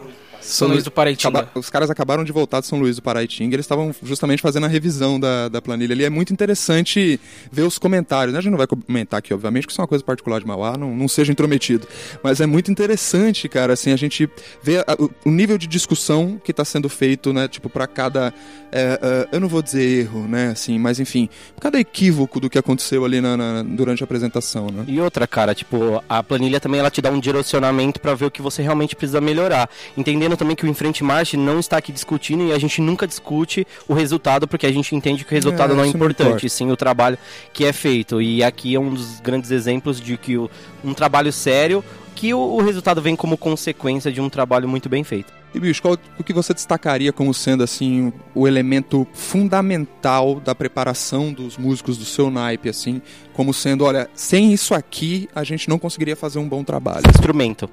[0.43, 1.39] são Luís do Paraitinga.
[1.39, 4.65] Acaba, os caras acabaram de voltar de São Luís do Paraitinga, eles estavam justamente fazendo
[4.65, 6.03] a revisão da, da planilha ali.
[6.03, 7.19] É muito interessante
[7.51, 8.39] ver os comentários, né?
[8.39, 10.77] A gente não vai comentar aqui, obviamente, que isso é uma coisa particular de Mauá,
[10.77, 11.87] não, não seja intrometido.
[12.21, 14.29] Mas é muito interessante, cara, assim, a gente
[14.61, 17.47] vê a, o, o, nível de discussão que está sendo feito, né?
[17.47, 18.33] Tipo, para cada.
[18.71, 20.49] É, é, eu não vou dizer erro, né?
[20.49, 21.29] Assim, mas enfim,
[21.59, 24.83] cada equívoco do que aconteceu ali na, na, durante a apresentação, né?
[24.87, 28.31] E outra, cara, tipo, a planilha também ela te dá um direcionamento para ver o
[28.31, 29.69] que você realmente precisa melhorar.
[29.95, 33.07] Entendendo lembrando também que o Enfrente Marche não está aqui discutindo e a gente nunca
[33.07, 36.49] discute o resultado, porque a gente entende que o resultado é, não é importante, não
[36.49, 37.17] sim o trabalho
[37.51, 38.21] que é feito.
[38.21, 40.49] E aqui é um dos grandes exemplos de que o,
[40.83, 41.83] um trabalho sério,
[42.15, 45.31] que o, o resultado vem como consequência de um trabalho muito bem feito.
[45.53, 51.31] E bicho, qual o que você destacaria como sendo assim o elemento fundamental da preparação
[51.31, 53.03] dos músicos do seu naipe assim,
[53.33, 57.03] como sendo, olha, sem isso aqui a gente não conseguiria fazer um bom trabalho.
[57.07, 57.69] Instrumento.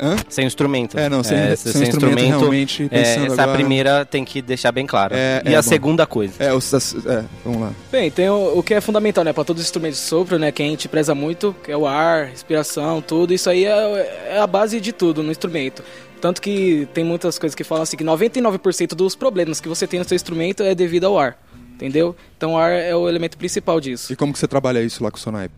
[0.00, 0.16] Hã?
[0.28, 0.98] Sem instrumento.
[0.98, 3.52] É, não, sem, é, sem, sem instrumento, instrumento, realmente é, Essa agora...
[3.52, 5.14] primeira tem que deixar bem claro.
[5.14, 5.68] É, e é, a bom.
[5.68, 6.34] segunda coisa?
[6.40, 7.72] É, os, é, vamos lá.
[7.90, 10.50] Bem, tem o, o, que é fundamental, né, para todos os instrumentos de sopro, né,
[10.50, 14.38] que a gente preza muito, que é o ar, respiração, tudo, isso aí é, é
[14.40, 15.84] a base de tudo no instrumento.
[16.20, 19.98] Tanto que tem muitas coisas que falam assim que 99% dos problemas que você tem
[19.98, 21.36] no seu instrumento é devido ao ar.
[21.74, 22.14] Entendeu?
[22.36, 24.12] Então o ar é o elemento principal disso.
[24.12, 25.50] E como que você trabalha isso lá com o Sonai?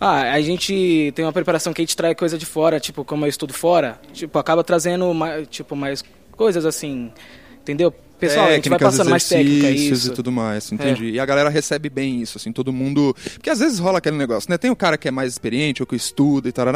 [0.00, 3.24] Ah, a gente tem uma preparação que a gente traz coisa de fora, tipo, como
[3.24, 6.04] eu estudo fora, tipo, acaba trazendo mais, tipo, mais
[6.36, 7.12] coisas assim,
[7.60, 7.92] entendeu?
[8.18, 10.08] Pessoal, Técnicas, a gente vai passando mais técnica isso.
[10.08, 11.08] e tudo mais, entendi.
[11.08, 11.10] É.
[11.10, 13.14] E a galera recebe bem isso, assim, todo mundo.
[13.34, 14.58] Porque às vezes rola aquele negócio, né?
[14.58, 16.68] Tem o cara que é mais experiente, ou que estuda e tal,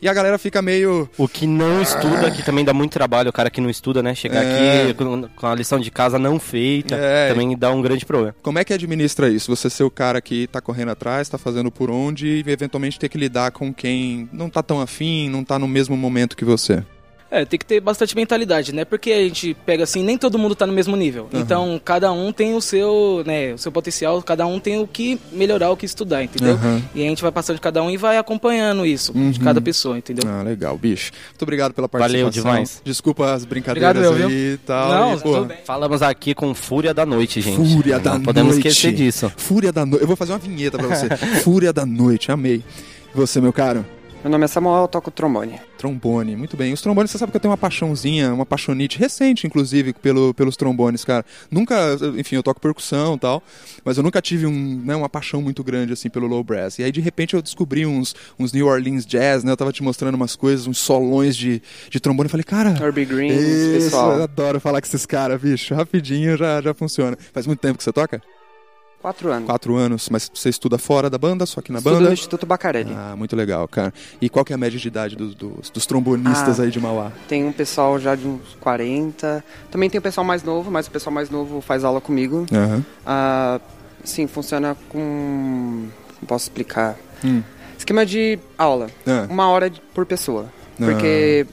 [0.00, 1.08] e a galera fica meio.
[1.16, 4.14] O que não estuda, que também dá muito trabalho, o cara que não estuda, né?
[4.14, 4.82] Chegar é.
[4.82, 7.28] aqui com, com a lição de casa não feita, é.
[7.30, 8.34] também dá um grande problema.
[8.42, 9.54] Como é que administra isso?
[9.54, 13.08] Você ser o cara que tá correndo atrás, tá fazendo por onde e eventualmente ter
[13.08, 16.82] que lidar com quem não tá tão afim, não tá no mesmo momento que você?
[17.32, 18.84] É, tem que ter bastante mentalidade, né?
[18.84, 21.30] Porque a gente pega assim, nem todo mundo tá no mesmo nível.
[21.32, 21.40] Uhum.
[21.40, 25.18] Então, cada um tem o seu, né, o seu potencial, cada um tem o que
[25.32, 26.56] melhorar, o que estudar, entendeu?
[26.56, 26.82] Uhum.
[26.94, 29.30] E a gente vai passando de cada um e vai acompanhando isso, uhum.
[29.30, 30.30] de cada pessoa, entendeu?
[30.30, 31.10] Ah, legal, bicho.
[31.30, 32.30] Muito obrigado pela participação.
[32.30, 32.82] Valeu demais.
[32.84, 34.90] Desculpa as brincadeiras obrigado, aí e tal.
[34.90, 37.56] Não, e, pô, Falamos aqui com Fúria da Noite, gente.
[37.56, 38.68] Fúria da Não podemos Noite.
[38.68, 39.32] esquecer disso.
[39.38, 40.02] Fúria da Noite.
[40.02, 41.08] Eu vou fazer uma vinheta pra você.
[41.40, 42.62] Fúria da Noite, amei.
[43.14, 43.86] Você, meu caro?
[44.22, 45.60] Meu nome é Samuel, eu toco trombone.
[45.76, 46.72] Trombone, muito bem.
[46.72, 50.56] Os trombones, você sabe que eu tenho uma paixãozinha, uma paixonite recente, inclusive, pelo, pelos
[50.56, 51.26] trombones, cara.
[51.50, 53.42] Nunca, enfim, eu toco percussão e tal,
[53.84, 56.78] mas eu nunca tive um, né, uma paixão muito grande, assim, pelo low brass.
[56.78, 59.50] E aí, de repente, eu descobri uns, uns New Orleans Jazz, né?
[59.50, 62.26] Eu tava te mostrando umas coisas, uns solões de, de trombone.
[62.26, 62.78] Eu falei, cara...
[62.80, 64.18] Herbie Green, isso, pessoal.
[64.18, 65.74] Eu adoro falar com esses caras, bicho.
[65.74, 67.18] Rapidinho já, já funciona.
[67.32, 68.22] Faz muito tempo que você toca?
[69.02, 69.46] Quatro anos.
[69.46, 72.06] Quatro anos, mas você estuda fora da banda, só aqui na Estudo banda?
[72.06, 72.94] no Instituto Bacarelli.
[72.96, 73.92] Ah, muito legal, cara.
[74.20, 76.78] E qual que é a média de idade dos, dos, dos trombonistas ah, aí de
[76.78, 77.10] Mauá?
[77.26, 79.44] Tem um pessoal já de uns 40.
[79.72, 82.46] Também tem o pessoal mais novo, mas o pessoal mais novo faz aula comigo.
[82.52, 82.84] Uhum.
[83.04, 83.60] Ah,
[84.04, 85.88] sim, funciona com...
[86.20, 86.96] Não posso explicar.
[87.24, 87.42] Hum.
[87.76, 88.88] Esquema de aula.
[89.04, 89.26] Ah.
[89.28, 90.46] Uma hora por pessoa.
[90.78, 91.44] Porque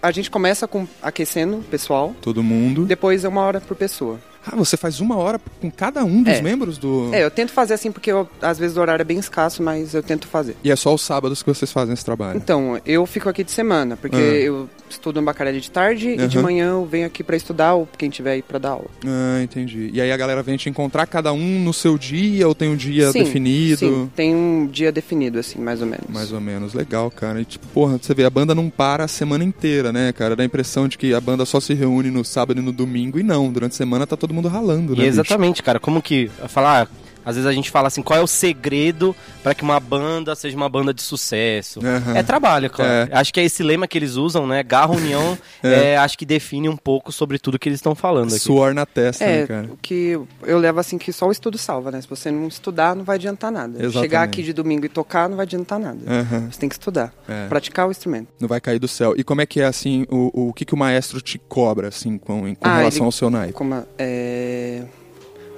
[0.00, 0.06] ah.
[0.06, 2.14] a gente começa com aquecendo o pessoal.
[2.22, 2.84] Todo mundo.
[2.84, 4.20] Depois é uma hora por pessoa.
[4.44, 6.42] Ah, você faz uma hora com cada um dos é.
[6.42, 7.10] membros do.
[7.12, 9.94] É, eu tento fazer assim porque eu, às vezes o horário é bem escasso, mas
[9.94, 10.56] eu tento fazer.
[10.64, 12.36] E é só os sábados que vocês fazem esse trabalho?
[12.36, 14.20] Então, eu fico aqui de semana, porque ah.
[14.20, 16.24] eu estudo em Bacarelli de tarde uhum.
[16.24, 18.86] e de manhã eu venho aqui para estudar ou quem tiver aí para dar aula.
[19.06, 19.90] Ah, entendi.
[19.92, 22.76] E aí a galera vem te encontrar cada um no seu dia ou tem um
[22.76, 23.76] dia sim, definido?
[23.76, 26.06] Sim, tem um dia definido, assim, mais ou menos.
[26.08, 27.40] Mais ou menos, legal, cara.
[27.40, 30.36] E tipo, porra, você vê, a banda não para a semana inteira, né, cara?
[30.36, 33.18] Dá a impressão de que a banda só se reúne no sábado e no domingo
[33.18, 35.04] e não, durante a semana tá todo mundo ralando, né?
[35.04, 35.78] Exatamente, cara.
[35.78, 36.30] Como que.
[36.48, 36.88] Falar,
[37.24, 40.56] às vezes a gente fala assim, qual é o segredo para que uma banda seja
[40.56, 41.80] uma banda de sucesso?
[41.80, 42.16] Uhum.
[42.16, 43.08] É trabalho, cara.
[43.10, 43.16] É.
[43.16, 44.62] Acho que é esse lema que eles usam, né?
[44.62, 45.92] Garra União, é.
[45.92, 45.96] é.
[45.96, 48.40] acho que define um pouco sobre tudo que eles estão falando aqui.
[48.40, 49.68] Suor na testa, é, né, cara?
[49.72, 52.00] O que eu levo assim que só o estudo salva, né?
[52.00, 53.78] Se você não estudar, não vai adiantar nada.
[53.78, 54.00] Exatamente.
[54.00, 55.98] Chegar aqui de domingo e tocar não vai adiantar nada.
[56.06, 56.50] Uhum.
[56.50, 57.46] Você tem que estudar, é.
[57.48, 58.28] praticar o instrumento.
[58.40, 59.14] Não vai cair do céu.
[59.16, 62.18] E como é que é assim, o, o que, que o maestro te cobra, assim,
[62.18, 63.52] com, com ah, relação ele, ao seu naipe?
[63.52, 64.82] Como, é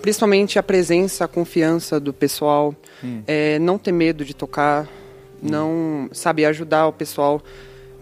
[0.05, 3.23] principalmente a presença, a confiança do pessoal, hum.
[3.27, 4.85] é, não ter medo de tocar,
[5.43, 5.49] hum.
[5.51, 7.41] não, sabe, ajudar o pessoal.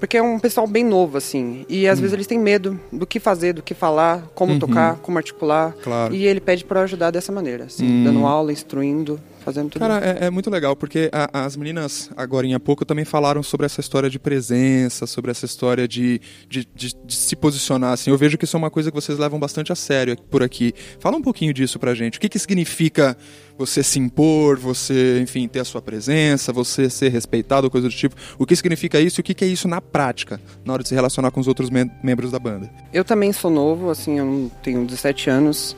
[0.00, 1.64] Porque é um pessoal bem novo, assim.
[1.68, 2.02] E às hum.
[2.02, 4.58] vezes eles têm medo do que fazer, do que falar, como uhum.
[4.58, 5.76] tocar, como articular.
[5.80, 6.12] Claro.
[6.12, 9.20] E ele pede para ajudar dessa maneira, assim, dando aula, instruindo.
[9.42, 9.80] Fazendo tudo.
[9.80, 13.66] Cara, é, é muito legal, porque a, as meninas, agora em pouco, também falaram sobre
[13.66, 17.92] essa história de presença, sobre essa história de, de, de, de, se posicionar.
[17.92, 20.42] Assim, eu vejo que isso é uma coisa que vocês levam bastante a sério por
[20.42, 20.74] aqui.
[20.98, 22.18] Fala um pouquinho disso pra gente.
[22.18, 23.16] O que, que significa
[23.56, 28.14] você se impor, você, enfim, ter a sua presença, você ser respeitado, coisa do tipo.
[28.38, 30.88] O que significa isso e o que, que é isso na prática, na hora de
[30.88, 32.70] se relacionar com os outros mem membros da banda?
[32.92, 35.76] Eu também sou novo, assim, eu tenho 17 anos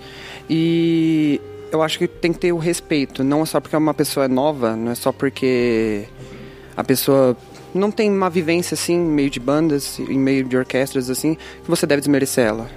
[0.48, 1.40] e
[1.74, 4.28] eu acho que tem que ter o respeito, não é só porque uma pessoa é
[4.28, 6.04] nova, não é só porque
[6.76, 7.36] a pessoa
[7.74, 11.68] não tem uma vivência assim, em meio de bandas, em meio de orquestras assim, que
[11.68, 12.70] você deve desmerecer ela.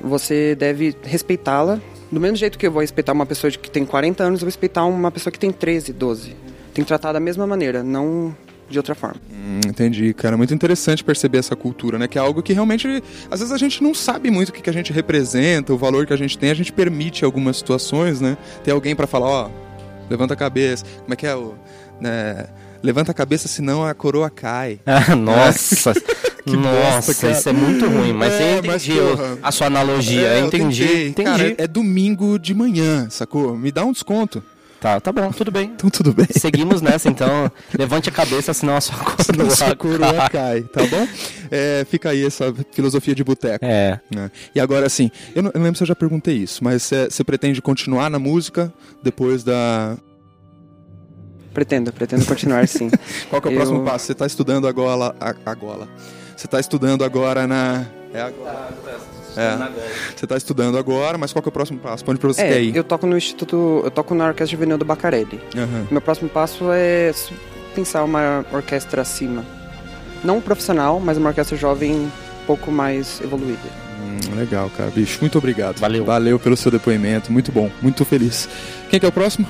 [0.00, 1.80] Você deve respeitá-la,
[2.10, 4.48] do mesmo jeito que eu vou respeitar uma pessoa que tem 40 anos, eu vou
[4.48, 6.36] respeitar uma pessoa que tem 13, 12.
[6.72, 8.34] Tem que tratar da mesma maneira, não
[8.68, 9.20] de outra forma.
[9.30, 10.36] Hum, entendi, cara.
[10.36, 12.06] Muito interessante perceber essa cultura, né?
[12.06, 14.70] Que é algo que realmente, às vezes a gente não sabe muito o que, que
[14.70, 16.50] a gente representa, o valor que a gente tem.
[16.50, 18.36] A gente permite algumas situações, né?
[18.62, 19.50] Ter alguém para falar, ó,
[20.10, 20.84] levanta a cabeça.
[21.02, 21.54] Como é que é o...
[22.00, 22.46] Né?
[22.82, 24.80] Levanta a cabeça, senão a coroa cai.
[24.86, 25.92] Ah, nossa!
[26.48, 30.28] que Nossa, bosta, isso é muito ruim, mas é, eu entendi mas, a sua analogia.
[30.28, 31.30] É, entendi, entendi.
[31.30, 33.56] Cara, é domingo de manhã, sacou?
[33.56, 34.42] Me dá um desconto.
[34.80, 35.72] Tá, tá bom, tudo bem.
[35.74, 36.26] Então tudo bem.
[36.30, 37.50] Seguimos nessa, então.
[37.76, 38.96] Levante a cabeça, senão a sua
[39.26, 41.08] coroa, sua coroa cai, tá bom?
[41.50, 43.64] É, fica aí essa filosofia de boteco.
[43.64, 44.00] É.
[44.14, 44.30] Né?
[44.54, 47.24] E agora, assim, eu não, eu não, lembro se eu já perguntei isso, mas você
[47.24, 48.72] pretende continuar na música
[49.02, 49.96] depois da.
[51.52, 52.88] Pretendo, pretendo continuar sim.
[53.28, 53.56] Qual que é o eu...
[53.56, 54.06] próximo passo?
[54.06, 55.14] Você está estudando agora.
[55.44, 55.88] Agora.
[56.36, 57.84] Você está estudando agora na.
[58.14, 59.07] É agora.
[59.38, 59.56] É.
[60.16, 62.04] Você está estudando agora, mas qual que é o próximo passo?
[62.06, 62.76] Onde pra você é, quer ir?
[62.76, 63.82] Eu toco no Instituto.
[63.84, 65.40] Eu toco na Orquestra Juvenil do Bacarelli.
[65.54, 65.86] Uhum.
[65.90, 67.12] Meu próximo passo é
[67.74, 69.44] pensar uma orquestra acima.
[70.24, 72.10] Não profissional, mas uma orquestra jovem um
[72.46, 73.68] pouco mais evoluída.
[74.00, 74.90] Hum, legal, cara.
[74.90, 75.78] Bicho, muito obrigado.
[75.78, 76.04] Valeu.
[76.04, 77.30] Valeu pelo seu depoimento.
[77.32, 78.48] Muito bom, muito feliz.
[78.90, 79.46] Quem que é o próximo?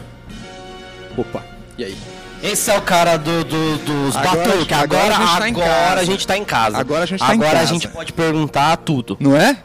[1.16, 1.42] Opa,
[1.76, 1.96] e aí?
[2.42, 4.72] Esse é o cara do, do dos batuques.
[4.72, 6.78] Agora, agora, a gente, tá agora a gente tá em casa.
[6.78, 7.56] Agora a gente tá agora em casa.
[7.56, 9.16] Agora a gente pode perguntar tudo.
[9.18, 9.56] Não é?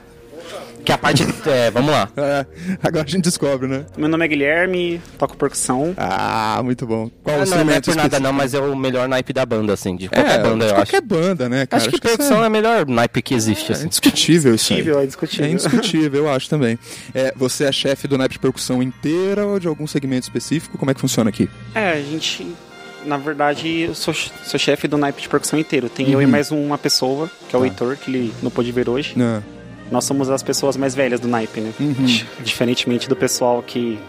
[0.83, 1.23] Que a parte.
[1.45, 2.09] é, vamos lá.
[2.23, 2.45] É,
[2.81, 3.85] agora a gente descobre, né?
[3.97, 5.93] Meu nome é Guilherme, toco percussão.
[5.97, 7.11] Ah, muito bom.
[7.21, 9.73] Qual ah, não, não é por nada não, mas é o melhor naipe da banda,
[9.73, 11.05] assim, de qualquer é, banda, de eu qualquer acho.
[11.05, 11.81] banda, né, cara?
[11.81, 12.45] Acho que acho percussão que é...
[12.45, 13.83] é o melhor naipe que existe, assim.
[13.83, 14.79] É indiscutível isso aí.
[14.79, 15.45] É indiscutível.
[15.45, 16.79] É indiscutível, eu acho também.
[17.13, 20.77] É, você é chefe do naipe de percussão inteira ou de algum segmento específico?
[20.77, 21.49] Como é que funciona aqui?
[21.75, 22.47] É, a gente
[23.05, 25.89] na verdade, eu sou, sou chefe do naipe de percussão inteiro.
[25.89, 26.13] Tem uhum.
[26.13, 27.67] eu e mais uma pessoa, que é o tá.
[27.67, 29.13] Heitor, que ele não pôde ver hoje.
[29.17, 29.43] Não.
[29.93, 31.71] Nós somos as pessoas mais velhas do naipe, né?
[31.79, 31.93] Uhum.
[32.43, 33.99] Diferentemente do pessoal que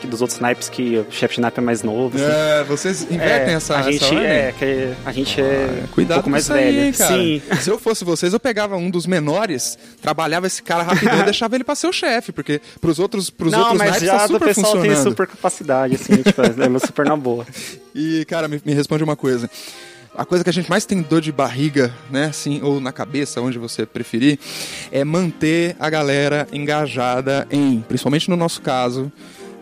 [0.00, 2.16] que dos outros naipes que o chefe de naipe é mais novo.
[2.16, 2.26] Assim.
[2.26, 6.18] É, vocês invertem é, essa a gente essa é que a gente é ah, cuidado
[6.18, 6.80] um pouco mais velho.
[6.80, 7.42] Aí, Sim.
[7.60, 11.54] Se eu fosse vocês, eu pegava um dos menores, trabalhava esse cara rapidão e deixava
[11.54, 14.26] ele para ser o chefe, porque pros outros pros Não, outros mas naipes já tá
[14.26, 17.46] super do pessoal tem super capacidade assim, tipo, é super na boa.
[17.98, 19.48] E cara, me, me responde uma coisa
[20.16, 23.40] a coisa que a gente mais tem dor de barriga, né, assim, ou na cabeça,
[23.40, 24.38] onde você preferir,
[24.90, 29.12] é manter a galera engajada em, principalmente no nosso caso,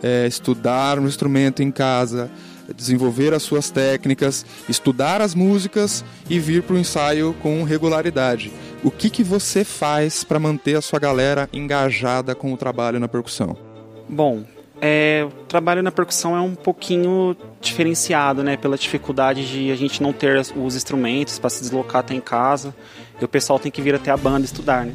[0.01, 2.29] é, estudar um instrumento em casa,
[2.75, 8.51] desenvolver as suas técnicas, estudar as músicas e vir para o ensaio com regularidade.
[8.83, 13.07] O que, que você faz para manter a sua galera engajada com o trabalho na
[13.07, 13.57] percussão?
[14.07, 14.43] Bom,
[14.81, 18.57] é, o trabalho na percussão é um pouquinho diferenciado, né?
[18.57, 22.73] Pela dificuldade de a gente não ter os instrumentos para se deslocar até em casa
[23.19, 24.93] e o pessoal tem que vir até a banda estudar, né?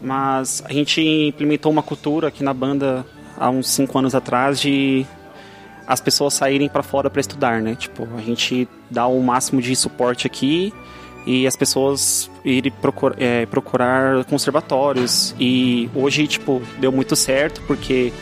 [0.00, 3.04] Mas a gente implementou uma cultura aqui na banda
[3.36, 5.06] há uns cinco anos atrás de
[5.86, 7.74] as pessoas saírem para fora para estudar, né?
[7.74, 10.72] Tipo, a gente dá o máximo de suporte aqui
[11.26, 15.34] e as pessoas irem procurar, é, procurar conservatórios.
[15.38, 18.12] E hoje, tipo, deu muito certo porque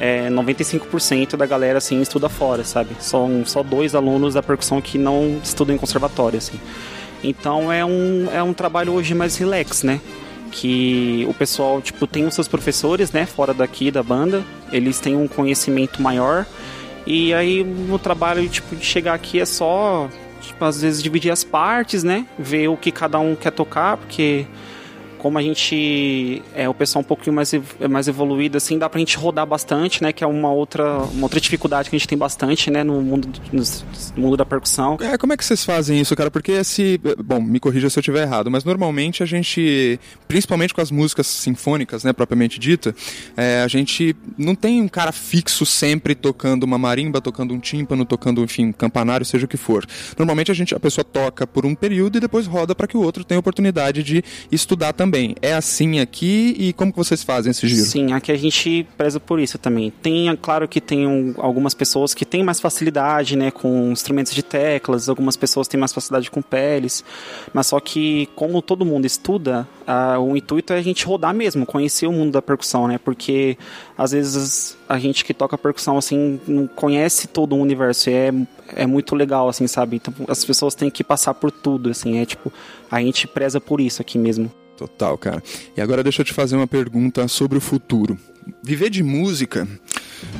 [0.00, 2.96] é, 95% da galera assim estuda fora, sabe?
[3.00, 6.58] São só dois alunos da percussão que não estudam em conservatório, assim.
[7.22, 10.00] Então é um, é um trabalho hoje mais relax, né?
[10.50, 15.16] Que o pessoal, tipo, tem os seus professores, né, fora daqui da banda, eles têm
[15.16, 16.46] um conhecimento maior.
[17.06, 20.08] E aí o trabalho, tipo, de chegar aqui é só,
[20.40, 22.26] tipo, às vezes dividir as partes, né?
[22.38, 24.46] Ver o que cada um quer tocar, porque
[25.24, 27.50] como a gente é o pessoal um pouquinho mais,
[27.88, 30.12] mais evoluído, assim, dá pra gente rodar bastante, né?
[30.12, 32.84] Que é uma outra, uma outra dificuldade que a gente tem bastante, né?
[32.84, 34.98] No mundo, no mundo da percussão.
[35.00, 36.30] É, como é que vocês fazem isso, cara?
[36.30, 37.00] Porque se...
[37.24, 39.98] Bom, me corrija se eu estiver errado, mas normalmente a gente,
[40.28, 42.12] principalmente com as músicas sinfônicas, né?
[42.12, 42.94] Propriamente dita,
[43.34, 48.04] é, a gente não tem um cara fixo sempre tocando uma marimba, tocando um tímpano,
[48.04, 49.86] tocando, enfim, um campanário, seja o que for.
[50.18, 53.00] Normalmente a gente, a pessoa toca por um período e depois roda para que o
[53.00, 54.22] outro tenha oportunidade de
[54.52, 55.36] estudar também também.
[55.40, 57.86] É assim aqui e como que vocês fazem esse giro?
[57.86, 59.90] Sim, aqui a gente preza por isso também.
[60.02, 64.42] Tem, claro que tem um, algumas pessoas que têm mais facilidade, né, com instrumentos de
[64.42, 67.04] teclas, algumas pessoas têm mais facilidade com peles,
[67.52, 71.64] mas só que como todo mundo estuda, a, o intuito é a gente rodar mesmo,
[71.64, 73.56] conhecer o mundo da percussão, né, porque
[73.96, 78.32] às vezes a gente que toca percussão assim não conhece todo o universo, é
[78.76, 79.96] é muito legal assim, sabe?
[79.96, 82.50] Então as pessoas têm que passar por tudo, assim, é tipo,
[82.90, 84.50] a gente preza por isso aqui mesmo.
[84.76, 85.42] Total, cara.
[85.76, 88.18] E agora deixa eu te fazer uma pergunta sobre o futuro.
[88.62, 89.66] Viver de música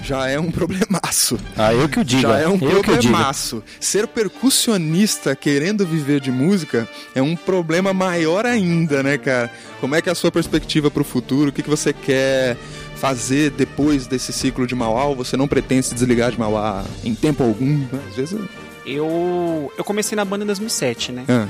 [0.02, 1.39] já é um problemaço.
[1.56, 2.23] Ah, eu que o digo.
[2.23, 3.62] Já é um eu problemaço.
[3.81, 9.51] Ser percussionista querendo viver de música é um problema maior ainda, né, cara?
[9.81, 11.51] Como é que é a sua perspectiva para o futuro?
[11.51, 12.56] O que, que você quer
[12.97, 15.05] fazer depois desse ciclo de Mauá?
[15.05, 17.85] Ou você não pretende se desligar de Mauá em tempo algum?
[18.09, 18.39] Às vezes...
[18.86, 21.24] Eu, eu comecei na banda em 2007, né?
[21.27, 21.48] Ah.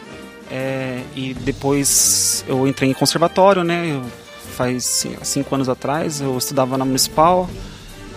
[0.57, 3.91] É, e depois eu entrei em conservatório, né?
[3.91, 4.05] Eu,
[4.55, 7.51] faz cinco anos atrás eu estudava na Municipal.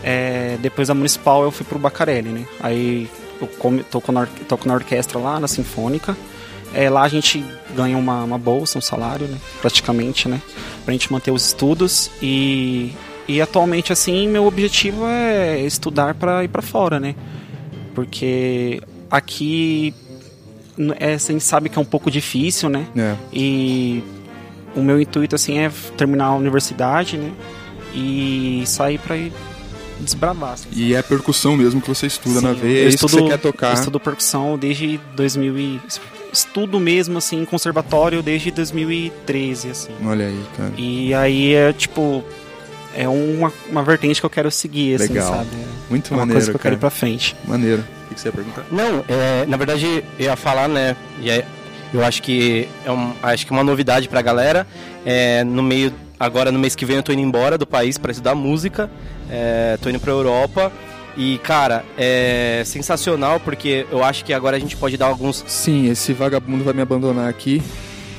[0.03, 2.45] É, depois da Municipal eu fui pro Bacarelli, né?
[2.59, 3.09] Aí
[3.41, 3.47] eu
[3.89, 6.15] toco na, toco na orquestra lá, na Sinfônica.
[6.75, 7.43] É, lá a gente
[7.75, 9.39] ganha uma, uma bolsa, um salário, né?
[9.59, 10.39] Praticamente, né?
[10.85, 12.93] Pra gente manter os estudos e,
[13.27, 17.15] e atualmente, assim, meu objetivo é estudar para ir para fora, né?
[17.95, 19.91] Porque aqui
[20.99, 22.87] é, a gente sabe que é um pouco difícil, né?
[22.95, 23.15] É.
[23.33, 24.03] E
[24.75, 27.31] o meu intuito assim é terminar a universidade, né?
[27.93, 29.33] E sair para ir
[29.99, 30.53] desbravar.
[30.53, 33.23] Assim, e é percussão mesmo que você estuda Sim, na veia, é isso que você
[33.23, 33.69] quer tocar.
[33.69, 35.81] Eu estudo percussão desde 2000 e,
[36.31, 39.91] estudo mesmo assim em conservatório desde 2013 assim.
[40.05, 40.73] Olha aí, cara.
[40.77, 42.23] E aí é tipo
[42.95, 45.31] é uma, uma vertente que eu quero seguir, assim, Legal.
[45.31, 45.49] sabe?
[45.87, 46.63] Muito é maneiro, uma coisa que eu cara.
[46.63, 47.35] quero ir pra frente.
[47.47, 47.83] Maneiro.
[48.17, 48.65] Que você ia perguntar?
[48.71, 50.95] Não, é, na verdade eu ia falar, né?
[51.21, 51.45] E é,
[51.93, 54.65] eu acho que é um, acho que uma novidade pra galera.
[55.05, 58.11] É, no meio agora no mês que vem eu tô indo embora do país para
[58.11, 58.89] estudar música.
[59.29, 60.71] É, tô indo pra Europa.
[61.15, 65.43] E, cara, é sensacional porque eu acho que agora a gente pode dar alguns.
[65.47, 67.61] Sim, esse vagabundo vai me abandonar aqui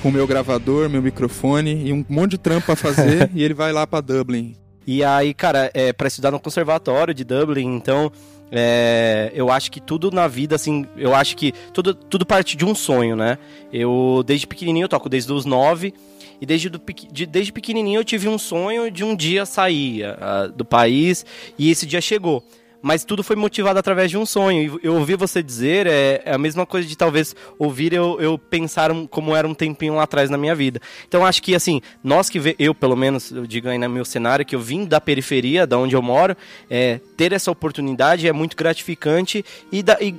[0.01, 3.55] com o meu gravador, meu microfone e um monte de trampo pra fazer e ele
[3.55, 4.55] vai lá pra Dublin.
[4.87, 8.13] E aí, cara, é para estudar no conservatório de Dublin, então
[8.51, 12.65] é, eu acho que tudo na vida, assim, eu acho que tudo, tudo parte de
[12.65, 13.39] um sonho, né?
[13.73, 15.95] Eu, desde pequenininho, eu toco desde os nove.
[16.41, 16.81] E desde, do,
[17.11, 21.27] de, desde pequenininho eu tive um sonho de um dia sair uh, do país
[21.59, 22.45] e esse dia chegou
[22.83, 24.79] mas tudo foi motivado através de um sonho.
[24.83, 28.91] Eu ouvi você dizer, é, é a mesma coisa de talvez ouvir eu, eu pensar
[29.11, 30.81] como era um tempinho lá atrás na minha vida.
[31.07, 34.05] Então acho que assim, nós que vê, eu pelo menos, eu digo aí no meu
[34.05, 36.37] cenário, que eu vim da periferia, da onde eu moro,
[36.71, 40.15] é, ter essa oportunidade é muito gratificante e, da, e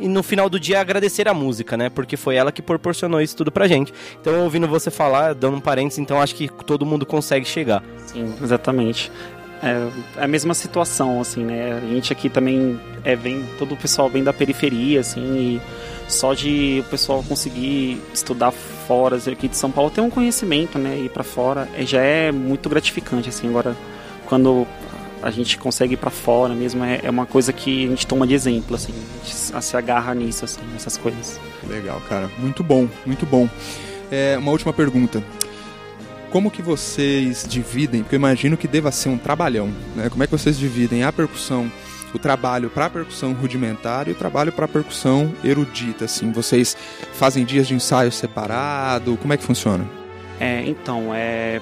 [0.00, 1.90] e no final do dia agradecer a música, né?
[1.90, 3.92] Porque foi ela que proporcionou isso tudo pra gente.
[4.20, 7.82] Então, ouvindo você falar, dando um parênteses, então acho que todo mundo consegue chegar.
[8.06, 9.10] Sim, exatamente.
[9.62, 11.80] É, é a mesma situação, assim, né?
[11.82, 15.60] A gente aqui também é, vem, todo o pessoal vem da periferia, assim, e
[16.08, 20.98] só de o pessoal conseguir estudar fora aqui de São Paulo, ter um conhecimento, né?
[20.98, 23.48] Ir para fora, é, já é muito gratificante, assim.
[23.48, 23.76] Agora,
[24.26, 24.66] quando
[25.22, 28.26] a gente consegue ir para fora mesmo, é, é, uma coisa que a gente toma
[28.26, 28.92] de exemplo, assim.
[28.92, 31.40] A gente se agarra nisso, assim, nessas coisas.
[31.68, 32.30] Legal, cara.
[32.38, 33.48] Muito bom, muito bom.
[34.10, 35.22] É, uma última pergunta
[36.30, 38.02] como que vocês dividem?
[38.02, 40.08] Porque eu imagino que deva ser um trabalhão, né?
[40.08, 41.70] Como é que vocês dividem a percussão,
[42.14, 46.30] o trabalho para a percussão rudimentar e o trabalho para a percussão erudita, assim?
[46.32, 46.76] Vocês
[47.12, 49.16] fazem dias de ensaio separado?
[49.16, 49.86] Como é que funciona?
[50.40, 51.60] É, então, é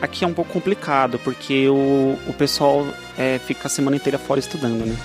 [0.00, 2.84] aqui é um pouco complicado porque o, o pessoal
[3.16, 4.96] é, fica a semana inteira fora estudando, né?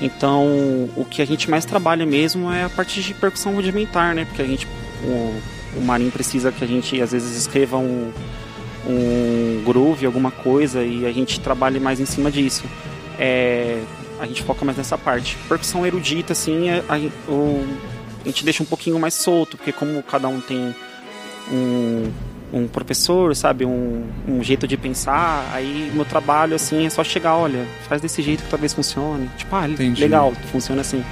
[0.00, 4.24] Então, o que a gente mais trabalha mesmo é a parte de percussão rudimentar, né?
[4.24, 4.66] Porque a gente
[5.04, 5.40] o,
[5.76, 8.12] o Marinho precisa que a gente às vezes escreva um,
[8.86, 12.64] um groove, alguma coisa, e a gente trabalhe mais em cima disso.
[13.18, 13.82] É,
[14.20, 15.36] a gente foca mais nessa parte.
[15.48, 17.66] Percussão erudita, assim, a, a, o,
[18.22, 20.74] a gente deixa um pouquinho mais solto, porque como cada um tem
[21.50, 22.12] um,
[22.52, 27.36] um professor, sabe, um, um jeito de pensar, aí meu trabalho, assim, é só chegar,
[27.36, 29.28] olha, faz desse jeito que talvez funcione.
[29.36, 30.00] Tipo, ah, Entendi.
[30.00, 31.02] legal, funciona assim.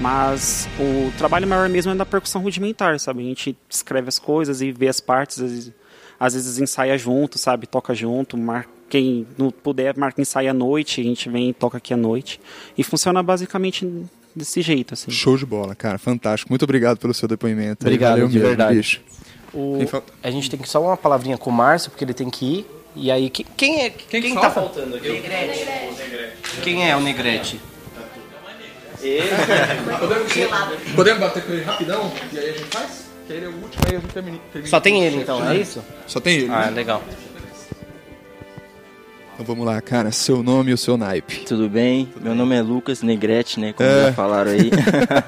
[0.00, 3.20] Mas o trabalho maior mesmo é da percussão rudimentar, sabe?
[3.20, 5.72] A gente escreve as coisas e vê as partes, às vezes,
[6.20, 7.66] às vezes ensaia junto, sabe?
[7.66, 8.66] Toca junto, mar...
[8.88, 12.40] quem não puder, marca ensaia à noite, a gente vem e toca aqui à noite.
[12.76, 13.88] E funciona basicamente
[14.34, 15.10] desse jeito, assim.
[15.10, 16.50] Show de bola, cara, fantástico.
[16.52, 17.84] Muito obrigado pelo seu depoimento.
[17.84, 18.76] Obrigado, Valeu de mesmo, verdade.
[18.76, 19.00] Bicho.
[19.52, 19.78] O...
[20.22, 22.66] A gente tem que só uma palavrinha com o Márcio, porque ele tem que ir.
[22.94, 25.08] E aí, quem, quem é quem, quem tá faltando aqui?
[25.08, 25.66] Negrete.
[26.62, 27.60] Quem é o Negrete?
[30.00, 30.32] podemos,
[30.94, 33.08] podemos bater com ele rapidão e aí a gente faz?
[33.28, 34.38] que ele é o último, aí a gente termina.
[34.52, 35.84] termina Só tem ele então, é isso?
[36.06, 36.50] Só tem ele.
[36.50, 36.70] Ah, né?
[36.70, 37.02] legal.
[39.34, 40.10] Então vamos lá, cara.
[40.10, 41.44] Seu nome e o seu naipe.
[41.44, 42.08] Tudo bem?
[42.20, 43.72] Meu nome é Lucas Negrete, né?
[43.72, 44.06] Como É.
[44.06, 44.70] já falaram aí.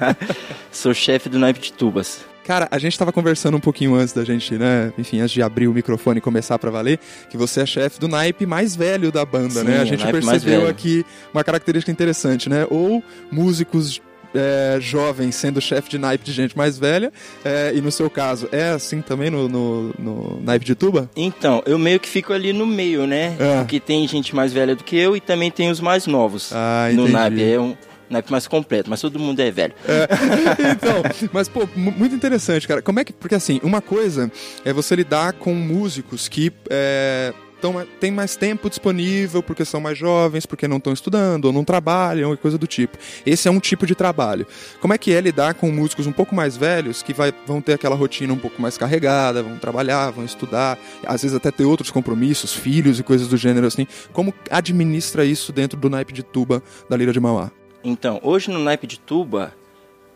[0.71, 2.25] Sou chefe do naipe de tubas.
[2.45, 4.91] Cara, a gente tava conversando um pouquinho antes da gente, né?
[4.97, 6.99] Enfim, antes de abrir o microfone e começar pra valer,
[7.29, 9.79] que você é chefe do naipe mais velho da banda, Sim, né?
[9.79, 12.65] A gente percebeu aqui uma característica interessante, né?
[12.69, 14.01] Ou músicos
[14.33, 17.11] é, jovens sendo chefe de naipe de gente mais velha,
[17.43, 21.09] é, e no seu caso, é assim também no, no, no naipe de tuba?
[21.15, 23.35] Então, eu meio que fico ali no meio, né?
[23.39, 23.57] É.
[23.59, 26.51] Porque tem gente mais velha do que eu e também tem os mais novos.
[26.53, 27.43] Ah, no naipe.
[27.43, 27.75] É um
[28.11, 29.73] naipe mais completo, mas todo mundo é velho.
[30.71, 32.81] então, mas pô, mu- muito interessante, cara.
[32.81, 33.13] Como é que.
[33.13, 34.31] Porque assim, uma coisa
[34.65, 36.51] é você lidar com músicos que.
[36.69, 41.53] É, tão, tem mais tempo disponível porque são mais jovens, porque não estão estudando ou
[41.53, 42.97] não trabalham e coisa do tipo.
[43.25, 44.47] Esse é um tipo de trabalho.
[44.79, 47.73] Como é que é lidar com músicos um pouco mais velhos que vai, vão ter
[47.73, 51.91] aquela rotina um pouco mais carregada, vão trabalhar, vão estudar, às vezes até ter outros
[51.91, 53.85] compromissos, filhos e coisas do gênero assim.
[54.11, 57.51] Como administra isso dentro do naipe de tuba da Lira de Mauá?
[57.83, 59.53] Então, hoje no naipe de tuba,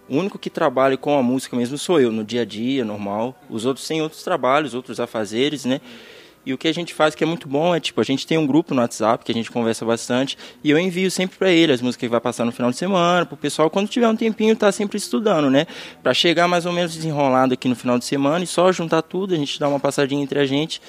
[0.08, 3.36] o único que trabalha com a música mesmo sou eu, no dia a dia, normal.
[3.50, 5.82] Os outros têm outros trabalhos, outros afazeres, né?
[6.46, 8.38] E o que a gente faz que é muito bom é, tipo, a gente tem
[8.38, 11.74] um grupo no WhatsApp que a gente conversa bastante e eu envio sempre para ele
[11.74, 14.56] as músicas que vai passar no final de semana, pro pessoal quando tiver um tempinho
[14.56, 15.66] tá sempre estudando, né?
[16.04, 19.34] Para chegar mais ou menos desenrolado aqui no final de semana e só juntar tudo,
[19.34, 20.80] a gente dá uma passadinha entre a gente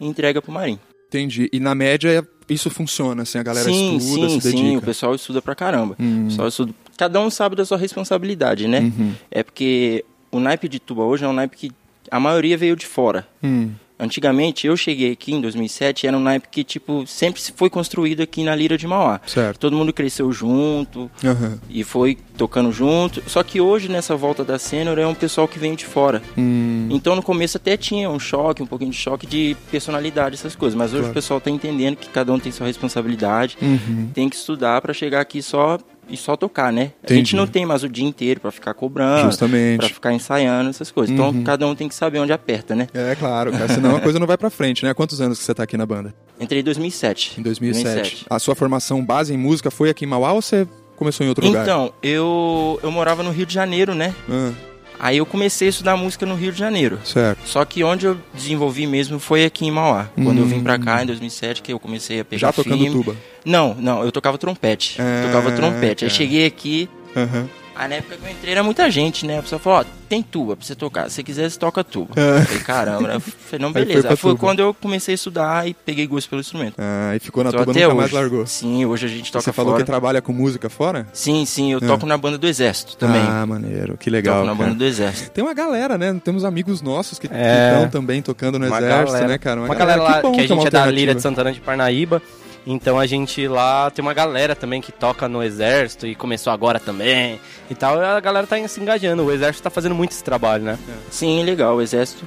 [0.00, 0.80] e entrega pro Marim.
[1.18, 1.48] Entendi.
[1.52, 4.68] E na média é- isso funciona, assim, a galera sim, estuda, sim, se dedica.
[4.68, 5.96] Sim, o pessoal estuda pra caramba.
[5.98, 6.24] Hum.
[6.24, 6.74] O pessoal estuda...
[6.96, 8.80] Cada um sabe da sua responsabilidade, né?
[8.80, 9.12] Uhum.
[9.30, 11.72] É porque o naipe de tuba hoje é um naipe que
[12.10, 13.26] a maioria veio de fora.
[13.42, 13.70] Hum.
[13.98, 18.20] Antigamente, eu cheguei aqui em 2007, era um naipe que, tipo, sempre se foi construído
[18.22, 19.20] aqui na Lira de Mauá.
[19.24, 19.58] Certo.
[19.60, 21.58] Todo mundo cresceu junto Aham.
[21.70, 23.22] e foi tocando junto.
[23.28, 26.20] Só que hoje, nessa volta da Sênior, é um pessoal que vem de fora.
[26.36, 26.88] Hum.
[26.90, 30.76] Então, no começo até tinha um choque, um pouquinho de choque de personalidade, essas coisas.
[30.76, 31.12] Mas hoje Claro.
[31.12, 34.10] o pessoal tá entendendo que cada um tem sua responsabilidade, Uhum.
[34.12, 35.78] tem que estudar para chegar aqui só
[36.08, 36.92] e só tocar, né?
[37.02, 37.20] A Entendi.
[37.20, 39.78] gente não tem mais o dia inteiro para ficar cobrando, Justamente.
[39.78, 41.16] para ficar ensaiando essas coisas.
[41.18, 41.28] Uhum.
[41.30, 42.88] Então, cada um tem que saber onde aperta, né?
[42.92, 44.90] É claro, cara, senão a coisa não vai pra frente, né?
[44.90, 46.14] Há quantos anos que você tá aqui na banda?
[46.38, 47.40] Entrei em 2007.
[47.40, 48.26] Em 2007.
[48.28, 50.66] A sua formação base em música foi aqui em Mauá ou você
[50.96, 51.62] começou em outro lugar?
[51.62, 54.14] Então, eu, eu morava no Rio de Janeiro, né?
[54.28, 54.52] Ah,
[55.04, 56.98] Aí eu comecei a estudar música no Rio de Janeiro.
[57.04, 57.46] certo.
[57.46, 60.08] Só que onde eu desenvolvi mesmo foi aqui em Mauá.
[60.14, 60.80] Quando eu vim pra Hum.
[60.80, 62.90] cá em 2007, que eu comecei a pegar Já tocando firme.
[63.04, 63.14] tuba.
[63.44, 64.96] Não, não, eu tocava trompete.
[64.98, 66.04] Ah, tocava trompete.
[66.06, 66.18] Aí cara.
[66.18, 67.46] cheguei aqui, Aham.
[67.74, 69.38] Aí na época que eu entrei era muita gente, né?
[69.38, 71.08] A pessoa falou, ó, tem tuba pra você tocar.
[71.08, 72.14] Se você quiser, você toca tuba.
[72.16, 72.20] Ah.
[72.38, 73.14] Eu falei, caramba, né?
[73.16, 74.08] Eu falei, não, foi beleza.
[74.10, 74.40] Aí foi tuba.
[74.40, 76.74] quando eu comecei a estudar e peguei gosto pelo instrumento.
[76.78, 77.96] Ah, e ficou na Tô tuba, até nunca hoje.
[78.00, 78.46] mais largou.
[78.46, 79.82] Sim, hoje a gente toca você falou fora.
[79.84, 81.06] que trabalha com música fora?
[81.12, 81.86] Sim, sim, eu Ah.
[81.86, 83.20] toco na banda do Exército também.
[83.22, 84.36] Ah, maneiro, que legal.
[84.36, 84.68] toco na cara.
[84.68, 85.30] banda do Exército.
[85.30, 86.18] Tem uma galera, né?
[86.22, 87.72] Temos amigos nossos que É.
[87.74, 89.28] estão também tocando no Uma exército, galera.
[89.28, 89.60] né, cara?
[89.60, 90.86] Uma, galera, lá, bom que a uma gente é da.
[90.86, 92.22] Lira de Santana de Parnaíba.
[92.66, 96.80] Então a gente lá tem uma galera também que toca no exército e começou agora
[96.80, 97.38] também
[97.70, 97.98] e tal.
[97.98, 99.24] E a galera tá se engajando.
[99.24, 100.78] O exército tá fazendo muito esse trabalho, né?
[101.10, 101.76] Sim, legal.
[101.76, 102.26] O Exército.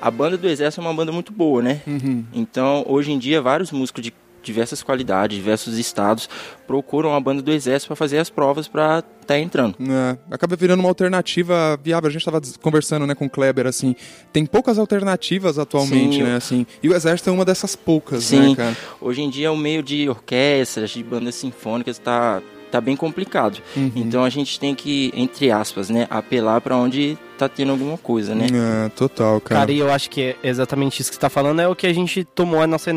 [0.00, 1.80] A banda do Exército é uma banda muito boa, né?
[1.86, 2.24] Uhum.
[2.32, 4.12] Então, hoje em dia, vários músicos de
[4.44, 6.28] diversas qualidades, diversos estados,
[6.66, 9.76] procuram a banda do Exército para fazer as provas para estar tá entrando.
[9.80, 12.08] É, acaba virando uma alternativa viável.
[12.08, 13.96] A gente estava conversando né, com o Kleber, assim,
[14.32, 18.50] tem poucas alternativas atualmente, Sim, né, assim, e o Exército é uma dessas poucas, Sim,
[18.50, 18.76] né, cara?
[19.00, 22.42] hoje em dia o meio de orquestras, de bandas sinfônicas está
[22.74, 23.62] tá bem complicado.
[23.76, 23.92] Uhum.
[23.94, 28.34] Então a gente tem que, entre aspas, né, apelar para onde tá tendo alguma coisa,
[28.34, 28.46] né?
[28.52, 29.60] É, total, cara.
[29.60, 31.86] Cara, e eu acho que é exatamente isso que você tá falando é o que
[31.86, 32.90] a gente tomou a nossa,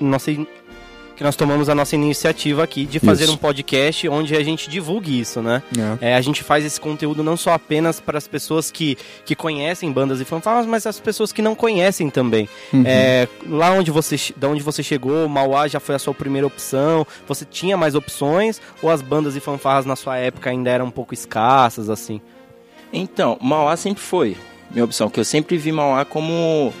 [0.00, 0.30] nossa
[1.16, 3.34] que nós tomamos a nossa iniciativa aqui de fazer Isso.
[3.34, 5.62] um podcast onde a gente divulgue isso, né?
[6.00, 6.10] É.
[6.10, 9.92] É, a gente faz esse conteúdo não só apenas para as pessoas que, que conhecem
[9.92, 12.48] bandas e fanfarras, mas as pessoas que não conhecem também.
[12.72, 12.82] Uhum.
[12.84, 17.06] É, lá onde você, da onde você chegou, Mauá já foi a sua primeira opção?
[17.28, 18.60] Você tinha mais opções?
[18.82, 22.20] Ou as bandas e fanfarras na sua época ainda eram um pouco escassas, assim?
[22.92, 24.36] Então, Mauá sempre foi
[24.70, 26.72] minha opção, que eu sempre vi Mauá como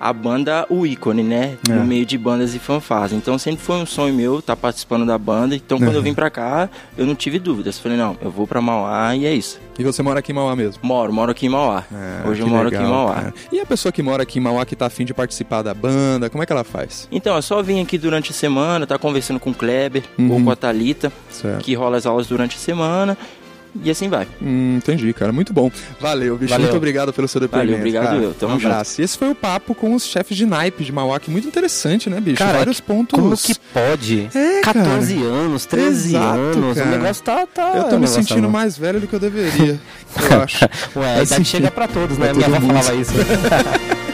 [0.00, 1.56] a banda, o ícone, né?
[1.68, 1.72] É.
[1.72, 3.12] No meio de bandas e fanfarras.
[3.12, 5.54] Então sempre foi um sonho meu estar participando da banda.
[5.56, 5.94] Então quando Uhum.
[5.96, 7.78] eu vim pra cá, eu não tive dúvidas.
[7.78, 9.58] Falei, não, eu vou pra Mauá e é isso.
[9.78, 10.80] E você mora aqui em Mauá mesmo?
[10.82, 11.84] Moro, moro aqui em Mauá.
[11.92, 13.14] É, Hoje eu moro legal, aqui em Mauá.
[13.14, 13.34] cara.
[13.52, 16.30] E a pessoa que mora aqui em Mauá, que tá afim de participar da banda,
[16.30, 17.06] como é que ela faz?
[17.12, 20.32] Então, eu só vim aqui durante a semana, tá conversando com o Kleber Uhum.
[20.32, 21.62] ou com a Thalita, Certo.
[21.62, 23.18] que rola as aulas durante a semana.
[23.82, 24.26] E assim vai.
[24.40, 25.32] Hum, entendi, cara.
[25.32, 25.70] Muito bom.
[26.00, 26.50] Valeu, bicho.
[26.50, 26.66] Valeu.
[26.66, 27.72] Muito obrigado pelo seu depoimento.
[27.72, 28.16] Valeu, obrigado cara.
[28.22, 28.34] eu.
[28.34, 28.92] Tamo um abraço.
[28.92, 29.02] Junto.
[29.02, 32.20] Esse foi o papo com os chefes de naipe de Mauá, que muito interessante, né,
[32.20, 32.38] bicho?
[32.38, 33.18] Cara, Vários pontos.
[33.18, 34.28] Como que pode?
[34.34, 35.26] É, 14 cara.
[35.26, 36.78] anos, 13 Exato, anos.
[36.78, 36.88] Cara.
[36.88, 37.46] O negócio tá.
[37.46, 39.80] tá eu tô me sentindo tá mais velho do que eu deveria.
[40.30, 40.64] eu acho.
[40.96, 42.32] Ué, a idade chega pra todos, né?
[42.32, 43.12] Minha avó falava isso.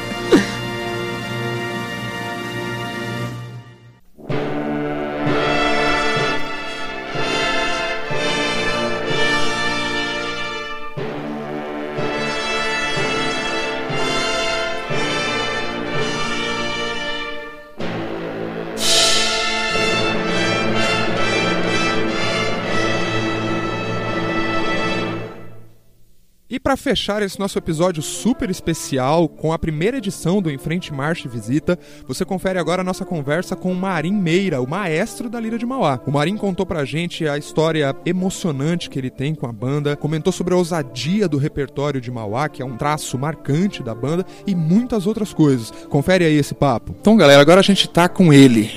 [26.72, 31.78] para fechar esse nosso episódio super especial com a primeira edição do Enfrente Marcha Visita,
[32.08, 35.66] você confere agora a nossa conversa com o Marim Meira, o maestro da Lira de
[35.66, 36.00] Mauá.
[36.06, 40.32] O Marim contou pra gente a história emocionante que ele tem com a banda, comentou
[40.32, 44.54] sobre a ousadia do repertório de Mauá, que é um traço marcante da banda, e
[44.54, 45.70] muitas outras coisas.
[45.90, 46.96] Confere aí esse papo.
[46.98, 48.70] Então, galera, agora a gente tá com ele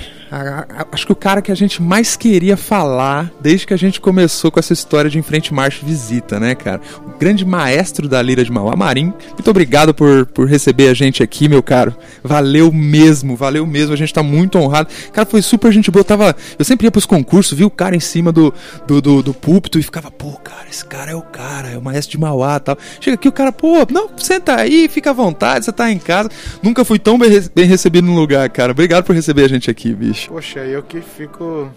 [0.92, 4.52] acho que o cara que a gente mais queria falar desde que a gente começou
[4.52, 6.82] com essa história de Enfrente Marcha Visita, né, cara?
[7.06, 9.14] O grande maestro da Lira de Mauá, Marim.
[9.34, 11.96] Muito obrigado por, por receber a gente aqui, meu caro.
[12.24, 13.94] Valeu mesmo, valeu mesmo.
[13.94, 14.90] A gente tá muito honrado.
[15.14, 16.02] Cara, foi super gente boa.
[16.02, 18.54] Eu, tava, eu sempre ia pros concursos, vi o cara em cima do,
[18.88, 21.82] do, do, do púlpito e ficava, pô, cara, esse cara é o cara, é o
[21.82, 22.78] maestro de Mauá tal.
[23.00, 26.30] Chega aqui o cara, pô, não, senta aí, fica à vontade, você tá em casa.
[26.64, 28.72] Nunca fui tão bem, bem recebido no lugar, cara.
[28.72, 30.15] Obrigado por receber a gente aqui, bicho.
[30.28, 31.72] Poxa, eu que fico,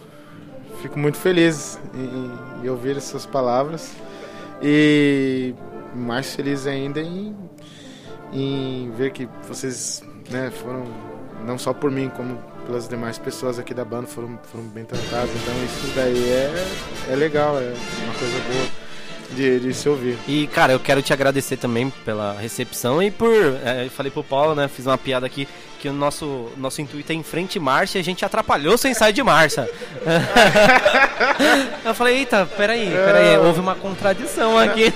[0.80, 3.94] fico muito feliz em, em ouvir essas palavras.
[4.62, 5.54] E
[5.94, 7.36] mais feliz ainda em,
[8.32, 10.84] em ver que vocês né, foram,
[11.44, 15.30] não só por mim, como pelas demais pessoas aqui da banda, foram, foram bem tratadas.
[15.30, 17.74] Então isso daí é, é legal, é
[18.04, 18.87] uma coisa boa
[19.30, 20.18] de, de se ouvir.
[20.26, 23.32] E, cara, eu quero te agradecer também pela recepção e por.
[23.64, 24.68] É, eu falei pro Paulo, né?
[24.68, 25.46] Fiz uma piada aqui
[25.78, 29.12] que o nosso, nosso intuito é em frente marcha e a gente atrapalhou seu ensaio
[29.12, 29.68] de marcha.
[31.84, 33.38] eu falei, eita, peraí, peraí, é.
[33.38, 34.92] houve uma contradição aqui.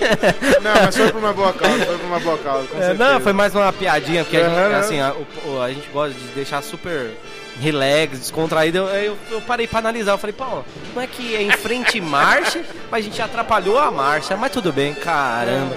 [0.60, 2.66] não, mas foi por uma boa causa, foi por uma boa causa.
[2.74, 5.14] É, não, foi mais uma piadinha, porque a gente, assim, a,
[5.60, 7.12] a, a gente gosta de deixar super
[7.60, 10.12] relax, descontraído, eu, eu, eu parei pra analisar.
[10.12, 10.62] Eu falei, pô,
[10.94, 14.72] não é que é em frente marcha, mas a gente atrapalhou a marcha, mas tudo
[14.72, 15.76] bem, caramba.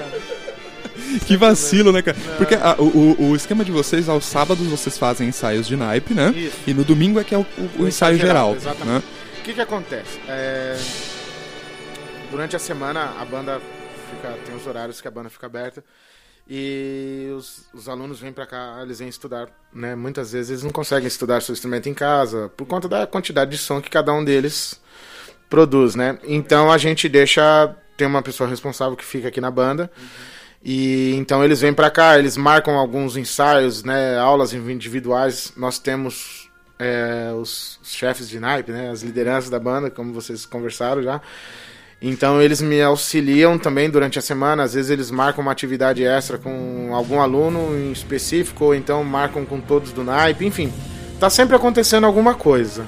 [1.25, 2.17] que vacilo, né, cara?
[2.37, 6.29] Porque a, o, o esquema de vocês, aos sábados vocês fazem ensaios de naipe, né?
[6.35, 6.57] Isso.
[6.67, 8.55] E no domingo é que é o, o, o ensaio, ensaio, geral.
[8.55, 9.05] geral exatamente.
[9.05, 9.13] Né?
[9.39, 10.19] O que que acontece?
[10.27, 10.77] É...
[12.31, 13.61] Durante a semana a banda
[14.09, 15.83] fica, tem os horários que a banda fica aberta
[16.47, 19.95] e os, os alunos vêm para cá, eles vêm estudar, né?
[19.95, 23.57] Muitas vezes eles não conseguem estudar seu instrumento em casa por conta da quantidade de
[23.57, 24.79] som que cada um deles
[25.49, 26.19] produz, né?
[26.23, 29.89] Então a gente deixa tem uma pessoa responsável que fica aqui na banda.
[29.97, 30.05] Uhum.
[30.63, 35.53] E então eles vêm para cá, eles marcam alguns ensaios, né, aulas individuais.
[35.55, 36.49] Nós temos
[36.79, 41.21] é, os chefes de naipe, né, as lideranças da banda, como vocês conversaram já.
[42.01, 44.63] Então eles me auxiliam também durante a semana.
[44.63, 49.45] Às vezes eles marcam uma atividade extra com algum aluno em específico, ou então marcam
[49.45, 50.45] com todos do naipe.
[50.45, 50.71] Enfim,
[51.19, 52.85] tá sempre acontecendo alguma coisa.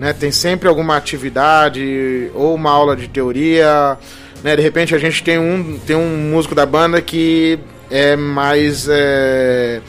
[0.00, 0.12] Né?
[0.12, 3.98] Tem sempre alguma atividade ou uma aula de teoria.
[4.42, 4.56] Né?
[4.56, 7.58] De repente a gente tem um, tem um músico da banda que
[7.90, 8.88] é mais.
[8.88, 9.80] É,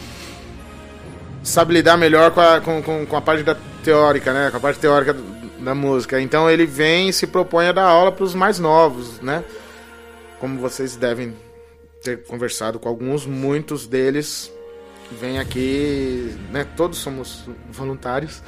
[1.44, 4.49] sabe lidar melhor com a, com, com, com a parte da teórica, né?
[4.52, 5.15] Com a parte teórica
[5.60, 6.19] da música.
[6.22, 9.44] Então ele vem e se propõe a dar aula para os mais novos, né?
[10.40, 11.36] Como vocês devem
[12.02, 14.52] ter conversado com alguns, muitos deles
[15.11, 16.65] vêm aqui, né?
[16.76, 18.41] Todos somos voluntários.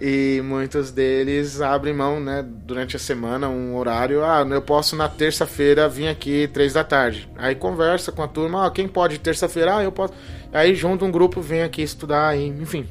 [0.00, 4.24] E muitos deles abrem mão, né, durante a semana, um horário.
[4.24, 7.30] Ah, eu posso na terça-feira vir aqui três da tarde.
[7.36, 9.76] Aí conversa com a turma, ah, quem pode terça-feira?
[9.76, 10.12] Ah, eu posso.
[10.52, 12.88] Aí junto um grupo vem aqui estudar, enfim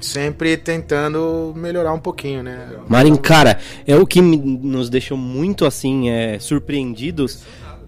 [0.00, 2.68] sempre tentando melhorar um pouquinho, né?
[2.88, 7.42] Marin, cara, é o que nos deixou muito assim é, surpreendidos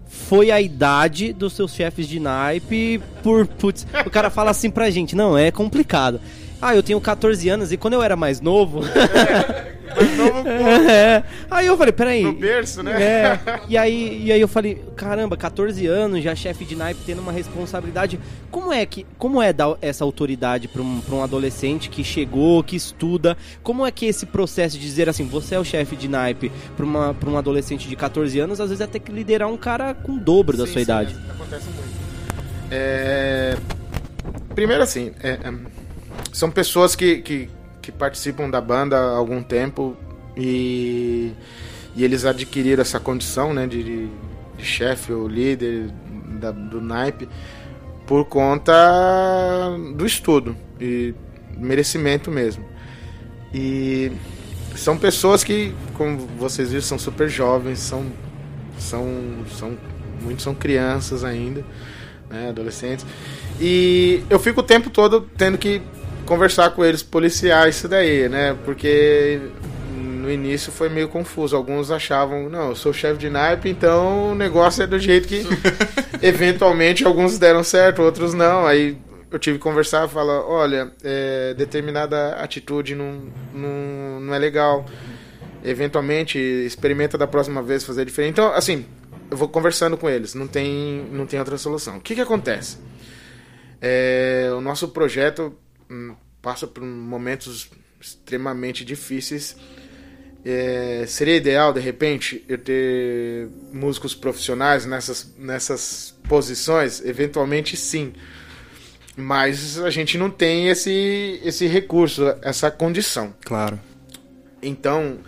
[0.07, 4.89] foi a idade dos seus chefes de naipe por putz, o cara fala assim pra
[4.89, 6.21] gente, não, é complicado.
[6.61, 8.81] Ah, eu tenho 14 anos e quando eu era mais novo,
[10.89, 11.23] é.
[11.49, 12.23] Aí eu falei, peraí.
[12.23, 13.01] No berço, né?
[13.01, 13.39] É.
[13.67, 17.31] E aí, e aí eu falei, caramba, 14 anos, já chefe de naipe tendo uma
[17.31, 18.19] responsabilidade.
[18.49, 22.63] Como é que como é dar essa autoridade para um, pra um adolescente que chegou,
[22.63, 23.37] que estuda?
[23.63, 26.85] Como é que esse processo de dizer assim, você é o chefe de naipe para
[26.85, 29.93] uma pra um adolescente de 14 anos, às vezes é ter que liderar um cara
[29.93, 31.15] com o dobro sim, da sua sim, idade.
[31.15, 31.91] É, acontece muito.
[32.71, 33.57] É...
[34.55, 35.53] Primeiro assim, é, é,
[36.33, 37.49] são pessoas que, que
[37.81, 39.97] que participam da banda há algum tempo
[40.37, 41.33] e
[41.95, 44.09] e eles adquiriram essa condição né, de, de,
[44.63, 45.91] chefe ou líder
[46.39, 47.27] da, do naipe
[48.05, 48.73] por conta
[49.95, 51.13] do estudo e
[51.57, 52.63] merecimento mesmo.
[53.53, 54.11] E
[54.75, 58.05] são pessoas que, como vocês viram, são super jovens, são,
[58.77, 59.05] são,
[59.57, 59.77] são
[60.21, 61.65] muitos são crianças ainda,
[62.29, 63.05] né, adolescentes.
[63.59, 65.81] E eu fico o tempo todo tendo que
[66.31, 68.57] conversar com eles, policiar isso daí, né?
[68.63, 69.41] Porque
[69.93, 71.57] no início foi meio confuso.
[71.57, 75.43] Alguns achavam, não, eu sou chefe de naipe, então o negócio é do jeito que
[76.23, 78.65] eventualmente alguns deram certo, outros não.
[78.65, 78.97] Aí
[79.29, 84.85] eu tive que conversar e falar, olha, é, determinada atitude não, não, não é legal.
[85.65, 88.31] Eventualmente, experimenta da próxima vez fazer diferente.
[88.31, 88.85] Então, assim,
[89.29, 91.97] eu vou conversando com eles, não tem, não tem outra solução.
[91.97, 92.77] O que, que acontece?
[93.81, 95.53] É, o nosso projeto
[96.41, 97.69] passa por momentos
[97.99, 99.55] extremamente difíceis.
[100.43, 107.03] É, seria ideal, de repente, eu ter músicos profissionais nessas, nessas posições?
[107.05, 108.13] Eventualmente, sim.
[109.15, 113.35] Mas a gente não tem esse, esse recurso, essa condição.
[113.45, 113.79] Claro.
[114.61, 115.19] Então,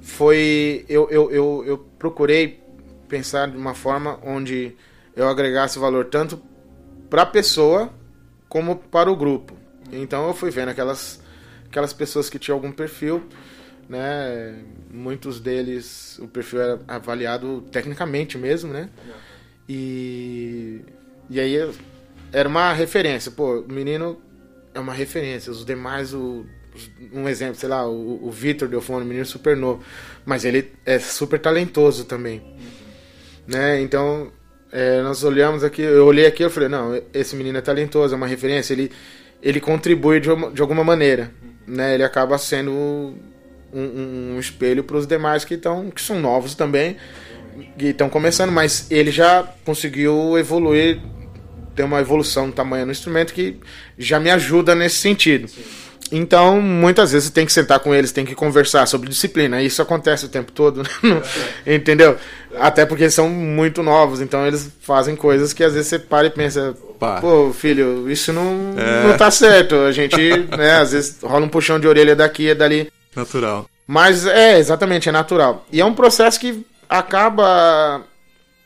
[0.00, 0.84] foi.
[0.88, 2.60] Eu, eu, eu, eu procurei
[3.08, 4.74] pensar de uma forma onde
[5.14, 6.40] eu agregasse valor tanto
[7.08, 7.92] para a pessoa
[8.48, 9.55] como para o grupo.
[9.92, 11.20] Então eu fui vendo aquelas,
[11.66, 13.22] aquelas pessoas que tinham algum perfil,
[13.88, 14.58] né?
[14.90, 18.88] Muitos deles o perfil era avaliado tecnicamente mesmo, né?
[19.68, 20.80] E,
[21.28, 21.56] e aí
[22.32, 23.30] era uma referência.
[23.30, 24.20] Pô, o menino
[24.74, 25.50] é uma referência.
[25.50, 26.44] Os demais, o,
[27.12, 29.82] um exemplo, sei lá, o, o Vitor Delfone, um menino super novo.
[30.24, 32.42] Mas ele é super talentoso também.
[33.46, 33.80] Né?
[33.80, 34.32] Então,
[34.72, 38.16] é, nós olhamos aqui, eu olhei aqui e falei, não, esse menino é talentoso, é
[38.16, 38.90] uma referência, ele,
[39.46, 41.30] ele contribui de, de alguma maneira.
[41.64, 41.94] Né?
[41.94, 46.96] Ele acaba sendo um, um, espelho para os demais que, tão, que são novos também,
[47.78, 51.00] que estão começando, mas ele já conseguiu evoluir
[51.76, 53.58] tem uma evolução no tamanho do instrumento que
[53.98, 55.46] já me ajuda nesse sentido.
[56.10, 59.60] Então, muitas vezes tem que sentar com eles, tem que conversar sobre disciplina.
[59.60, 61.22] Isso acontece o tempo todo, né?
[61.66, 62.16] entendeu?
[62.58, 66.28] Até porque eles são muito novos, então eles fazem coisas que às vezes você para
[66.28, 66.74] e pensa,
[67.20, 69.08] pô, filho, isso não, é.
[69.08, 69.74] não tá certo.
[69.76, 70.16] A gente,
[70.56, 72.92] né, às vezes rola um puxão de orelha daqui e dali.
[73.14, 73.68] Natural.
[73.86, 75.64] Mas é, exatamente, é natural.
[75.70, 78.02] E é um processo que acaba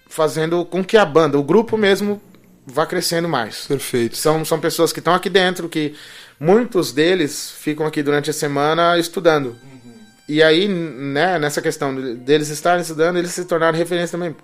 [0.09, 2.21] fazendo com que a banda, o grupo mesmo,
[2.67, 3.67] vá crescendo mais.
[3.67, 4.17] Perfeito.
[4.17, 5.95] São, são pessoas que estão aqui dentro, que
[6.39, 9.57] muitos deles ficam aqui durante a semana estudando.
[9.63, 9.95] Uhum.
[10.29, 14.35] E aí, né, nessa questão deles estarem estudando, eles se tornaram referência também.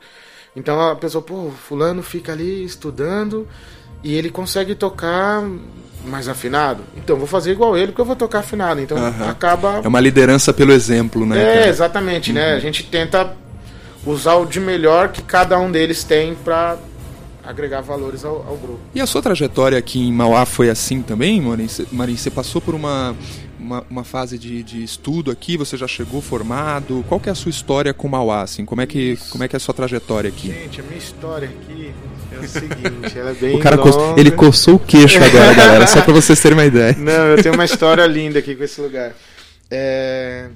[0.57, 3.47] Então a pessoa, pô, fulano fica ali estudando
[4.03, 5.45] e ele consegue tocar
[6.05, 6.83] mais afinado.
[6.97, 8.81] Então vou fazer igual ele porque eu vou tocar afinado.
[8.81, 9.29] Então uhum.
[9.29, 9.81] acaba.
[9.85, 11.39] É uma liderança pelo exemplo, né?
[11.39, 11.69] É, cara?
[11.69, 12.37] exatamente, uhum.
[12.37, 12.55] né?
[12.55, 13.37] A gente tenta
[14.07, 16.79] usar o de melhor que cada um deles tem para
[17.47, 18.81] agregar valores ao, ao, grupo.
[18.95, 21.69] E a sua trajetória aqui em Mauá foi assim também, Marinho?
[21.93, 23.15] Marinho, você passou por uma,
[23.59, 27.05] uma, uma, fase de, de estudo aqui, você já chegou formado?
[27.09, 28.65] Qual que é a sua história com Mauá, assim?
[28.65, 30.49] Como é que, como é, que é a sua trajetória aqui?
[30.49, 31.93] Gente, a minha história aqui
[32.33, 34.21] é o seguinte, ela é bem O cara longa.
[34.21, 36.97] ele coçou o queixo agora, galera, só pra vocês terem uma ideia.
[36.99, 39.15] Não, eu tenho uma história linda aqui com esse lugar.
[39.71, 40.49] É...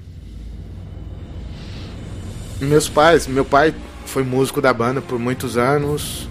[2.59, 3.73] Meus pais, meu pai
[4.05, 6.29] foi músico da banda por muitos anos,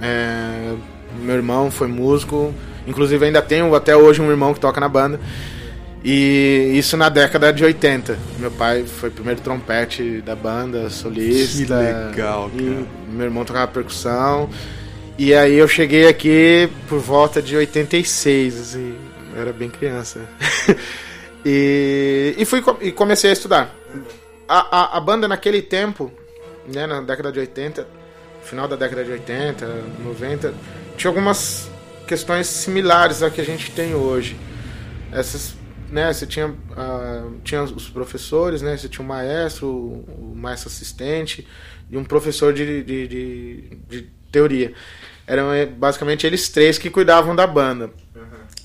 [0.00, 0.74] é,
[1.20, 2.54] meu irmão foi músico,
[2.86, 5.20] inclusive ainda tenho até hoje um irmão que toca na banda.
[6.04, 8.16] E isso na década de 80.
[8.38, 11.76] Meu pai foi o primeiro trompete da banda, solista.
[11.76, 12.86] Que legal, cara.
[13.10, 14.48] meu irmão tocava percussão.
[15.18, 18.94] E aí eu cheguei aqui por volta de 86, assim,
[19.34, 20.20] eu era bem criança.
[21.44, 23.74] e, e fui e comecei a estudar.
[24.48, 26.12] A, a, a banda naquele tempo,
[26.72, 27.84] né, na década de 80,
[28.48, 29.66] final da década de 80,
[30.02, 30.54] 90,
[30.96, 31.70] tinha algumas
[32.06, 34.36] questões similares a que a gente tem hoje.
[35.12, 35.54] Essas,
[35.90, 41.46] né, você tinha, uh, tinha os professores, né, você tinha o maestro, o, maestro assistente
[41.90, 44.72] e um professor de, de, de, de teoria.
[45.26, 47.90] Eram eh, basicamente eles três que cuidavam da banda.
[48.16, 48.22] Uhum.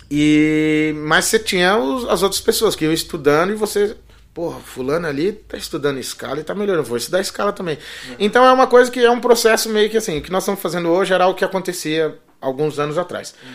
[0.09, 3.97] E, mas você tinha os, as outras pessoas que iam estudando e você
[4.33, 6.87] Porra, fulano ali tá estudando escala e tá melhorando.
[6.87, 7.77] Vou estudar escala também.
[8.09, 8.15] Uhum.
[8.19, 10.59] Então é uma coisa que é um processo meio que assim, o que nós estamos
[10.59, 13.35] fazendo hoje era o que acontecia alguns anos atrás.
[13.43, 13.51] Uhum.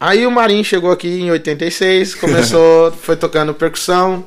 [0.00, 4.24] Aí o Marinho chegou aqui em 86, começou, foi tocando percussão.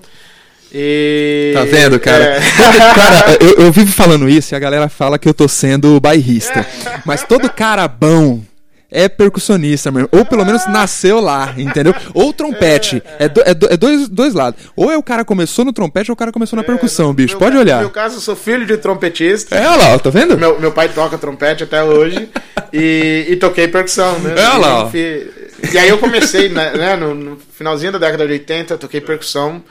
[0.72, 1.52] E...
[1.54, 2.24] Tá vendo, cara?
[2.24, 2.40] É.
[2.94, 6.66] cara, eu, eu, vivo falando isso e a galera fala que eu tô sendo bairrista.
[7.06, 8.42] Mas todo cara bom
[8.90, 10.08] é percussionista, meu.
[10.12, 11.94] Ou pelo menos nasceu lá, entendeu?
[12.14, 13.02] Ou trompete.
[13.20, 14.62] É, do, é, do, é, dois, dois lados.
[14.76, 17.38] Ou é o cara começou no trompete ou o cara começou na é, percussão, bicho.
[17.38, 17.78] Pode olhar.
[17.78, 19.56] No meu caso, eu sou filho de trompetista.
[19.56, 20.38] É, olha lá, tá vendo?
[20.38, 22.30] Meu, meu pai toca trompete até hoje.
[22.72, 24.36] e, e toquei percussão, né?
[24.38, 24.92] É, olha lá.
[24.94, 25.32] E,
[25.74, 29.64] e aí eu comecei, né, né, no, no finalzinho da década de 80, toquei percussão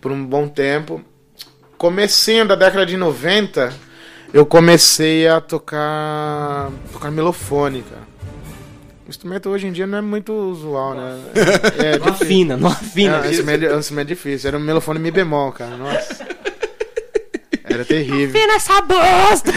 [0.00, 1.02] por um bom tempo.
[1.76, 3.72] Comecinho da década de 90,
[4.32, 8.11] eu comecei a tocar tocar melofone, cara.
[9.06, 11.20] O instrumento hoje em dia não é muito usual, né?
[11.78, 13.16] É, é não afina, não afina.
[13.16, 14.48] É, um instrumento, é um instrumento difícil.
[14.48, 15.76] Era um melofone mi bemol, cara.
[15.76, 16.26] Nossa.
[17.64, 18.28] Era terrível.
[18.28, 19.52] Afina essa bosta!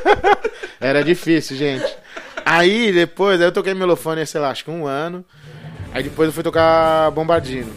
[0.80, 1.96] Era difícil, gente.
[2.44, 5.24] Aí depois, aí eu toquei melofone, sei lá, acho que um ano.
[5.92, 7.72] Aí depois eu fui tocar bombardino.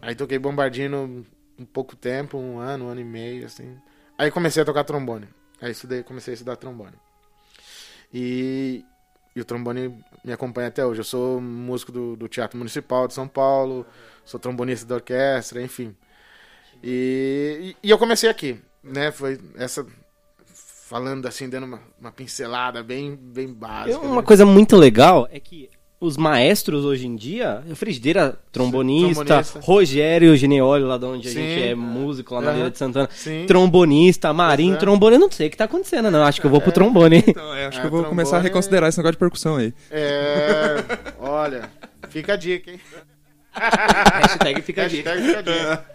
[0.00, 1.24] Aí toquei bombardino
[1.58, 3.76] um pouco tempo, um ano, um ano e meio, assim.
[4.18, 5.28] Aí comecei a tocar trombone.
[5.60, 6.94] Aí estudei, comecei a estudar trombone.
[8.12, 8.84] E,
[9.34, 9.94] e o trombone
[10.24, 11.00] me acompanha até hoje.
[11.00, 13.86] Eu sou músico do, do Teatro Municipal de São Paulo,
[14.24, 15.94] sou trombonista da orquestra, enfim.
[16.82, 19.10] E, e, e eu comecei aqui, né?
[19.10, 19.86] Foi essa
[20.92, 23.98] falando assim, dando uma, uma pincelada bem, bem básica.
[23.98, 24.26] Uma né?
[24.26, 25.70] coisa muito legal é que
[26.02, 29.60] os maestros hoje em dia, Frigideira, trombonista, trombonista.
[29.60, 31.38] Rogério Gineoli, lá de onde Sim.
[31.38, 32.70] a gente é músico, lá na uhum.
[32.70, 33.44] de Santana, Sim.
[33.46, 34.78] trombonista, Marinho, é.
[34.78, 36.24] trombone, eu não sei o que tá acontecendo, não.
[36.24, 36.62] Acho que eu vou é.
[36.64, 37.22] pro trombone.
[37.24, 38.08] Então, é, acho que eu vou trombone...
[38.08, 39.72] começar a reconsiderar esse negócio de percussão aí.
[39.92, 40.82] É,
[41.20, 41.70] olha,
[42.08, 42.80] fica a dica, hein?
[43.54, 45.14] Hashtag fica a dica.
[45.14, 45.86] Hashtag fica a dica.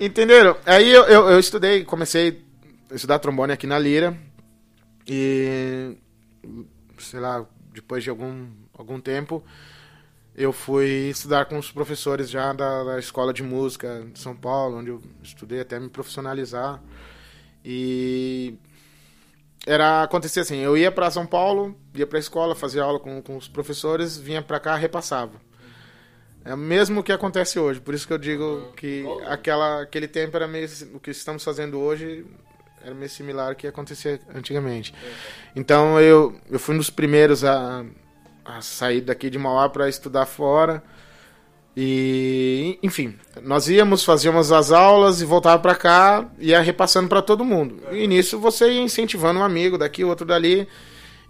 [0.00, 0.56] Entenderam?
[0.66, 2.42] Aí eu, eu, eu estudei, comecei
[2.90, 4.16] a estudar trombone aqui na Lira
[5.06, 5.96] e,
[6.98, 8.46] sei lá, depois de algum
[8.82, 9.42] algum tempo,
[10.34, 14.78] eu fui estudar com os professores já da, da, escola de música de São Paulo,
[14.78, 16.82] onde eu estudei até me profissionalizar.
[17.64, 18.54] E
[19.66, 23.20] era acontecer assim, eu ia para São Paulo, ia para a escola, fazia aula com,
[23.20, 25.40] com os professores, vinha para cá, repassava.
[26.44, 30.36] É o mesmo que acontece hoje, por isso que eu digo que aquela, aquele tempo
[30.36, 32.26] era meio o que estamos fazendo hoje
[32.84, 34.92] era meio similar ao que acontecia antigamente.
[35.54, 37.84] Então eu, eu fui um dos primeiros a a
[38.60, 40.82] sair daqui de Mauá para estudar fora.
[41.76, 47.44] E, enfim, nós íamos, fazíamos as aulas e voltava para cá, ia repassando para todo
[47.44, 47.80] mundo.
[47.90, 50.68] E nisso você ia incentivando um amigo daqui, outro dali.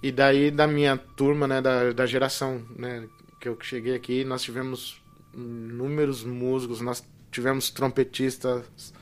[0.02, 3.04] E daí da minha turma, né, da, da geração, né,
[3.40, 5.00] que eu cheguei aqui, nós tivemos
[5.32, 8.92] inúmeros músicos, nós tivemos trompetistas,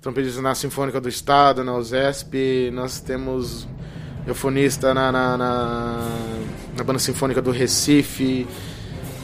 [0.00, 3.66] trompetistas na Sinfônica do Estado, na USESP, nós temos
[4.26, 6.18] eufonista na, na, na,
[6.76, 8.46] na Banda Sinfônica do Recife.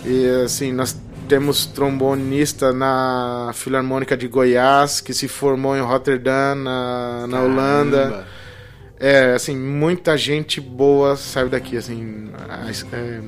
[0.04, 0.98] E assim, nós
[1.28, 8.26] temos trombonista na Filarmônica de Goiás, que se formou em Rotterdam, na, na Holanda.
[8.98, 12.30] É, assim, muita gente boa saiu daqui, assim.
[12.92, 13.20] É,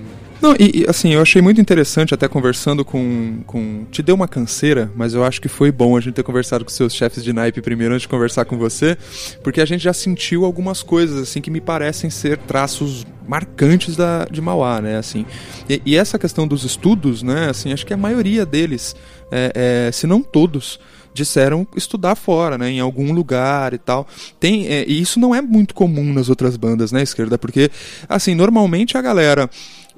[0.45, 3.87] não, e, e, assim, eu achei muito interessante até conversando com, com.
[3.91, 6.71] Te deu uma canseira, mas eu acho que foi bom a gente ter conversado com
[6.71, 8.95] seus chefes de naipe primeiro antes de conversar com você,
[9.43, 14.27] porque a gente já sentiu algumas coisas, assim, que me parecem ser traços marcantes da,
[14.31, 15.25] de Mauá, né, assim.
[15.67, 18.95] E, e essa questão dos estudos, né, assim, acho que a maioria deles,
[19.33, 20.79] é, é, se não todos,
[21.15, 24.07] disseram estudar fora, né, em algum lugar e tal.
[24.39, 27.71] Tem, é, e isso não é muito comum nas outras bandas, né, esquerda, porque
[28.09, 29.49] assim, normalmente a galera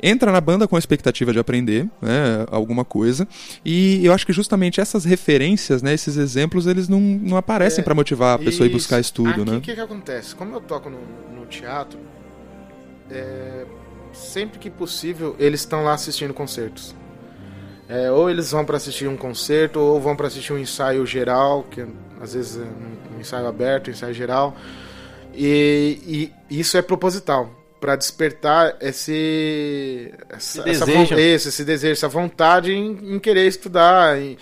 [0.03, 3.27] entra na banda com a expectativa de aprender né, alguma coisa
[3.65, 7.85] e eu acho que justamente essas referências, né, esses exemplos, eles não, não aparecem é,
[7.85, 9.57] para motivar a pessoa a ir buscar estudo, né?
[9.57, 10.35] O que, que acontece?
[10.35, 10.99] Como eu toco no,
[11.35, 11.99] no teatro,
[13.11, 13.65] é,
[14.13, 16.95] sempre que possível eles estão lá assistindo concertos.
[17.89, 21.65] É, ou eles vão para assistir um concerto ou vão para assistir um ensaio geral,
[21.71, 21.87] que
[22.21, 24.57] às vezes é um ensaio aberto, um ensaio geral.
[25.33, 31.15] E, e isso é proposital para despertar esse, essa, esse, desejo.
[31.15, 34.37] Essa, esse desejo, essa vontade em, em, querer estudar, em,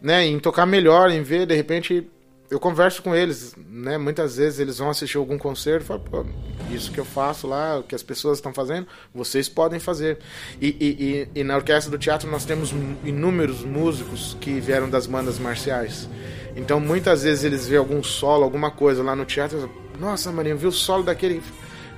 [0.00, 2.08] né, em tocar melhor, em ver, de repente
[2.50, 3.96] eu converso com eles, né?
[3.96, 6.26] Muitas vezes eles vão assistir algum concerto e falam, Pô,
[6.68, 10.18] isso que eu faço lá, o que as pessoas estão fazendo, vocês podem fazer.
[10.60, 12.74] E, e, e, e, na orquestra do teatro nós temos
[13.04, 16.08] inúmeros músicos que vieram das bandas marciais.
[16.56, 20.32] Então muitas vezes eles vêem algum solo, alguma coisa lá no teatro e falam, nossa,
[20.32, 21.40] Marinho, viu o solo daquele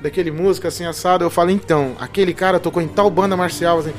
[0.02, 3.92] daquele músico assim assado, eu falo, então, aquele cara tocou em tal banda marcial, assim.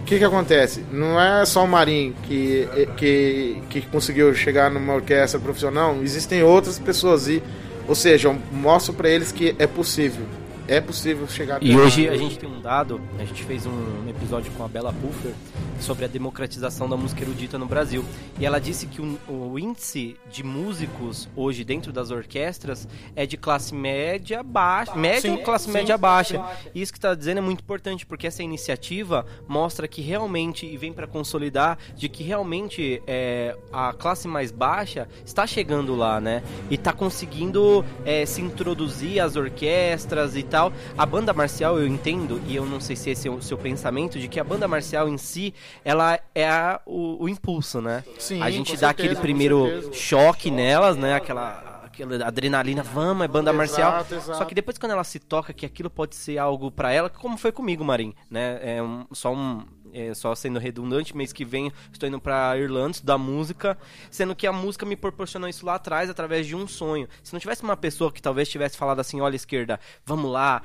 [0.00, 0.84] O que que acontece?
[0.90, 2.66] Não é só o Marim que,
[2.96, 7.42] que, que conseguiu chegar numa orquestra profissional, existem outras pessoas e,
[7.86, 10.24] ou seja, eu mostro para eles que é possível.
[10.68, 14.52] É possível chegar E hoje a gente tem um dado, a gente fez um episódio
[14.52, 15.32] com a Bela Puffer,
[15.80, 18.04] sobre a democratização da música erudita no Brasil.
[18.38, 23.36] E ela disse que o, o índice de músicos hoje dentro das orquestras é de
[23.36, 26.38] classe média baixa, média ou classe sim, média sim, baixa.
[26.38, 26.70] Sim.
[26.74, 30.76] E isso que está dizendo é muito importante, porque essa iniciativa mostra que realmente, e
[30.76, 36.42] vem para consolidar, de que realmente é, a classe mais baixa está chegando lá, né?
[36.68, 40.72] E está conseguindo é, se introduzir às orquestras e tal.
[40.96, 44.18] A banda marcial, eu entendo, e eu não sei se esse é o seu pensamento,
[44.18, 45.54] de que a banda marcial em si,
[45.84, 48.02] ela é a, o, o, impulso, né?
[48.18, 51.14] Sim, a gente dá certeza, aquele primeiro choque nelas, né?
[51.14, 54.06] Aquela, aquela adrenalina, vamos, é banda exato, marcial.
[54.10, 54.38] Exato.
[54.38, 57.38] Só que depois quando ela se toca que aquilo pode ser algo para ela, como
[57.38, 58.58] foi comigo, Marim, né?
[58.62, 59.62] É um, só um
[59.92, 63.78] é, só sendo redundante, mês que vem estou indo para Irlanda estudar música,
[64.10, 67.08] sendo que a música me proporcionou isso lá atrás através de um sonho.
[67.22, 70.62] Se não tivesse uma pessoa que talvez tivesse falado assim, olha esquerda, vamos lá,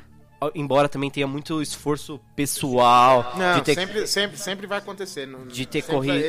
[0.53, 5.47] embora também tenha muito esforço pessoal não, de ter sempre, sempre, sempre vai acontecer não,
[5.47, 6.19] de ter corrido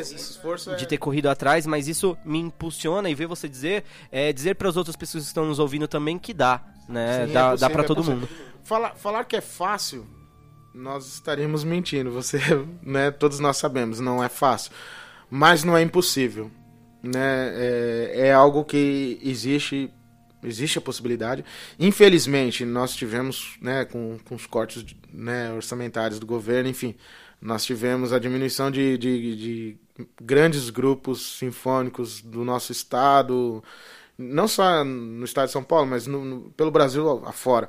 [0.76, 0.86] de é...
[0.86, 4.76] ter corrido atrás mas isso me impulsiona e ver você dizer é dizer para as
[4.76, 7.26] outras pessoas que estão nos ouvindo também que dá né?
[7.26, 8.28] Sim, dá, é dá para todo mundo.
[8.62, 10.06] Falar falar que é fácil
[10.74, 12.10] nós estaríamos mentindo.
[12.10, 12.38] Você,
[12.82, 14.72] né, todos nós sabemos, não é fácil,
[15.30, 16.50] mas não é impossível,
[17.02, 17.52] né?
[17.54, 19.90] É, é algo que existe,
[20.42, 21.44] existe a possibilidade.
[21.78, 26.96] Infelizmente, nós tivemos, né, com, com os cortes, né, orçamentários do governo, enfim,
[27.40, 29.78] nós tivemos a diminuição de, de, de
[30.20, 33.62] grandes grupos sinfônicos do nosso estado,
[34.16, 37.68] não só no estado de São Paulo, mas no, no, pelo Brasil afora.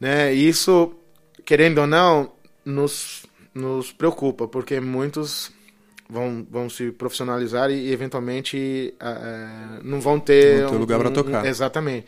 [0.00, 0.34] Né?
[0.34, 0.96] Isso
[1.44, 2.32] querendo ou não,
[2.64, 3.24] nos,
[3.54, 5.52] nos preocupa, porque muitos
[6.08, 11.02] vão, vão se profissionalizar e, e eventualmente uh, não vão ter, não ter lugar um,
[11.02, 11.44] para tocar.
[11.44, 12.06] Um, exatamente.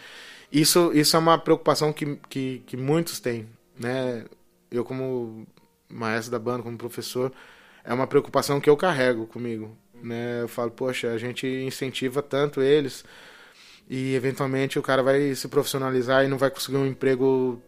[0.53, 3.49] Isso, isso é uma preocupação que, que, que muitos têm.
[3.79, 4.25] Né?
[4.71, 5.47] Eu, como
[5.89, 7.33] maestro da banda, como professor,
[7.85, 9.77] é uma preocupação que eu carrego comigo.
[10.03, 10.43] Né?
[10.43, 13.05] Eu falo, poxa, a gente incentiva tanto eles
[13.89, 17.61] e eventualmente o cara vai se profissionalizar e não vai conseguir um emprego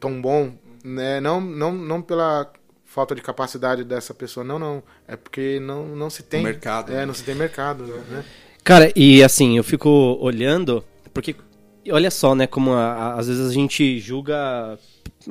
[0.00, 0.52] tão bom,
[0.84, 1.20] né?
[1.20, 2.50] Não, não, não pela
[2.84, 4.82] falta de capacidade dessa pessoa, não, não.
[5.06, 6.92] É porque não, não se tem mercado.
[6.92, 7.06] É, né?
[7.06, 8.24] não se tem mercado, né?
[8.62, 9.90] Cara, e assim, eu fico
[10.20, 11.36] olhando, porque
[11.90, 14.78] olha só, né, como a, a, às vezes a gente julga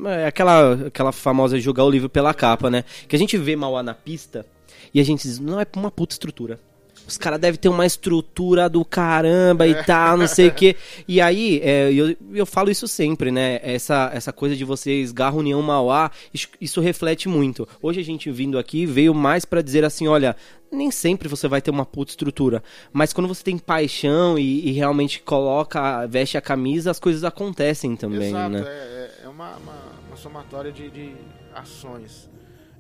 [0.06, 2.84] é aquela aquela famosa julgar o livro pela capa, né?
[3.08, 4.46] Que a gente vê Mauá na pista
[4.94, 6.60] e a gente diz, não é uma puta estrutura.
[7.08, 9.84] Os caras devem ter uma estrutura do caramba e é.
[9.84, 10.76] tal, não sei o quê.
[11.08, 13.60] E aí, é, eu, eu falo isso sempre, né?
[13.62, 17.68] Essa, essa coisa de vocês, Garra União Mauá, isso, isso reflete muito.
[17.82, 20.36] Hoje a gente vindo aqui veio mais para dizer assim: olha,
[20.72, 22.64] nem sempre você vai ter uma puta estrutura.
[22.92, 27.96] Mas quando você tem paixão e, e, realmente coloca, veste a camisa, as coisas acontecem
[27.96, 28.64] também, Exato, né?
[28.66, 29.74] É, é uma, uma,
[30.08, 31.14] uma somatória de, de
[31.54, 32.30] ações.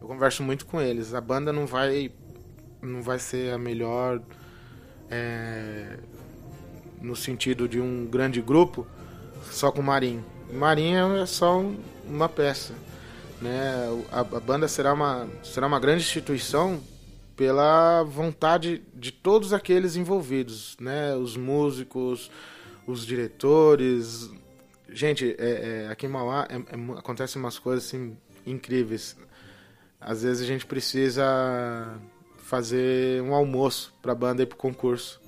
[0.01, 1.13] Eu converso muito com eles.
[1.13, 2.11] A banda não vai
[2.83, 4.21] não vai ser a melhor
[5.09, 5.97] é,
[7.01, 8.85] no sentido de um grande grupo
[9.51, 10.23] só com Marinho.
[10.51, 11.63] Marinho é só
[12.05, 12.73] uma peça.
[13.41, 13.73] Né?
[14.11, 16.81] A, a, banda será uma, será uma grande instituição
[17.35, 21.15] pela vontade de todos aqueles envolvidos, né?
[21.15, 22.31] os músicos,
[22.87, 24.29] os diretores.
[24.89, 28.15] Gente, é, é, aqui em Mauá é, é acontecem umas coisas assim,
[28.45, 29.17] incríveis.
[29.99, 31.97] Às vezes a gente precisa
[32.43, 35.19] fazer um almoço para a banda ir pro concurso.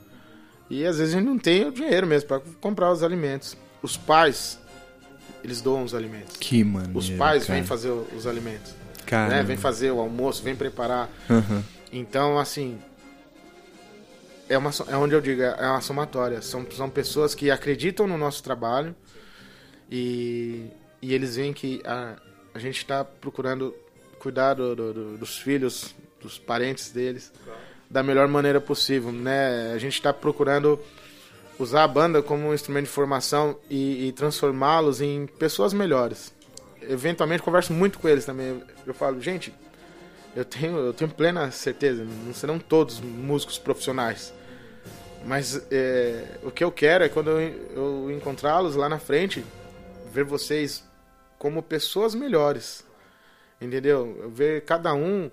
[0.69, 3.57] E às vezes a gente não tem o dinheiro mesmo para comprar os alimentos.
[3.81, 4.59] Os pais,
[5.43, 6.35] eles doam os alimentos.
[6.37, 6.97] Que mano.
[6.97, 7.57] Os pais cara.
[7.57, 8.73] vêm fazer os alimentos.
[9.05, 9.35] Cara.
[9.35, 9.43] Né?
[9.43, 11.09] Vêm fazer o almoço, vêm preparar.
[11.29, 11.63] Uhum.
[11.91, 12.77] Então, assim,
[14.49, 16.41] é, uma, é onde eu digo, é uma somatória.
[16.41, 18.95] São, são pessoas que acreditam no nosso trabalho
[19.89, 20.67] e,
[21.01, 22.15] e eles veem que a,
[22.53, 23.73] a gente está procurando
[24.19, 25.93] cuidar do, do, do, dos filhos
[26.25, 27.31] dos parentes deles
[27.89, 29.71] da melhor maneira possível, né?
[29.73, 30.79] A gente está procurando
[31.57, 36.33] usar a banda como um instrumento de formação e, e transformá-los em pessoas melhores.
[36.81, 38.61] Eventualmente converso muito com eles também.
[38.85, 39.53] Eu falo, gente,
[40.35, 44.33] eu tenho, eu tenho plena certeza, não serão todos músicos profissionais.
[45.25, 47.39] Mas é, o que eu quero é quando eu,
[47.75, 49.43] eu encontrá-los lá na frente,
[50.11, 50.83] ver vocês
[51.39, 52.85] como pessoas melhores.
[53.59, 54.29] Entendeu?
[54.33, 55.31] Ver cada um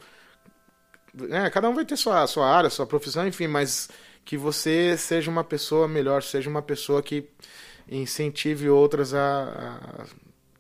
[1.31, 3.89] é, cada um vai ter sua, sua área, sua profissão, enfim, mas
[4.25, 7.29] que você seja uma pessoa melhor, seja uma pessoa que
[7.89, 10.07] incentive outras a, a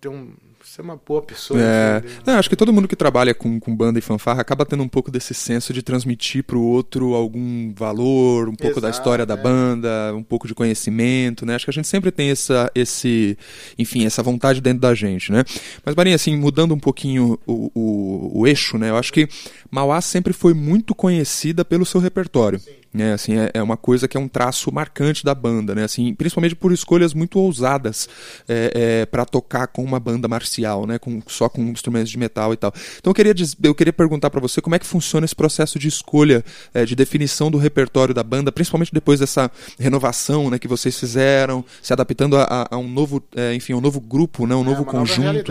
[0.01, 0.35] ter um
[0.67, 1.61] ser uma boa pessoa.
[1.61, 2.03] É.
[2.27, 4.89] Não, acho que todo mundo que trabalha com, com banda e fanfarra acaba tendo um
[4.89, 9.23] pouco desse senso de transmitir para o outro algum valor, um pouco Exato, da história
[9.23, 9.27] é.
[9.27, 11.55] da banda, um pouco de conhecimento, né?
[11.55, 13.37] Acho que a gente sempre tem essa, esse,
[13.79, 15.45] enfim, essa vontade dentro da gente, né?
[15.85, 18.91] Mas, Marinha, assim, mudando um pouquinho o, o, o eixo, né?
[18.91, 19.29] Eu acho que
[19.71, 22.59] Mauá sempre foi muito conhecida pelo seu repertório.
[22.59, 22.82] Sim.
[22.95, 26.15] Né, assim, é, é, uma coisa que é um traço marcante da banda, né, assim,
[26.15, 28.07] principalmente por escolhas muito ousadas
[28.47, 32.53] é, é, para tocar com uma banda marcial, né, com, só com instrumentos de metal
[32.53, 32.71] e tal.
[32.99, 35.89] Então eu queria, eu queria perguntar para você como é que funciona esse processo de
[35.89, 36.45] escolha,
[36.75, 41.65] é, de definição do repertório da banda, principalmente depois dessa renovação né, que vocês fizeram,
[41.81, 45.51] se adaptando a, a um novo, é, enfim, um novo grupo, né, um novo conjunto.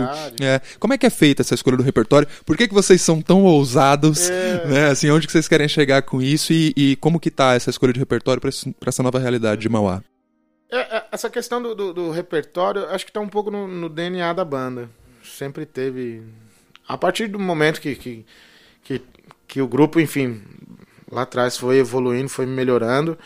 [0.80, 2.28] como é que é feita essa escolha do repertório?
[2.46, 4.30] Por que, que vocês são tão ousados?
[4.30, 7.70] Né, assim, onde que vocês querem chegar com isso e, e como que tá essa
[7.70, 10.04] escolha de repertório para essa nova realidade de Mauá?
[10.72, 13.90] É, é, essa questão do, do, do, repertório, acho que está um pouco no, no,
[13.90, 14.90] DNA da banda.
[15.22, 16.24] Sempre teve.
[16.88, 18.26] A partir do momento que, que,
[18.82, 19.02] que,
[19.48, 20.42] que o grupo, enfim,
[21.12, 23.18] lá atrás foi evoluindo, foi melhorando.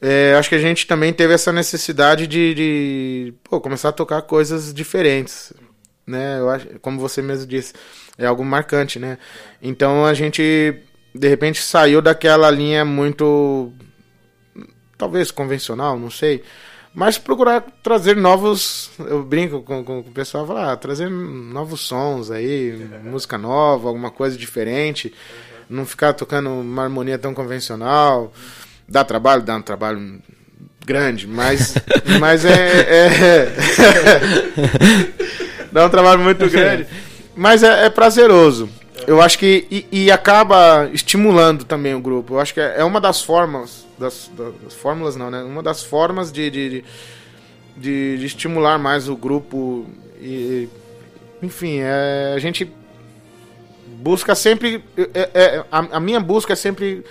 [0.00, 4.22] É, acho que a gente também teve essa necessidade de, de pô, começar a tocar
[4.22, 5.52] coisas diferentes.
[6.06, 6.38] Né?
[6.40, 7.74] Eu acho, como você mesmo disse,
[8.16, 9.18] é algo marcante, né?
[9.62, 10.82] Então a gente
[11.14, 13.72] de repente saiu daquela linha muito
[14.96, 16.42] talvez convencional, não sei,
[16.94, 22.30] mas procurar trazer novos, eu brinco com, com, o pessoal, falar, ah, trazer novos sons
[22.30, 25.12] aí, música nova, alguma coisa diferente,
[25.68, 28.32] não ficar tocando uma harmonia tão convencional,
[28.86, 30.20] dá trabalho, dá um trabalho
[30.84, 31.74] grande, mas
[32.20, 33.52] mas é, é.
[35.72, 36.86] Dá um trabalho muito grande,
[37.36, 38.68] mas é, é prazeroso.
[39.06, 39.66] Eu acho que.
[39.70, 42.34] E, e, acaba estimulando também o grupo.
[42.34, 43.86] Eu acho que é, é uma das formas.
[43.98, 45.42] Das, das fórmulas não, né?
[45.42, 46.84] Uma das formas de, de,
[47.76, 49.86] de, de estimular mais o grupo.
[50.20, 50.68] E,
[51.42, 52.70] enfim, é, a gente
[53.86, 54.84] busca sempre.
[54.96, 57.04] É, é, a, a minha busca é sempre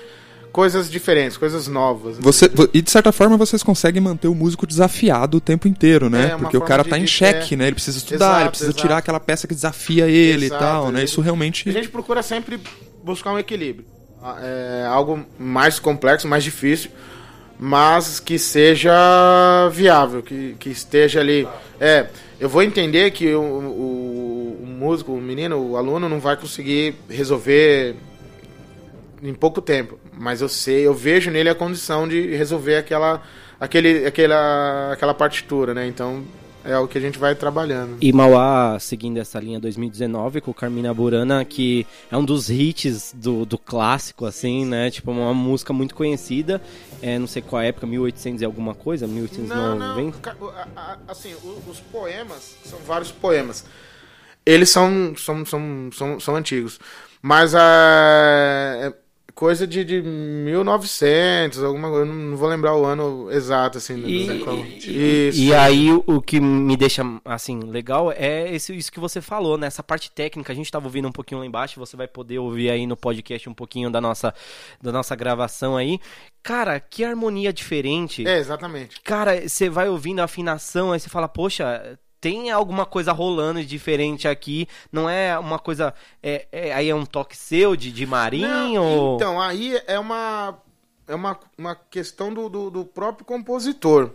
[0.51, 2.17] coisas diferentes, coisas novas.
[2.19, 6.31] Você, e de certa forma vocês conseguem manter o músico desafiado o tempo inteiro, né?
[6.33, 7.57] É, Porque o cara tá em xeque, é...
[7.57, 7.65] né?
[7.65, 8.81] Ele precisa estudar, exato, ele precisa exato.
[8.81, 11.03] tirar aquela peça que desafia ele exato, e tal, né?
[11.03, 11.69] Isso realmente.
[11.69, 12.59] A gente procura sempre
[13.03, 13.85] buscar um equilíbrio.
[14.21, 16.91] Ah, é algo mais complexo, mais difícil,
[17.57, 18.91] mas que seja
[19.71, 21.47] viável, que, que esteja ali.
[21.79, 22.07] É,
[22.39, 26.95] eu vou entender que o, o, o músico, o menino, o aluno não vai conseguir
[27.09, 27.95] resolver
[29.21, 29.99] em pouco tempo.
[30.17, 33.21] Mas eu sei, eu vejo nele a condição de resolver aquela,
[33.59, 35.87] aquele, aquela, aquela partitura, né?
[35.87, 36.23] Então
[36.63, 37.97] é o que a gente vai trabalhando.
[38.01, 43.45] E Mauá, seguindo essa linha 2019 com Carmina Burana, que é um dos hits do,
[43.45, 44.91] do clássico, assim, né?
[44.91, 46.61] Tipo, uma música muito conhecida.
[47.01, 49.07] É, não sei qual época, 1800 e alguma coisa?
[49.07, 50.35] 1890?
[50.39, 50.97] Não, não.
[51.07, 51.33] Assim,
[51.67, 53.65] os poemas, são vários poemas.
[54.45, 56.79] Eles são, são, são, são, são antigos.
[57.21, 58.93] Mas a
[59.39, 63.95] coisa de, de 1900, alguma coisa, não vou lembrar o ano exato, assim.
[64.05, 65.39] E, isso.
[65.39, 69.67] e aí o que me deixa, assim, legal é esse, isso que você falou, né?
[69.67, 72.69] Essa parte técnica, a gente estava ouvindo um pouquinho lá embaixo, você vai poder ouvir
[72.69, 74.33] aí no podcast um pouquinho da nossa,
[74.81, 76.01] da nossa gravação aí.
[76.43, 78.27] Cara, que harmonia diferente.
[78.27, 78.99] É, exatamente.
[78.99, 84.27] Cara, você vai ouvindo a afinação, aí você fala, poxa, tem alguma coisa rolando diferente
[84.27, 84.67] aqui.
[84.91, 85.93] Não é uma coisa.
[86.21, 88.47] É, é aí é um toque seu de, de marinho?
[88.81, 90.57] Não, então, aí é uma.
[91.07, 94.11] É uma, uma questão do, do, do próprio compositor.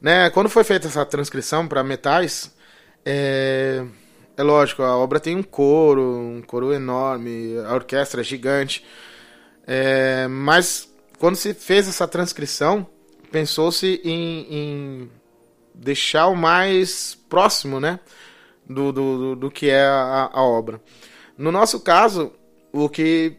[0.00, 0.30] Né?
[0.30, 2.54] Quando foi feita essa transcrição para metais,
[3.04, 3.84] é,
[4.34, 8.82] é lógico, a obra tem um coro, um coro enorme, a orquestra é gigante.
[9.66, 12.86] É, mas quando se fez essa transcrição,
[13.30, 15.10] pensou-se em, em
[15.74, 17.98] deixar o mais próximo, né?
[18.68, 20.80] Do, do, do que é a, a obra.
[21.36, 22.32] No nosso caso,
[22.72, 23.36] o que,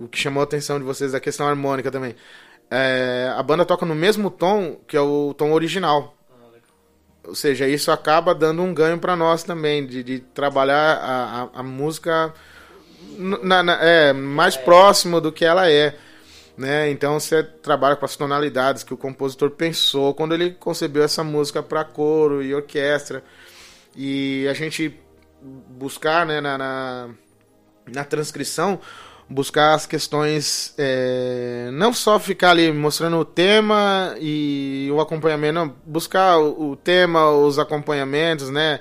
[0.00, 2.14] o que chamou a atenção de vocês é a questão harmônica também.
[2.70, 6.14] É, a banda toca no mesmo tom que é o tom original.
[7.26, 11.60] Ou seja, isso acaba dando um ganho para nós também, de, de trabalhar a, a,
[11.60, 12.34] a música
[13.16, 15.96] na, na, é, mais próximo do que ela é
[16.56, 16.90] né?
[16.90, 21.62] Então você trabalha com as tonalidades que o compositor pensou quando ele concebeu essa música
[21.62, 23.22] para coro e orquestra.
[23.96, 24.98] E a gente
[25.42, 27.10] buscar, né, na, na,
[27.86, 28.80] na transcrição,
[29.28, 35.74] buscar as questões, é, não só ficar ali mostrando o tema e o acompanhamento, não,
[35.84, 38.80] buscar o, o tema, os acompanhamentos, né?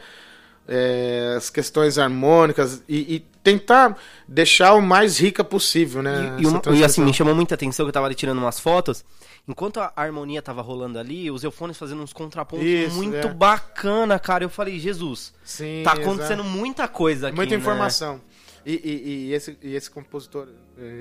[0.67, 3.97] é, as questões harmônicas e, e, tentar
[4.27, 6.37] deixar o mais rica possível, né?
[6.39, 9.03] E, e, e, assim, me chamou muita atenção que eu tava ali tirando umas fotos.
[9.45, 13.33] Enquanto a harmonia tava rolando ali, os eufones fazendo uns contrapontos Isso, muito é.
[13.33, 14.45] bacana, cara.
[14.45, 16.57] Eu falei, Jesus, Sim, tá acontecendo exato.
[16.57, 17.35] muita coisa aqui.
[17.35, 17.61] Muita né?
[17.61, 18.21] informação.
[18.65, 20.47] E, e, e, esse, e esse compositor,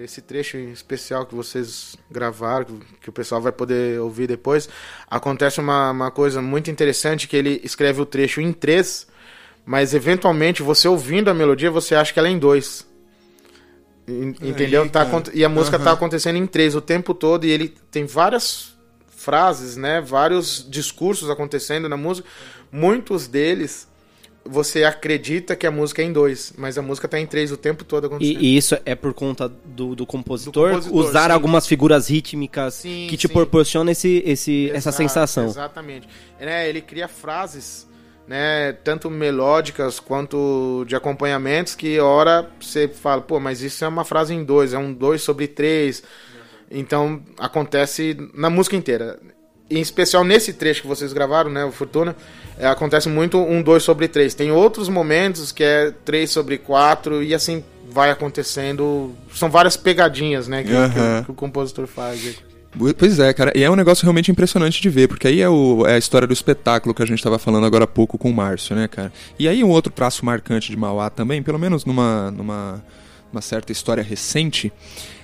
[0.02, 4.68] esse trecho em especial que vocês gravaram, que, o pessoal vai poder ouvir depois,
[5.08, 9.06] acontece uma, uma coisa muito interessante que ele escreve o trecho em três,
[9.64, 12.86] mas eventualmente você ouvindo a melodia, você acha que ela é em dois.
[14.06, 14.82] Entendeu?
[14.82, 15.84] Aí, tá, e a música uhum.
[15.84, 18.72] tá acontecendo em três o tempo todo e ele tem várias
[19.08, 20.00] frases, né?
[20.00, 22.28] Vários discursos acontecendo na música.
[22.70, 23.88] Muitos deles
[24.44, 27.56] você acredita que a música é em dois, mas a música tá em três o
[27.56, 28.40] tempo todo acontecendo.
[28.40, 31.32] E, e isso é por conta do, do, compositor, do compositor, usar sim.
[31.32, 33.32] algumas figuras rítmicas sim, que te sim.
[33.32, 35.46] proporcionam esse, esse, Exato, essa sensação.
[35.46, 36.08] Exatamente.
[36.38, 37.86] É, ele cria frases,
[38.26, 44.04] né, tanto melódicas quanto de acompanhamentos, que hora você fala, pô, mas isso é uma
[44.04, 46.02] frase em dois, é um dois sobre três.
[46.70, 49.18] Então acontece na música inteira.
[49.70, 52.14] Em especial nesse trecho que vocês gravaram, né, o Fortuna
[52.58, 54.34] é, acontece muito um 2 sobre 3.
[54.34, 59.12] Tem outros momentos que é 3 sobre 4 e assim vai acontecendo.
[59.34, 60.90] São várias pegadinhas, né, que, uhum.
[60.90, 62.42] que, que o compositor faz.
[62.98, 65.86] Pois é, cara, e é um negócio realmente impressionante de ver, porque aí é, o,
[65.86, 68.34] é a história do espetáculo que a gente estava falando agora há pouco com o
[68.34, 69.12] Márcio, né, cara?
[69.38, 72.82] E aí um outro traço marcante de Mauá também, pelo menos numa, numa
[73.32, 74.72] uma certa história recente,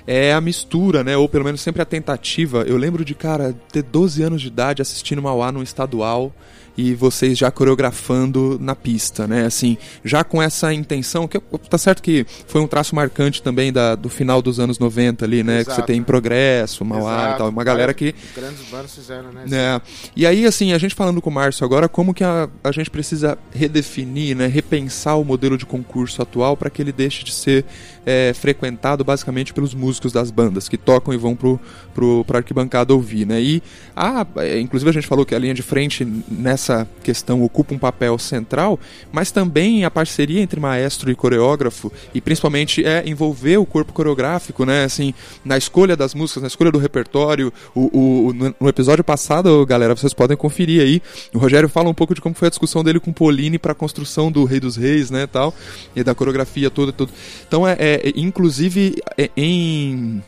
[0.06, 1.16] é a mistura, né?
[1.16, 2.62] Ou pelo menos sempre a tentativa.
[2.62, 6.32] Eu lembro de, cara, ter 12 anos de idade assistindo Mauá num estadual
[6.78, 9.44] e vocês já coreografando na pista, né?
[9.44, 13.96] Assim, já com essa intenção, que tá certo que foi um traço marcante também da,
[13.96, 15.56] do final dos anos 90 ali, né?
[15.56, 15.70] Exato.
[15.70, 17.34] Que você tem Progresso, Mauá Exato.
[17.34, 18.14] e tal, uma galera que...
[18.32, 19.44] Grandes bandas fizeram, né?
[19.50, 19.80] É.
[20.14, 22.90] E aí, assim, a gente falando com o Márcio agora, como que a, a gente
[22.90, 24.46] precisa redefinir, né?
[24.46, 27.64] Repensar o modelo de concurso atual para que ele deixe de ser
[28.06, 31.58] é, frequentado basicamente pelos músicos das bandas, que tocam e vão pro,
[31.92, 33.40] pro, pra arquibancada ouvir, né?
[33.40, 33.62] E,
[33.96, 37.74] a, é, inclusive a gente falou que a linha de frente nessa essa questão ocupa
[37.74, 38.78] um papel central,
[39.10, 44.64] mas também a parceria entre maestro e coreógrafo, e principalmente é envolver o corpo coreográfico,
[44.64, 44.84] né?
[44.84, 45.14] Assim,
[45.44, 47.52] na escolha das músicas, na escolha do repertório.
[47.74, 51.02] O, o, no episódio passado, galera, vocês podem conferir aí.
[51.34, 53.74] O Rogério fala um pouco de como foi a discussão dele com Pauline para a
[53.74, 55.26] construção do Rei dos Reis, né?
[55.26, 55.54] Tal,
[55.96, 56.92] e da coreografia toda.
[56.92, 57.12] tudo.
[57.46, 60.22] Então, é, é inclusive, é, em.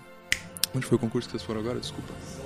[0.75, 1.81] Onde foi o concurso que vocês foram agora?
[1.81, 2.40] Desculpa.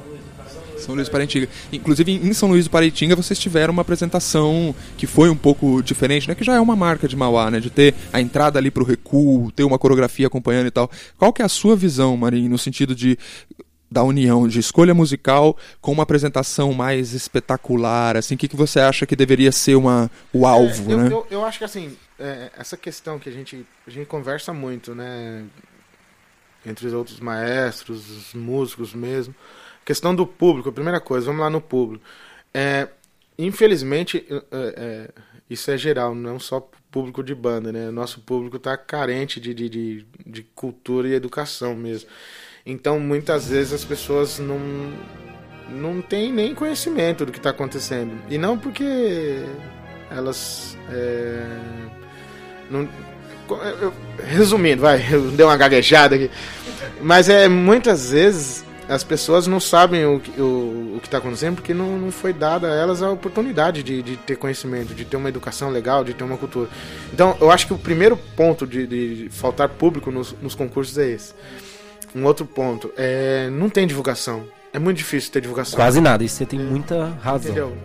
[0.84, 1.48] São Luís do Paraitinga.
[1.72, 6.28] Inclusive, em São Luís do Paraitinga, vocês tiveram uma apresentação que foi um pouco diferente,
[6.28, 6.34] né?
[6.34, 7.60] Que já é uma marca de Mauá, né?
[7.60, 10.90] De ter a entrada ali pro recuo, ter uma coreografia acompanhando e tal.
[11.18, 13.18] Qual que é a sua visão, Marinho, no sentido de
[13.90, 18.80] da união de escolha musical com uma apresentação mais espetacular, assim, o que, que você
[18.80, 21.08] acha que deveria ser uma, o alvo, é, eu, né?
[21.12, 24.96] Eu, eu, acho que, assim, é, essa questão que a gente, a gente conversa muito,
[24.96, 25.44] né,
[26.66, 29.32] entre os outros maestros, os músicos mesmo,
[29.84, 32.04] Questão do público, primeira coisa, vamos lá no público.
[32.52, 32.88] É,
[33.38, 35.10] infelizmente, é, é,
[35.48, 37.90] isso é geral, não só público de banda, né?
[37.90, 42.08] Nosso público está carente de, de, de, de, cultura e educação mesmo.
[42.64, 44.60] Então, muitas vezes as pessoas não,
[45.68, 48.16] não têm nem conhecimento do que está acontecendo.
[48.30, 49.44] E não porque
[50.08, 50.78] elas.
[50.88, 51.46] É,
[52.70, 52.88] não,
[53.82, 53.92] eu,
[54.24, 56.30] resumindo, vai, eu dei uma gaguejada aqui.
[57.02, 61.72] Mas é muitas vezes as pessoas não sabem o, o, o que está acontecendo porque
[61.72, 65.28] não, não foi dada a elas a oportunidade de, de ter conhecimento, de ter uma
[65.28, 66.68] educação legal, de ter uma cultura.
[67.12, 71.08] Então, eu acho que o primeiro ponto de, de faltar público nos, nos concursos é
[71.08, 71.34] esse.
[72.14, 74.44] Um outro ponto é não tem divulgação.
[74.72, 75.76] É muito difícil ter divulgação.
[75.76, 77.50] Quase nada, isso você tem muita razão.
[77.50, 77.76] Entendeu?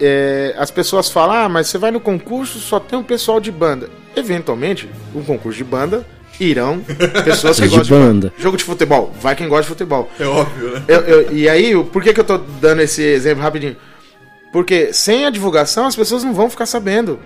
[0.00, 3.52] É, as pessoas falam, ah, mas você vai no concurso, só tem um pessoal de
[3.52, 3.90] banda.
[4.16, 6.06] Eventualmente, um concurso de banda
[6.40, 6.80] irão
[7.24, 8.32] pessoas que gostam de banda.
[8.36, 9.12] De jogo de futebol.
[9.20, 10.10] Vai quem gosta de futebol.
[10.18, 10.84] É óbvio, né?
[10.88, 13.76] Eu, eu, e aí, por que, que eu tô dando esse exemplo rapidinho?
[14.52, 17.20] Porque sem a divulgação as pessoas não vão ficar sabendo.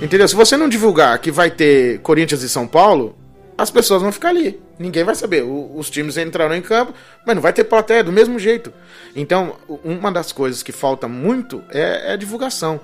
[0.00, 0.26] Entendeu?
[0.26, 3.16] Se você não divulgar que vai ter Corinthians e São Paulo,
[3.56, 4.60] as pessoas vão ficar ali.
[4.78, 5.42] Ninguém vai saber.
[5.42, 6.92] O, os times entraram em campo,
[7.24, 8.72] mas não vai ter plateia do mesmo jeito.
[9.14, 9.54] Então,
[9.84, 12.80] uma das coisas que falta muito é, é a divulgação.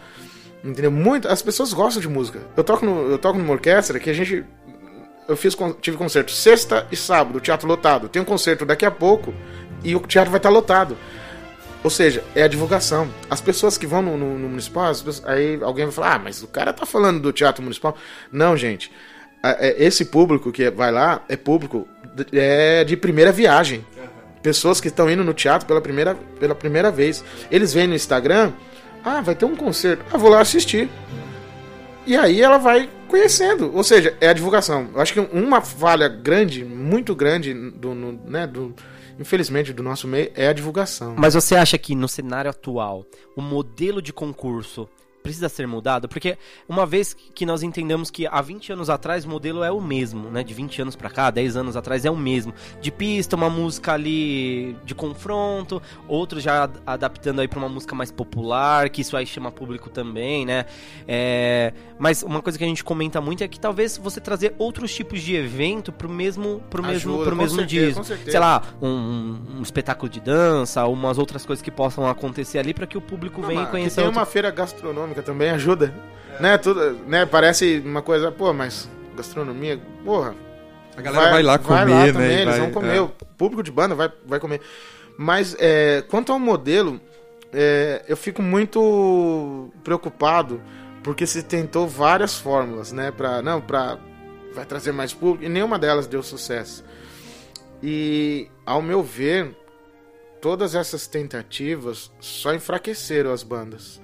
[0.63, 0.91] Entendeu?
[0.91, 2.41] Muito, as pessoas gostam de música.
[2.57, 4.45] Eu toco, no, eu toco numa orquestra que a gente
[5.29, 8.09] eu fiz, tive concerto sexta e sábado, teatro lotado.
[8.09, 9.35] Tem um concerto daqui a pouco
[9.85, 10.97] e o teatro vai estar lotado.
[11.85, 13.09] Ou seja, é a divulgação.
[13.31, 16.43] As pessoas que vão no, no, no municipal, pessoas, aí alguém vai falar: ah, mas
[16.43, 17.97] o cara tá falando do teatro municipal.
[18.33, 18.91] Não, gente.
[19.43, 21.87] É, esse público que vai lá é público
[22.33, 23.87] é de primeira viagem.
[24.43, 27.23] Pessoas que estão indo no teatro pela primeira, pela primeira vez.
[27.51, 28.53] Eles veem no Instagram:
[29.05, 30.05] ah, vai ter um concerto.
[30.11, 30.89] Ah, vou lá assistir.
[32.07, 33.75] E aí ela vai conhecendo.
[33.75, 34.89] Ou seja, é a divulgação.
[34.95, 38.75] Eu acho que uma falha grande, muito grande, do, no, né, do,
[39.19, 41.15] infelizmente, do nosso meio é a divulgação.
[41.17, 43.05] Mas você acha que no cenário atual,
[43.35, 44.89] o modelo de concurso
[45.23, 46.39] precisa ser mudado, porque
[46.69, 50.31] uma vez que nós entendemos que há 20 anos atrás o modelo é o mesmo,
[50.31, 50.43] né?
[50.43, 52.55] De 20 anos para cá, 10 anos atrás é o mesmo.
[52.81, 58.11] De pista, uma música ali de confronto, outros já adaptando aí para uma música mais
[58.11, 60.65] popular, que isso aí chama público também, né?
[61.07, 61.73] É...
[61.99, 65.21] Mas uma coisa que a gente comenta muito é que talvez você trazer outros tipos
[65.21, 69.63] de evento pro mesmo pro Ajuda, mesmo pro mesmo certeza, dia, sei lá, um, um,
[69.63, 73.49] espetáculo de dança, umas outras coisas que possam acontecer ali para que o público Não,
[73.49, 73.97] venha conhecer.
[73.97, 74.19] Tem outro...
[74.19, 75.95] uma feira gastronômica gastronômica também ajuda.
[76.39, 76.43] É.
[76.43, 76.59] Né?
[76.59, 77.27] Tudo, né?
[77.27, 80.35] Parece uma coisa, pô, mas gastronomia, porra.
[80.97, 82.13] A galera vai, vai lá comer, vai lá né?
[82.13, 83.01] Também, eles vai, vão comer, é.
[83.01, 84.61] o público de banda vai, vai comer.
[85.17, 87.01] Mas é, quanto ao modelo,
[87.53, 90.61] é, eu fico muito preocupado
[91.03, 93.11] porque se tentou várias fórmulas, né?
[93.11, 93.99] Pra, não, pra.
[94.55, 96.85] Vai trazer mais público e nenhuma delas deu sucesso.
[97.81, 99.55] E, ao meu ver,
[100.41, 104.01] todas essas tentativas só enfraqueceram as bandas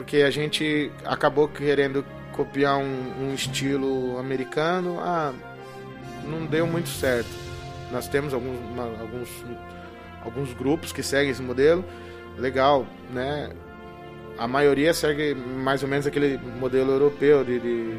[0.00, 2.02] porque a gente acabou querendo
[2.32, 5.34] copiar um, um estilo americano, ah,
[6.24, 7.28] não deu muito certo.
[7.92, 9.28] Nós temos alguns, uma, alguns,
[10.24, 11.84] alguns grupos que seguem esse modelo,
[12.38, 13.50] legal, né?
[14.38, 17.98] A maioria segue mais ou menos aquele modelo europeu de, de,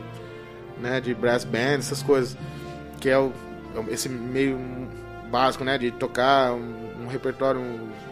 [0.80, 2.36] né, de brass band, essas coisas,
[3.00, 3.32] que é o,
[3.92, 4.58] esse meio
[5.30, 7.62] básico, né, de tocar um, um repertório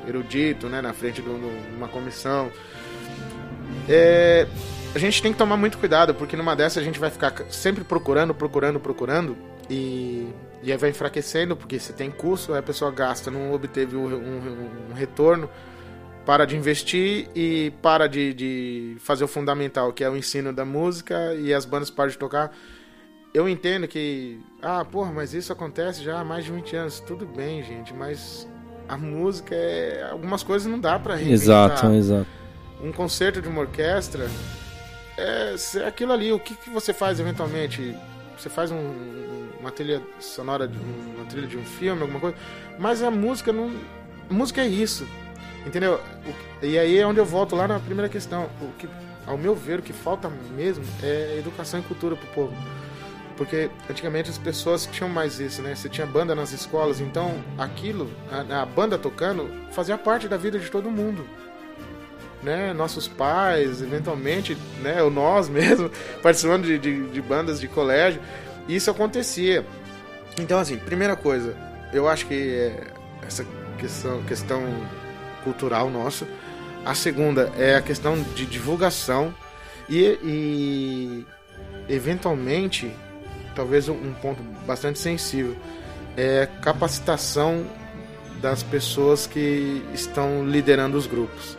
[0.08, 1.30] erudito, né, na frente de
[1.76, 2.52] uma comissão.
[3.88, 4.48] É,
[4.94, 7.84] a gente tem que tomar muito cuidado, porque numa dessa a gente vai ficar sempre
[7.84, 9.38] procurando, procurando, procurando,
[9.70, 10.28] e,
[10.64, 14.70] e aí vai enfraquecendo, porque você tem custo, a pessoa gasta, não obteve um, um,
[14.92, 15.50] um retorno,
[16.26, 20.66] para de investir e para de, de, fazer o fundamental, que é o ensino da
[20.66, 22.56] música, e as bandas param de tocar.
[23.34, 27.00] Eu entendo que, ah, porra, mas isso acontece já há mais de 20 anos.
[27.00, 28.48] Tudo bem, gente, mas
[28.88, 30.08] a música é.
[30.10, 31.44] Algumas coisas não dá pra reinventar.
[31.44, 32.39] Exato, exato
[32.82, 34.30] um concerto de uma orquestra
[35.18, 36.32] é, é aquilo ali.
[36.32, 37.96] O que, que você faz eventualmente?
[38.38, 42.38] Você faz um, uma trilha sonora, de, uma trilha de um filme, alguma coisa.
[42.78, 43.72] Mas a música não.
[44.30, 45.08] A música é isso.
[45.66, 46.00] Entendeu?
[46.26, 48.50] O, e aí é onde eu volto lá na primeira questão.
[48.62, 48.88] O que,
[49.28, 52.56] ao meu ver, o que falta mesmo é educação e cultura pro povo.
[53.36, 55.76] Porque antigamente as pessoas tinham mais isso, né?
[55.76, 60.60] Você tinha banda nas escolas, então aquilo, a, a banda tocando, fazia parte da vida
[60.60, 61.26] de todo mundo
[62.44, 65.90] né, nossos pais, eventualmente, né, ou nós mesmo,
[66.22, 68.22] participando de, de, de bandas de colégio,
[68.68, 69.66] isso acontecia.
[70.40, 71.56] Então, assim, primeira coisa,
[71.92, 72.84] eu acho que é
[73.26, 73.46] essa
[73.78, 74.64] questão, questão
[75.44, 76.28] cultural nossa.
[76.86, 79.34] A segunda é a questão de divulgação
[79.90, 81.26] e, e
[81.90, 82.92] eventualmente,
[83.56, 85.56] talvez um ponto bastante sensível,
[86.16, 87.66] é capacitação
[88.42, 91.58] das pessoas que estão liderando os grupos.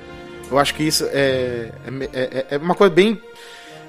[0.51, 1.70] Eu acho que isso é,
[2.12, 3.20] é, é, é uma coisa bem,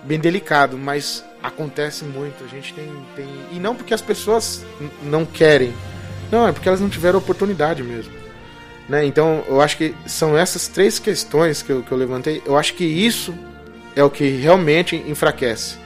[0.03, 2.43] bem delicado, mas acontece muito.
[2.43, 3.27] A gente tem, tem.
[3.51, 4.63] E não porque as pessoas
[5.03, 5.73] não querem.
[6.31, 8.13] Não, é porque elas não tiveram oportunidade mesmo.
[8.87, 9.05] Né?
[9.05, 12.41] Então, eu acho que são essas três questões que eu, que eu levantei.
[12.45, 13.33] Eu acho que isso
[13.95, 15.77] é o que realmente enfraquece.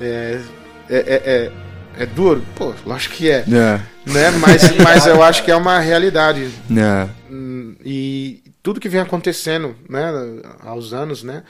[0.00, 0.40] É,
[0.90, 2.42] é, é, é, é duro?
[2.56, 3.44] Pô, lógico que é.
[3.46, 3.80] é.
[4.06, 4.30] Né?
[4.40, 6.50] Mas, mas eu acho que é uma realidade.
[6.70, 7.08] É.
[7.30, 10.10] Hum, e, tudo que vem acontecendo, né,
[10.60, 11.42] aos anos, né,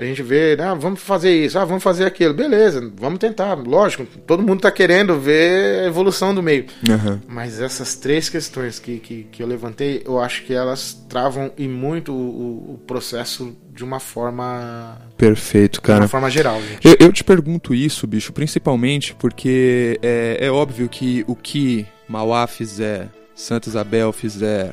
[0.00, 4.06] a gente vê, ah, vamos fazer isso, ah, vamos fazer aquilo, beleza, vamos tentar, lógico,
[4.26, 6.64] todo mundo está querendo ver a evolução do meio.
[6.88, 7.20] Uhum.
[7.28, 11.68] Mas essas três questões que, que, que, eu levantei, eu acho que elas travam e
[11.68, 14.98] muito o, o processo de uma forma.
[15.18, 15.98] Perfeito, cara.
[15.98, 16.58] De uma forma geral.
[16.82, 22.46] Eu, eu te pergunto isso, bicho, principalmente porque é, é óbvio que o que Mauá
[22.46, 24.72] fizer, Santa Isabel fizer,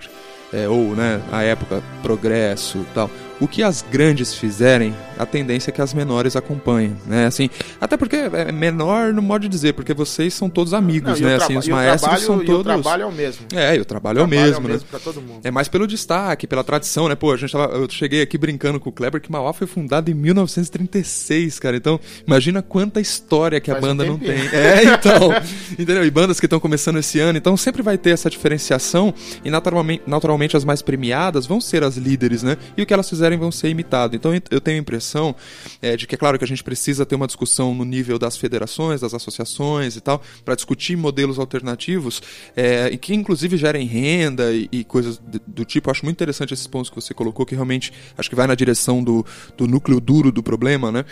[0.53, 5.73] é, ou né, a época progresso tal o que as grandes fizerem, a tendência é
[5.73, 7.25] que as menores acompanhem, né?
[7.25, 7.49] Assim,
[7.79, 11.35] até porque é menor no modo de dizer, porque vocês são todos amigos, Não, né?
[11.35, 12.61] Assim, os maestros trabalho, são todos.
[12.61, 13.45] o trabalho é o mesmo.
[13.53, 14.99] É, e o trabalho, o trabalho é o mesmo, é o mesmo né?
[15.03, 15.39] todo mundo.
[15.43, 17.15] É mais pelo destaque, pela tradição, né?
[17.15, 20.09] Pô, a gente tava, eu cheguei aqui brincando com o Kleber que Mauá foi fundado
[20.09, 21.77] em 1936, cara.
[21.77, 24.37] Então, imagina quanta história que Faz a banda um não tem.
[24.51, 25.31] É, então.
[25.77, 26.05] entendeu?
[26.05, 30.03] E bandas que estão começando esse ano, então sempre vai ter essa diferenciação e naturalmente,
[30.07, 32.57] naturalmente as mais premiadas vão ser as líderes, né?
[32.75, 34.15] E o que elas fizeram fizerem vão ser imitados.
[34.15, 35.35] Então eu tenho a impressão
[35.81, 38.37] é, de que é claro que a gente precisa ter uma discussão no nível das
[38.37, 42.21] federações, das associações e tal, para discutir modelos alternativos
[42.55, 45.89] é, e que inclusive gerem renda e, e coisas do tipo.
[45.89, 48.55] Eu acho muito interessante esses pontos que você colocou, que realmente acho que vai na
[48.55, 49.25] direção do,
[49.57, 51.05] do núcleo duro do problema, né?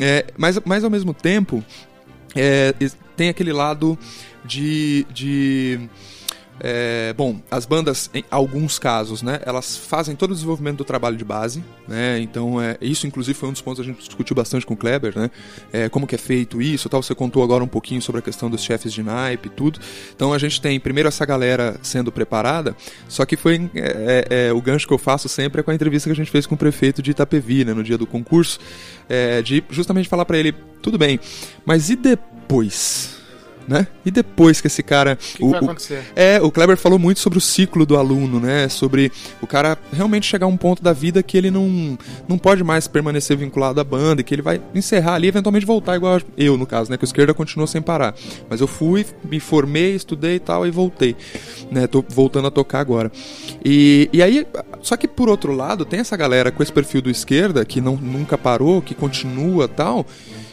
[0.00, 1.64] É, mas, mas ao mesmo tempo
[2.34, 2.74] é,
[3.16, 3.98] tem aquele lado
[4.44, 5.88] de, de
[6.62, 11.16] é, bom, as bandas, em alguns casos, né, elas fazem todo o desenvolvimento do trabalho
[11.16, 14.36] de base, né, então é, isso inclusive foi um dos pontos que a gente discutiu
[14.36, 15.30] bastante com o Kleber, né,
[15.72, 18.50] é, como que é feito isso, tal, você contou agora um pouquinho sobre a questão
[18.50, 19.80] dos chefes de naipe e tudo,
[20.14, 22.76] então a gente tem primeiro essa galera sendo preparada,
[23.08, 25.74] só que foi é, é, é, o gancho que eu faço sempre é com a
[25.74, 28.58] entrevista que a gente fez com o prefeito de Itapevi, né, no dia do concurso,
[29.44, 31.18] de justamente falar para ele, tudo bem,
[31.64, 33.19] mas e depois?
[33.70, 33.86] Né?
[34.04, 35.16] E depois que esse cara.
[35.34, 36.02] O que, o, vai acontecer?
[36.16, 38.68] É, o Kleber falou muito sobre o ciclo do aluno, né?
[38.68, 42.64] Sobre o cara realmente chegar a um ponto da vida que ele não, não pode
[42.64, 46.20] mais permanecer vinculado à banda e que ele vai encerrar ali e eventualmente voltar igual
[46.36, 46.96] eu, no caso, né?
[46.96, 48.12] Que o esquerda continua sem parar.
[48.48, 51.14] Mas eu fui, me formei, estudei e tal e voltei.
[51.70, 51.86] Né?
[51.86, 53.12] Tô voltando a tocar agora.
[53.64, 54.44] E, e aí,
[54.82, 57.94] só que por outro lado, tem essa galera com esse perfil do esquerda que não,
[57.94, 60.04] nunca parou, que continua tal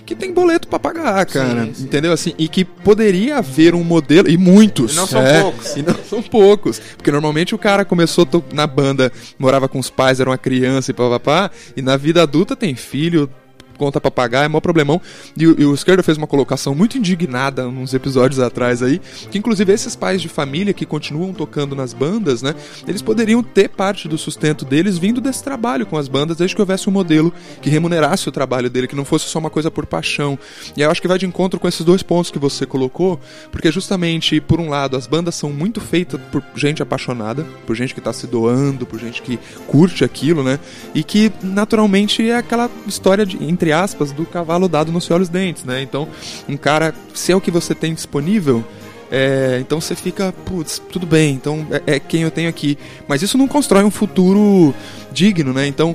[0.08, 1.66] que tem boleto para pagar, cara.
[1.66, 1.84] Sim, sim.
[1.84, 2.14] Entendeu?
[2.14, 4.94] Assim, e que poderia haver um modelo, e muitos.
[4.94, 5.76] E não são é, poucos.
[5.76, 6.80] E não são poucos.
[6.96, 10.94] Porque normalmente o cara começou na banda, morava com os pais, era uma criança e
[10.94, 13.30] papapá, e na vida adulta tem filho,
[13.78, 15.02] conta pra pagar, é mó problemão.
[15.38, 19.00] E, e o Esquerda fez uma colocação muito indignada uns episódios atrás aí,
[19.32, 22.54] que inclusive esses pais de família que continuam tocando nas bandas, né,
[22.88, 26.62] eles poderiam ter parte do sustento deles vindo desse trabalho com as bandas, desde que
[26.62, 29.86] houvesse um modelo que remunerasse o trabalho dele, que não fosse só uma coisa por
[29.86, 30.38] paixão.
[30.76, 33.20] E eu acho que vai de encontro com esses dois pontos que você colocou,
[33.52, 37.94] porque justamente, por um lado, as bandas são muito feitas por gente apaixonada, por gente
[37.94, 40.60] que tá se doando, por gente que curte aquilo, né,
[40.94, 45.28] e que naturalmente é aquela história de entre entre aspas, do cavalo dado nos olhos
[45.28, 45.82] dentes, né?
[45.82, 46.08] Então,
[46.48, 48.64] um cara, se é o que você tem disponível,
[49.12, 52.78] é, então você fica, putz, tudo bem, então é, é, quem eu tenho aqui.
[53.08, 54.74] Mas isso não constrói um futuro
[55.12, 55.68] digno, né?
[55.68, 55.94] Então,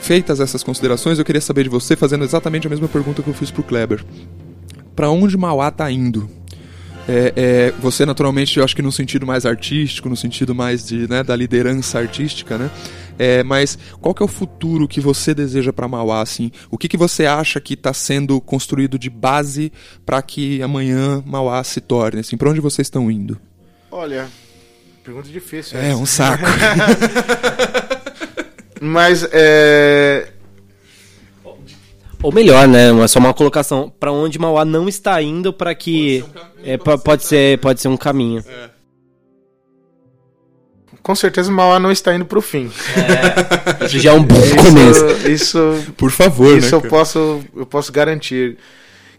[0.00, 3.34] feitas essas considerações, eu queria saber de você, fazendo exatamente a mesma pergunta que eu
[3.34, 4.04] fiz pro Kleber.
[4.94, 6.30] Para onde Mauá tá indo?
[7.08, 11.08] É, é, você naturalmente, eu acho que no sentido mais artístico, no sentido mais de,
[11.08, 12.70] né, da liderança artística, né?
[13.18, 16.52] É, mas qual que é o futuro que você deseja para Mauá, assim?
[16.70, 19.72] O que, que você acha que está sendo construído de base
[20.06, 22.20] para que amanhã Mauá se torne?
[22.20, 23.38] Assim, para onde vocês estão indo?
[23.90, 24.28] Olha,
[25.02, 25.78] pergunta difícil.
[25.78, 25.96] É, essa.
[25.96, 26.44] um saco.
[28.80, 30.28] mas é...
[32.22, 32.90] Ou melhor, né?
[33.02, 36.72] É só uma colocação para onde Mauá não está indo para que pode ser, um
[36.72, 38.44] é, pode, ser, pode ser um caminho.
[38.46, 38.77] É
[41.08, 42.70] com certeza o Mauá não está indo para o fim.
[43.80, 45.26] É, isso já é um bom começo.
[45.26, 45.58] Isso,
[45.96, 48.58] por favor, isso né, eu posso eu posso garantir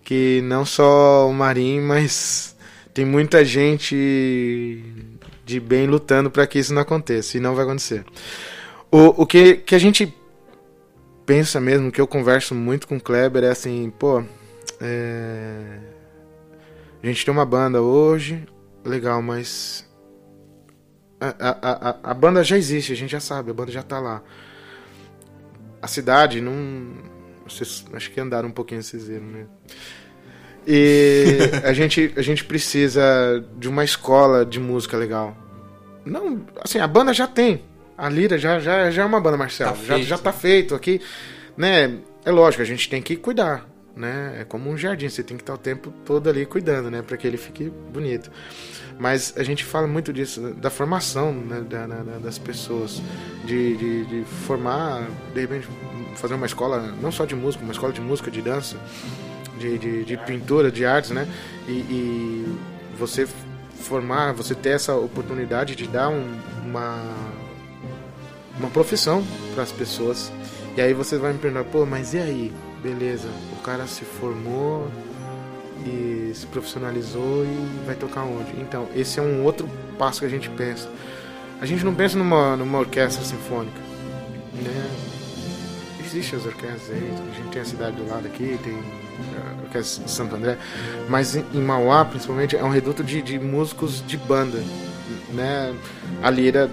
[0.04, 2.56] que não só o Marim, mas
[2.94, 4.84] tem muita gente
[5.44, 8.06] de bem lutando para que isso não aconteça e não vai acontecer.
[8.92, 10.14] O, o que, que a gente
[11.26, 14.24] pensa mesmo, que eu converso muito com o Kleber, é assim, pô,
[14.80, 15.80] é...
[17.02, 18.46] a gente tem uma banda hoje,
[18.86, 19.89] legal, mas
[21.22, 24.22] a, a, a, banda já existe, a gente já sabe, a banda já tá lá.
[25.82, 26.94] A cidade não.
[27.48, 29.46] Vocês acho que andaram um pouquinho, vocês viram, né?
[30.66, 35.36] E a gente, a gente precisa de uma escola de música legal.
[36.06, 37.64] Não, assim, a banda já tem.
[37.98, 39.76] A Lira já, já, já é uma banda, Marcelo.
[39.76, 41.02] Tá já, já tá feito aqui.
[41.58, 42.00] Né?
[42.24, 43.68] É lógico, a gente tem que cuidar.
[43.96, 44.38] Né?
[44.40, 47.02] É como um jardim, você tem que estar o tempo todo ali cuidando, né?
[47.02, 48.32] Para que ele fique bonito.
[49.00, 53.02] Mas a gente fala muito disso, da formação né, da, da, das pessoas,
[53.46, 55.70] de, de, de, formar, de repente,
[56.18, 58.76] fazer uma escola, não só de música, uma escola de música, de dança,
[59.58, 61.26] de, de, de pintura, de artes, né?
[61.66, 62.58] E, e,
[62.98, 63.26] você
[63.80, 67.02] formar, você ter essa oportunidade de dar um, uma,
[68.60, 69.24] uma profissão
[69.54, 70.30] para as pessoas.
[70.76, 72.54] E aí você vai me perguntar, pô, mas e aí?
[72.84, 74.90] Beleza, o cara se formou,
[75.86, 78.52] e se profissionalizou e vai tocar onde.
[78.60, 80.90] Então, esse é um outro passo que a gente pensa.
[81.62, 83.80] A gente não pensa numa, numa orquestra sinfônica.
[84.54, 84.90] Né?
[86.06, 90.06] Existem as orquestras aí, a gente tem a cidade do lado aqui, tem a orquestra
[90.06, 90.58] de Santo André,
[91.08, 94.58] mas em, Mauá, principalmente, é um reduto de, de músicos de banda.
[95.34, 95.76] Né?
[96.24, 96.70] A Lira,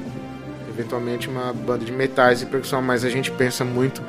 [0.69, 4.03] eventualmente, uma banda de metais e percussão, mas a gente pensa muito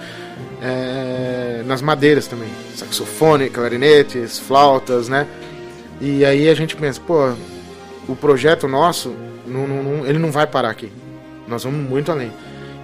[0.62, 5.28] é, nas madeiras também, saxofone, clarinetes, flautas, né?
[6.00, 7.34] E aí a gente pensa, pô,
[8.08, 9.16] o projeto nosso,
[9.46, 10.92] não, não, ele não vai parar aqui.
[11.48, 12.32] Nós vamos muito além.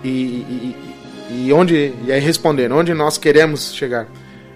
[0.04, 0.76] E, e,
[1.30, 4.08] e, e onde e aí respondendo, onde nós queremos chegar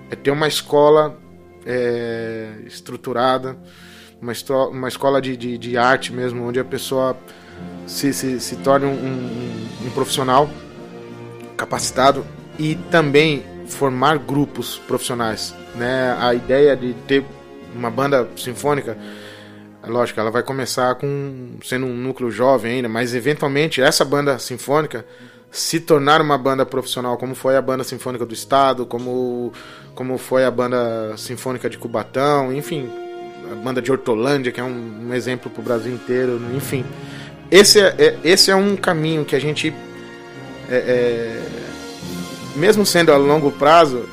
[0.10, 1.18] é ter uma escola
[1.66, 3.58] é, estruturada,
[4.22, 4.34] uma,
[4.70, 7.16] uma escola de, de, de, arte mesmo, onde a pessoa
[7.86, 10.50] se, se, se torne um, um, um profissional
[11.56, 12.26] capacitado
[12.58, 15.54] e também formar grupos profissionais.
[15.76, 16.16] Né?
[16.20, 17.26] A ideia de ter
[17.76, 18.98] uma banda sinfônica,
[19.84, 24.40] é lógico, ela vai começar com sendo um núcleo jovem ainda, mas eventualmente essa banda
[24.40, 25.06] sinfônica
[25.52, 29.54] se tornar uma banda profissional, como foi a banda sinfônica do estado, como
[29.96, 32.88] como foi a banda sinfônica de Cubatão, enfim,
[33.52, 36.86] a banda de Hortolândia, que é um, um exemplo para o Brasil inteiro, enfim.
[37.50, 39.74] Esse é, é, esse é um caminho que a gente,
[40.70, 41.42] é, é,
[42.58, 44.06] mesmo sendo a longo prazo,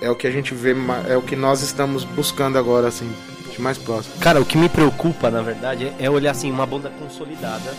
[0.00, 0.74] é o que a gente vê,
[1.08, 3.10] é o que nós estamos buscando agora, assim,
[3.52, 4.14] de mais próximo.
[4.20, 7.74] Cara, o que me preocupa, na verdade, é olhar assim, uma banda consolidada,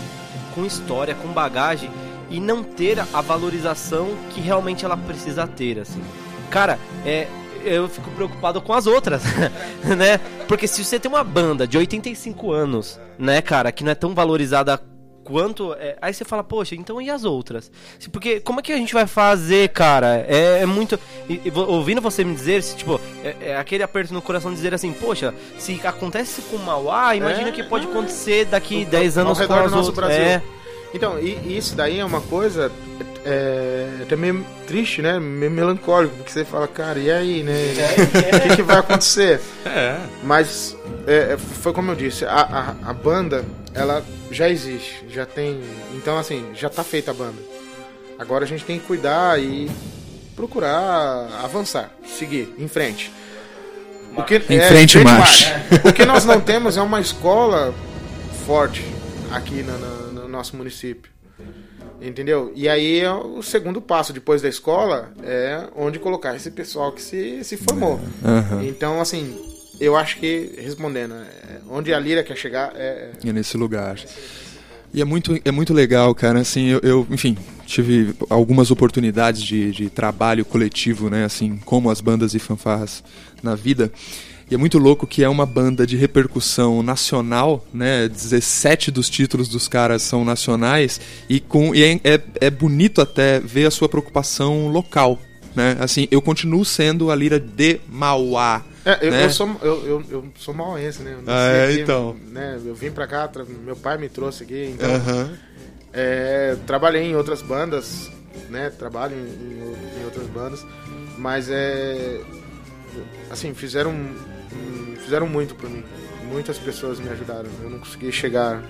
[0.53, 1.89] com história, com bagagem,
[2.29, 6.01] e não ter a valorização que realmente ela precisa ter, assim.
[6.49, 7.27] Cara, é,
[7.63, 9.23] eu fico preocupado com as outras,
[9.83, 10.19] né?
[10.47, 14.13] Porque se você tem uma banda de 85 anos, né, cara, que não é tão
[14.13, 14.79] valorizada
[15.23, 15.73] quanto.
[15.73, 17.71] É, aí você fala, poxa, então e as outras?
[18.11, 20.25] Porque como é que a gente vai fazer, cara?
[20.27, 20.99] É, é muito.
[21.29, 24.57] E, e, ouvindo você me dizer, se, tipo, é, é, aquele aperto no coração de
[24.57, 28.85] dizer assim, poxa, se acontece com o Mauá, imagina o é, que pode acontecer daqui
[28.85, 29.95] 10 anos com as outras.
[29.95, 30.21] Brasil.
[30.21, 30.41] É.
[30.93, 32.71] Então, e, e isso daí é uma coisa
[33.25, 35.19] é, até meio triste, né?
[35.19, 37.53] Meio melancólico, porque você fala, cara, e aí, né?
[37.53, 39.39] O que, que, vai acontecer?
[39.65, 39.97] É.
[40.23, 40.75] Mas
[41.07, 45.61] é, é, foi como eu disse, a, a, a, banda, ela já existe, já tem.
[45.95, 47.41] Então, assim, já tá feita a banda.
[48.17, 49.69] Agora a gente tem que cuidar e
[50.35, 53.11] procurar avançar, seguir em frente.
[54.15, 55.65] O que, em é, frente, frente marcha.
[55.87, 57.73] O que nós não temos é uma escola
[58.45, 58.85] forte
[59.31, 61.09] aqui no, no, no nosso município.
[62.01, 62.51] Entendeu?
[62.55, 67.01] E aí é o segundo passo depois da escola é onde colocar esse pessoal que
[67.01, 67.99] se, se formou.
[68.23, 68.63] Uhum.
[68.63, 69.50] Então, assim,
[69.81, 73.09] eu acho que, respondendo, é, onde a Lira quer chegar é.
[73.25, 73.97] É nesse lugar.
[74.93, 76.39] E é muito, é muito legal, cara.
[76.39, 77.35] Assim, eu, eu enfim,
[77.65, 81.25] tive algumas oportunidades de, de trabalho coletivo, né?
[81.25, 83.03] Assim, como as bandas e fanfarras
[83.41, 83.91] na vida.
[84.51, 88.07] E é muito louco que é uma banda de repercussão nacional, né?
[88.07, 93.39] 17 dos títulos dos caras são nacionais e com e é, é, é bonito até
[93.39, 95.17] ver a sua preocupação local,
[95.55, 95.77] né?
[95.79, 98.63] Assim, eu continuo sendo a lira de Mauá.
[98.85, 99.25] É, eu, né?
[99.25, 101.15] eu, sou, eu, eu, eu sou mauense, né?
[101.27, 102.15] Ah, é, aqui, então.
[102.27, 102.59] Né?
[102.65, 103.29] Eu vim pra cá,
[103.63, 104.89] meu pai me trouxe aqui, então.
[104.89, 105.35] Uhum.
[105.93, 108.09] É, trabalhei em outras bandas,
[108.49, 108.71] né?
[108.71, 110.65] Trabalho em, em, outras bandas,
[111.17, 112.21] mas é.
[113.29, 113.93] Assim, fizeram
[115.03, 115.83] fizeram muito por mim.
[116.31, 117.49] Muitas pessoas me ajudaram.
[117.61, 118.63] Eu não consegui chegar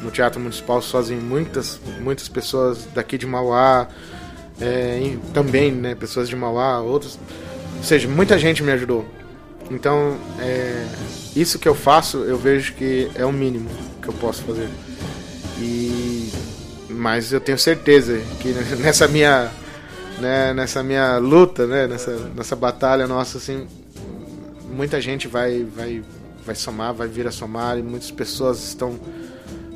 [0.00, 1.20] no Teatro Municipal sozinho.
[1.20, 3.88] Muitas, muitas pessoas daqui de Mauá,
[4.60, 7.18] é, também, né, pessoas de Mauá, outros.
[7.76, 9.04] Ou seja, muita gente me ajudou.
[9.70, 10.86] Então, é,
[11.34, 13.68] isso que eu faço, eu vejo que é o mínimo
[14.00, 14.68] que eu posso fazer.
[15.58, 16.30] E
[16.88, 18.48] mas eu tenho certeza que
[18.78, 19.50] nessa minha
[20.20, 23.66] né, nessa minha luta, né, nessa, nessa batalha nossa assim,
[24.70, 26.02] muita gente vai, vai,
[26.44, 28.98] vai somar, vai vir a somar e muitas pessoas estão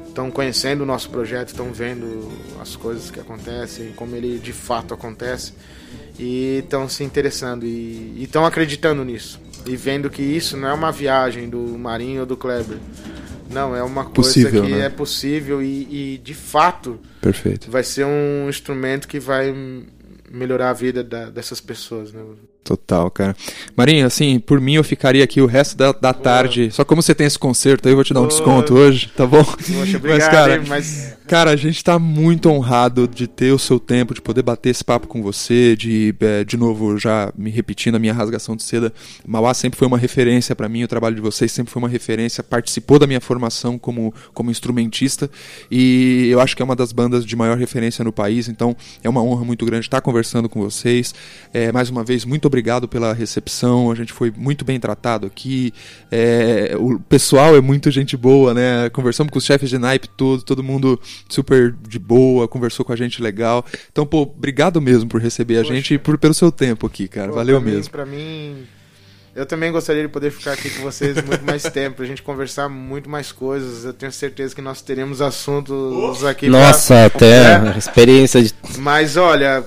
[0.06, 4.94] estão conhecendo o nosso projeto, estão vendo as coisas que acontecem, como ele de fato
[4.94, 5.52] acontece
[6.18, 10.92] e estão se interessando e estão acreditando nisso e vendo que isso não é uma
[10.92, 12.78] viagem do Marinho ou do Kleber.
[13.50, 14.86] Não, é uma coisa possível, que né?
[14.86, 17.70] é possível e, e, de fato Perfeito.
[17.70, 19.54] vai ser um instrumento que vai
[20.30, 22.12] melhorar a vida da, dessas pessoas.
[22.12, 22.20] Né?
[22.64, 23.36] Total, cara.
[23.76, 26.70] Marinho, assim, por mim eu ficaria aqui o resto da, da tarde.
[26.72, 29.24] Só como você tem esse concerto aí, eu vou te dar um desconto hoje, tá
[29.24, 29.44] bom?
[29.44, 31.15] Poxa, obrigado, mas, cara, mas...
[31.26, 34.84] cara, a gente tá muito honrado de ter o seu tempo, de poder bater esse
[34.84, 38.92] papo com você, de, é, de novo, já me repetindo a minha rasgação de seda.
[39.26, 42.44] Mauá sempre foi uma referência para mim, o trabalho de vocês sempre foi uma referência,
[42.44, 45.28] participou da minha formação como, como instrumentista
[45.70, 49.08] e eu acho que é uma das bandas de maior referência no país, então é
[49.08, 51.14] uma honra muito grande estar conversando com vocês.
[51.52, 53.90] É, mais uma vez, muito obrigado pela recepção.
[53.90, 55.72] A gente foi muito bem tratado aqui.
[56.10, 58.88] É, o pessoal é muito gente boa, né?
[58.90, 62.96] Conversamos com os chefes de naipe todo, todo mundo super de boa, conversou com a
[62.96, 63.64] gente legal.
[63.90, 65.72] Então, pô, obrigado mesmo por receber Poxa.
[65.72, 67.28] a gente e por, pelo seu tempo aqui, cara.
[67.28, 67.84] Pô, Valeu pra mesmo.
[67.84, 68.66] Mim, pra mim,
[69.34, 72.68] eu também gostaria de poder ficar aqui com vocês muito mais tempo, a gente conversar
[72.68, 73.84] muito mais coisas.
[73.84, 76.48] Eu tenho certeza que nós teremos assuntos aqui.
[76.48, 77.06] Nossa, pra...
[77.06, 77.78] até é.
[77.78, 78.54] experiência de.
[78.78, 79.64] Mas olha,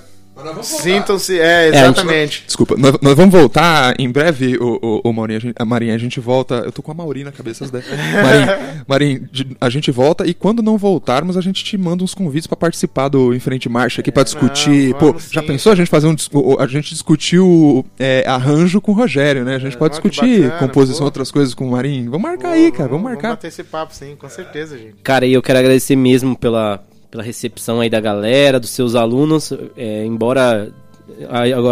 [0.64, 2.14] Sintam-se, é, exatamente.
[2.14, 5.56] É, gente, desculpa, nós, nós, vamos voltar em breve, o, o, o Maurinho, a, gente,
[5.58, 6.56] a Marinha, a gente volta.
[6.66, 9.30] Eu tô com a Mauri na cabeça Marinho, Marinho,
[9.60, 13.10] a gente volta e quando não voltarmos, a gente te manda uns convites para participar
[13.10, 14.92] do Em Frente Marcha aqui para discutir.
[14.92, 16.16] Não, Pô, já pensou a gente fazer um.
[16.60, 19.56] A gente discutiu é, arranjo com o Rogério, né?
[19.56, 21.06] A gente é, pode discutir bacana, composição, pô.
[21.06, 22.12] outras coisas com o Marinho.
[22.12, 23.28] Vamos marcar pô, aí, cara, vamos, vamos marcar.
[23.30, 24.96] Vamos bater esse papo, sim, com certeza, gente.
[25.04, 29.52] Cara, e eu quero agradecer mesmo pela, pela recepção aí da galera, dos seus alunos.
[29.76, 30.72] É, embora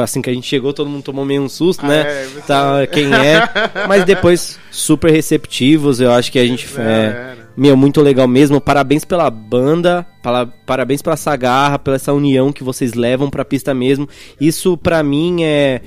[0.04, 2.02] assim que a gente chegou, todo mundo tomou meio um susto, ah, né?
[2.02, 3.48] É, tá, quem é.
[3.88, 6.68] Mas depois, super receptivos, eu acho que a gente.
[6.78, 8.60] É, é, meu, muito legal mesmo.
[8.60, 13.46] Parabéns pela banda, para, parabéns pela essa garra, pela essa união que vocês levam pra
[13.46, 14.08] pista mesmo.
[14.40, 15.82] Isso, pra mim, é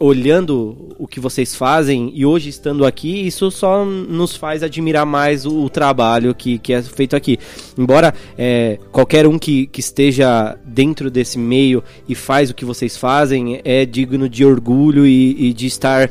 [0.00, 5.46] olhando o que vocês fazem e hoje estando aqui, isso só nos faz admirar mais
[5.46, 7.38] o, o trabalho que, que é feito aqui.
[7.76, 12.96] Embora é, qualquer um que, que esteja dentro desse meio e faz o que vocês
[12.96, 16.10] fazem é digno de orgulho e, e de estar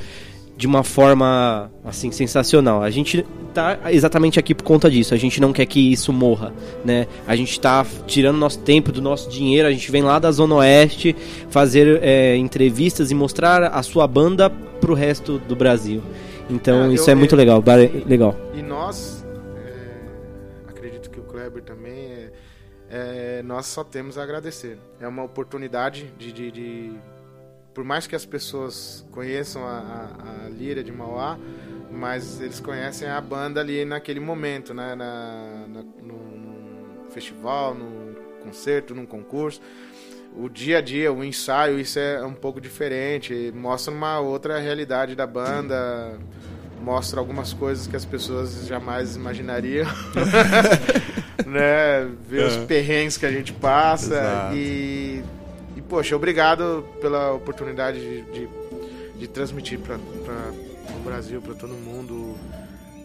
[0.58, 2.82] de uma forma assim sensacional.
[2.82, 5.14] A gente tá exatamente aqui por conta disso.
[5.14, 6.52] A gente não quer que isso morra,
[6.84, 7.08] né?
[7.28, 9.68] A gente tá tirando nosso tempo, do nosso dinheiro.
[9.68, 11.16] A gente vem lá da Zona Oeste
[11.50, 16.02] fazer é, entrevistas e mostrar a sua banda pro resto do Brasil.
[16.50, 17.64] Então é, isso eu, é muito eu, legal,
[18.08, 18.36] legal.
[18.56, 19.24] E nós,
[19.56, 22.32] é, acredito que o Kleber também, é,
[22.90, 24.80] é, nós só temos a agradecer.
[25.00, 26.92] É uma oportunidade de, de, de
[27.78, 31.38] por mais que as pessoas conheçam a, a, a, Lira de Mauá,
[31.92, 34.96] mas eles conhecem a banda ali naquele momento, né?
[34.96, 39.62] Na, na, num festival, num concerto, num concurso.
[40.36, 43.54] O dia a dia, o ensaio, isso é um pouco diferente.
[43.54, 46.18] Mostra uma outra realidade da banda,
[46.82, 49.86] mostra algumas coisas que as pessoas jamais imaginariam.
[51.46, 52.10] né?
[52.28, 52.66] Ver os é.
[52.66, 54.56] perrengues que a gente passa Exato.
[54.56, 55.24] e
[55.88, 58.50] poxa, obrigado pela oportunidade de, de,
[59.20, 62.36] de transmitir para o Brasil, para todo mundo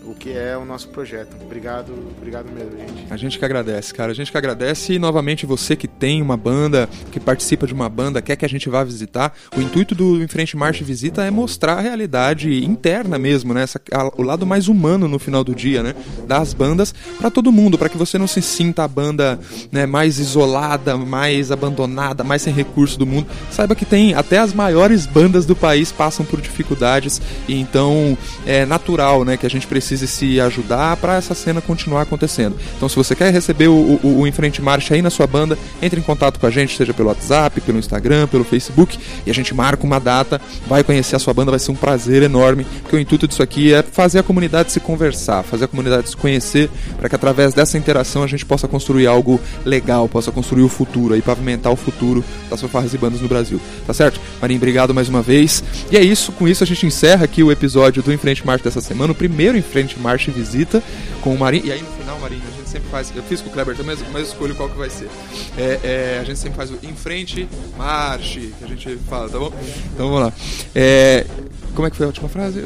[0.05, 1.37] o que é o nosso projeto.
[1.41, 3.07] Obrigado, obrigado mesmo, gente.
[3.13, 4.13] A gente que agradece, cara.
[4.13, 7.89] A gente que agradece e novamente você que tem uma banda, que participa de uma
[7.89, 9.33] banda, quer que a gente vá visitar.
[9.57, 13.63] O intuito do Em Frente Marcha Visita é mostrar a realidade interna mesmo, né?
[13.63, 15.95] Essa, a, o lado mais humano no final do dia, né?
[16.27, 19.39] Das bandas para todo mundo, para que você não se sinta a banda
[19.71, 23.27] né, mais isolada, mais abandonada, mais sem recurso do mundo.
[23.51, 28.17] Saiba que tem até as maiores bandas do país passam por dificuldades e então
[28.47, 32.57] é natural, né, que a gente precisa precise se ajudar para essa cena continuar acontecendo.
[32.77, 36.01] Então, se você quer receber o, o, o Enfrente Marcha aí na sua banda, entre
[36.01, 39.55] em contato com a gente, seja pelo WhatsApp, pelo Instagram, pelo Facebook, e a gente
[39.55, 42.99] marca uma data, vai conhecer a sua banda, vai ser um prazer enorme, porque o
[42.99, 47.09] intuito disso aqui é fazer a comunidade se conversar, fazer a comunidade se conhecer, para
[47.09, 51.21] que através dessa interação a gente possa construir algo legal, possa construir o futuro, aí
[51.23, 53.61] pavimentar o futuro das fanfarras e bandas no Brasil.
[53.87, 54.21] Tá certo?
[54.41, 55.63] Marinho, obrigado mais uma vez.
[55.91, 58.81] E é isso, com isso a gente encerra aqui o episódio do Enfrente Marcha dessa
[58.81, 60.83] semana, o primeiro Enfrente frente, marcha e visita
[61.21, 61.67] com o Marinho.
[61.67, 63.13] E aí no final, Marinho, a gente sempre faz.
[63.15, 65.09] Eu fiz com o Kleber também, mas escolho qual que vai ser.
[65.57, 69.39] É, é, a gente sempre faz o em frente, marche, que a gente fala, tá
[69.39, 69.53] bom?
[69.95, 70.33] Então vamos lá.
[70.75, 71.27] É,
[71.75, 72.63] como é que foi a última frase?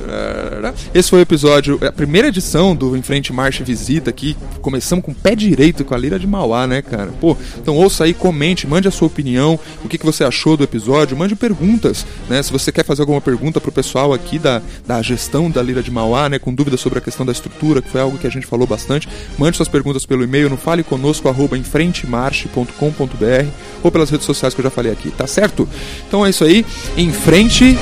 [0.94, 4.36] Esse foi o episódio, a primeira edição do Em Frente Marcha Visita aqui.
[4.60, 7.10] Começamos com o pé direito com a Lira de Mauá, né, cara?
[7.20, 10.64] Pô, então ouça aí, comente, mande a sua opinião, o que, que você achou do
[10.64, 12.42] episódio, mande perguntas, né?
[12.42, 15.90] Se você quer fazer alguma pergunta pro pessoal aqui da, da gestão da Lira de
[15.90, 18.46] Mauá, né, com dúvidas sobre a questão da estrutura, que foi algo que a gente
[18.46, 23.46] falou bastante, mande suas perguntas pelo e-mail no faleconosco@enfrentemarche.com.br
[23.82, 25.68] ou pelas redes sociais que eu já falei aqui, tá certo?
[26.08, 26.64] Então é isso aí,
[26.96, 27.76] em frente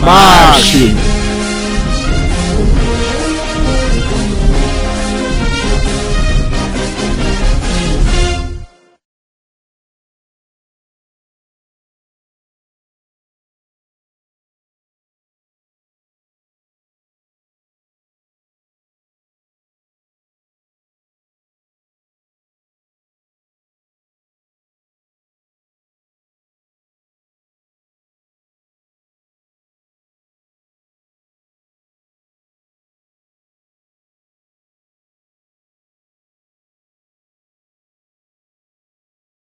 [0.00, 0.61] marche.
[0.62, 0.78] 是。
[0.78, 1.31] 你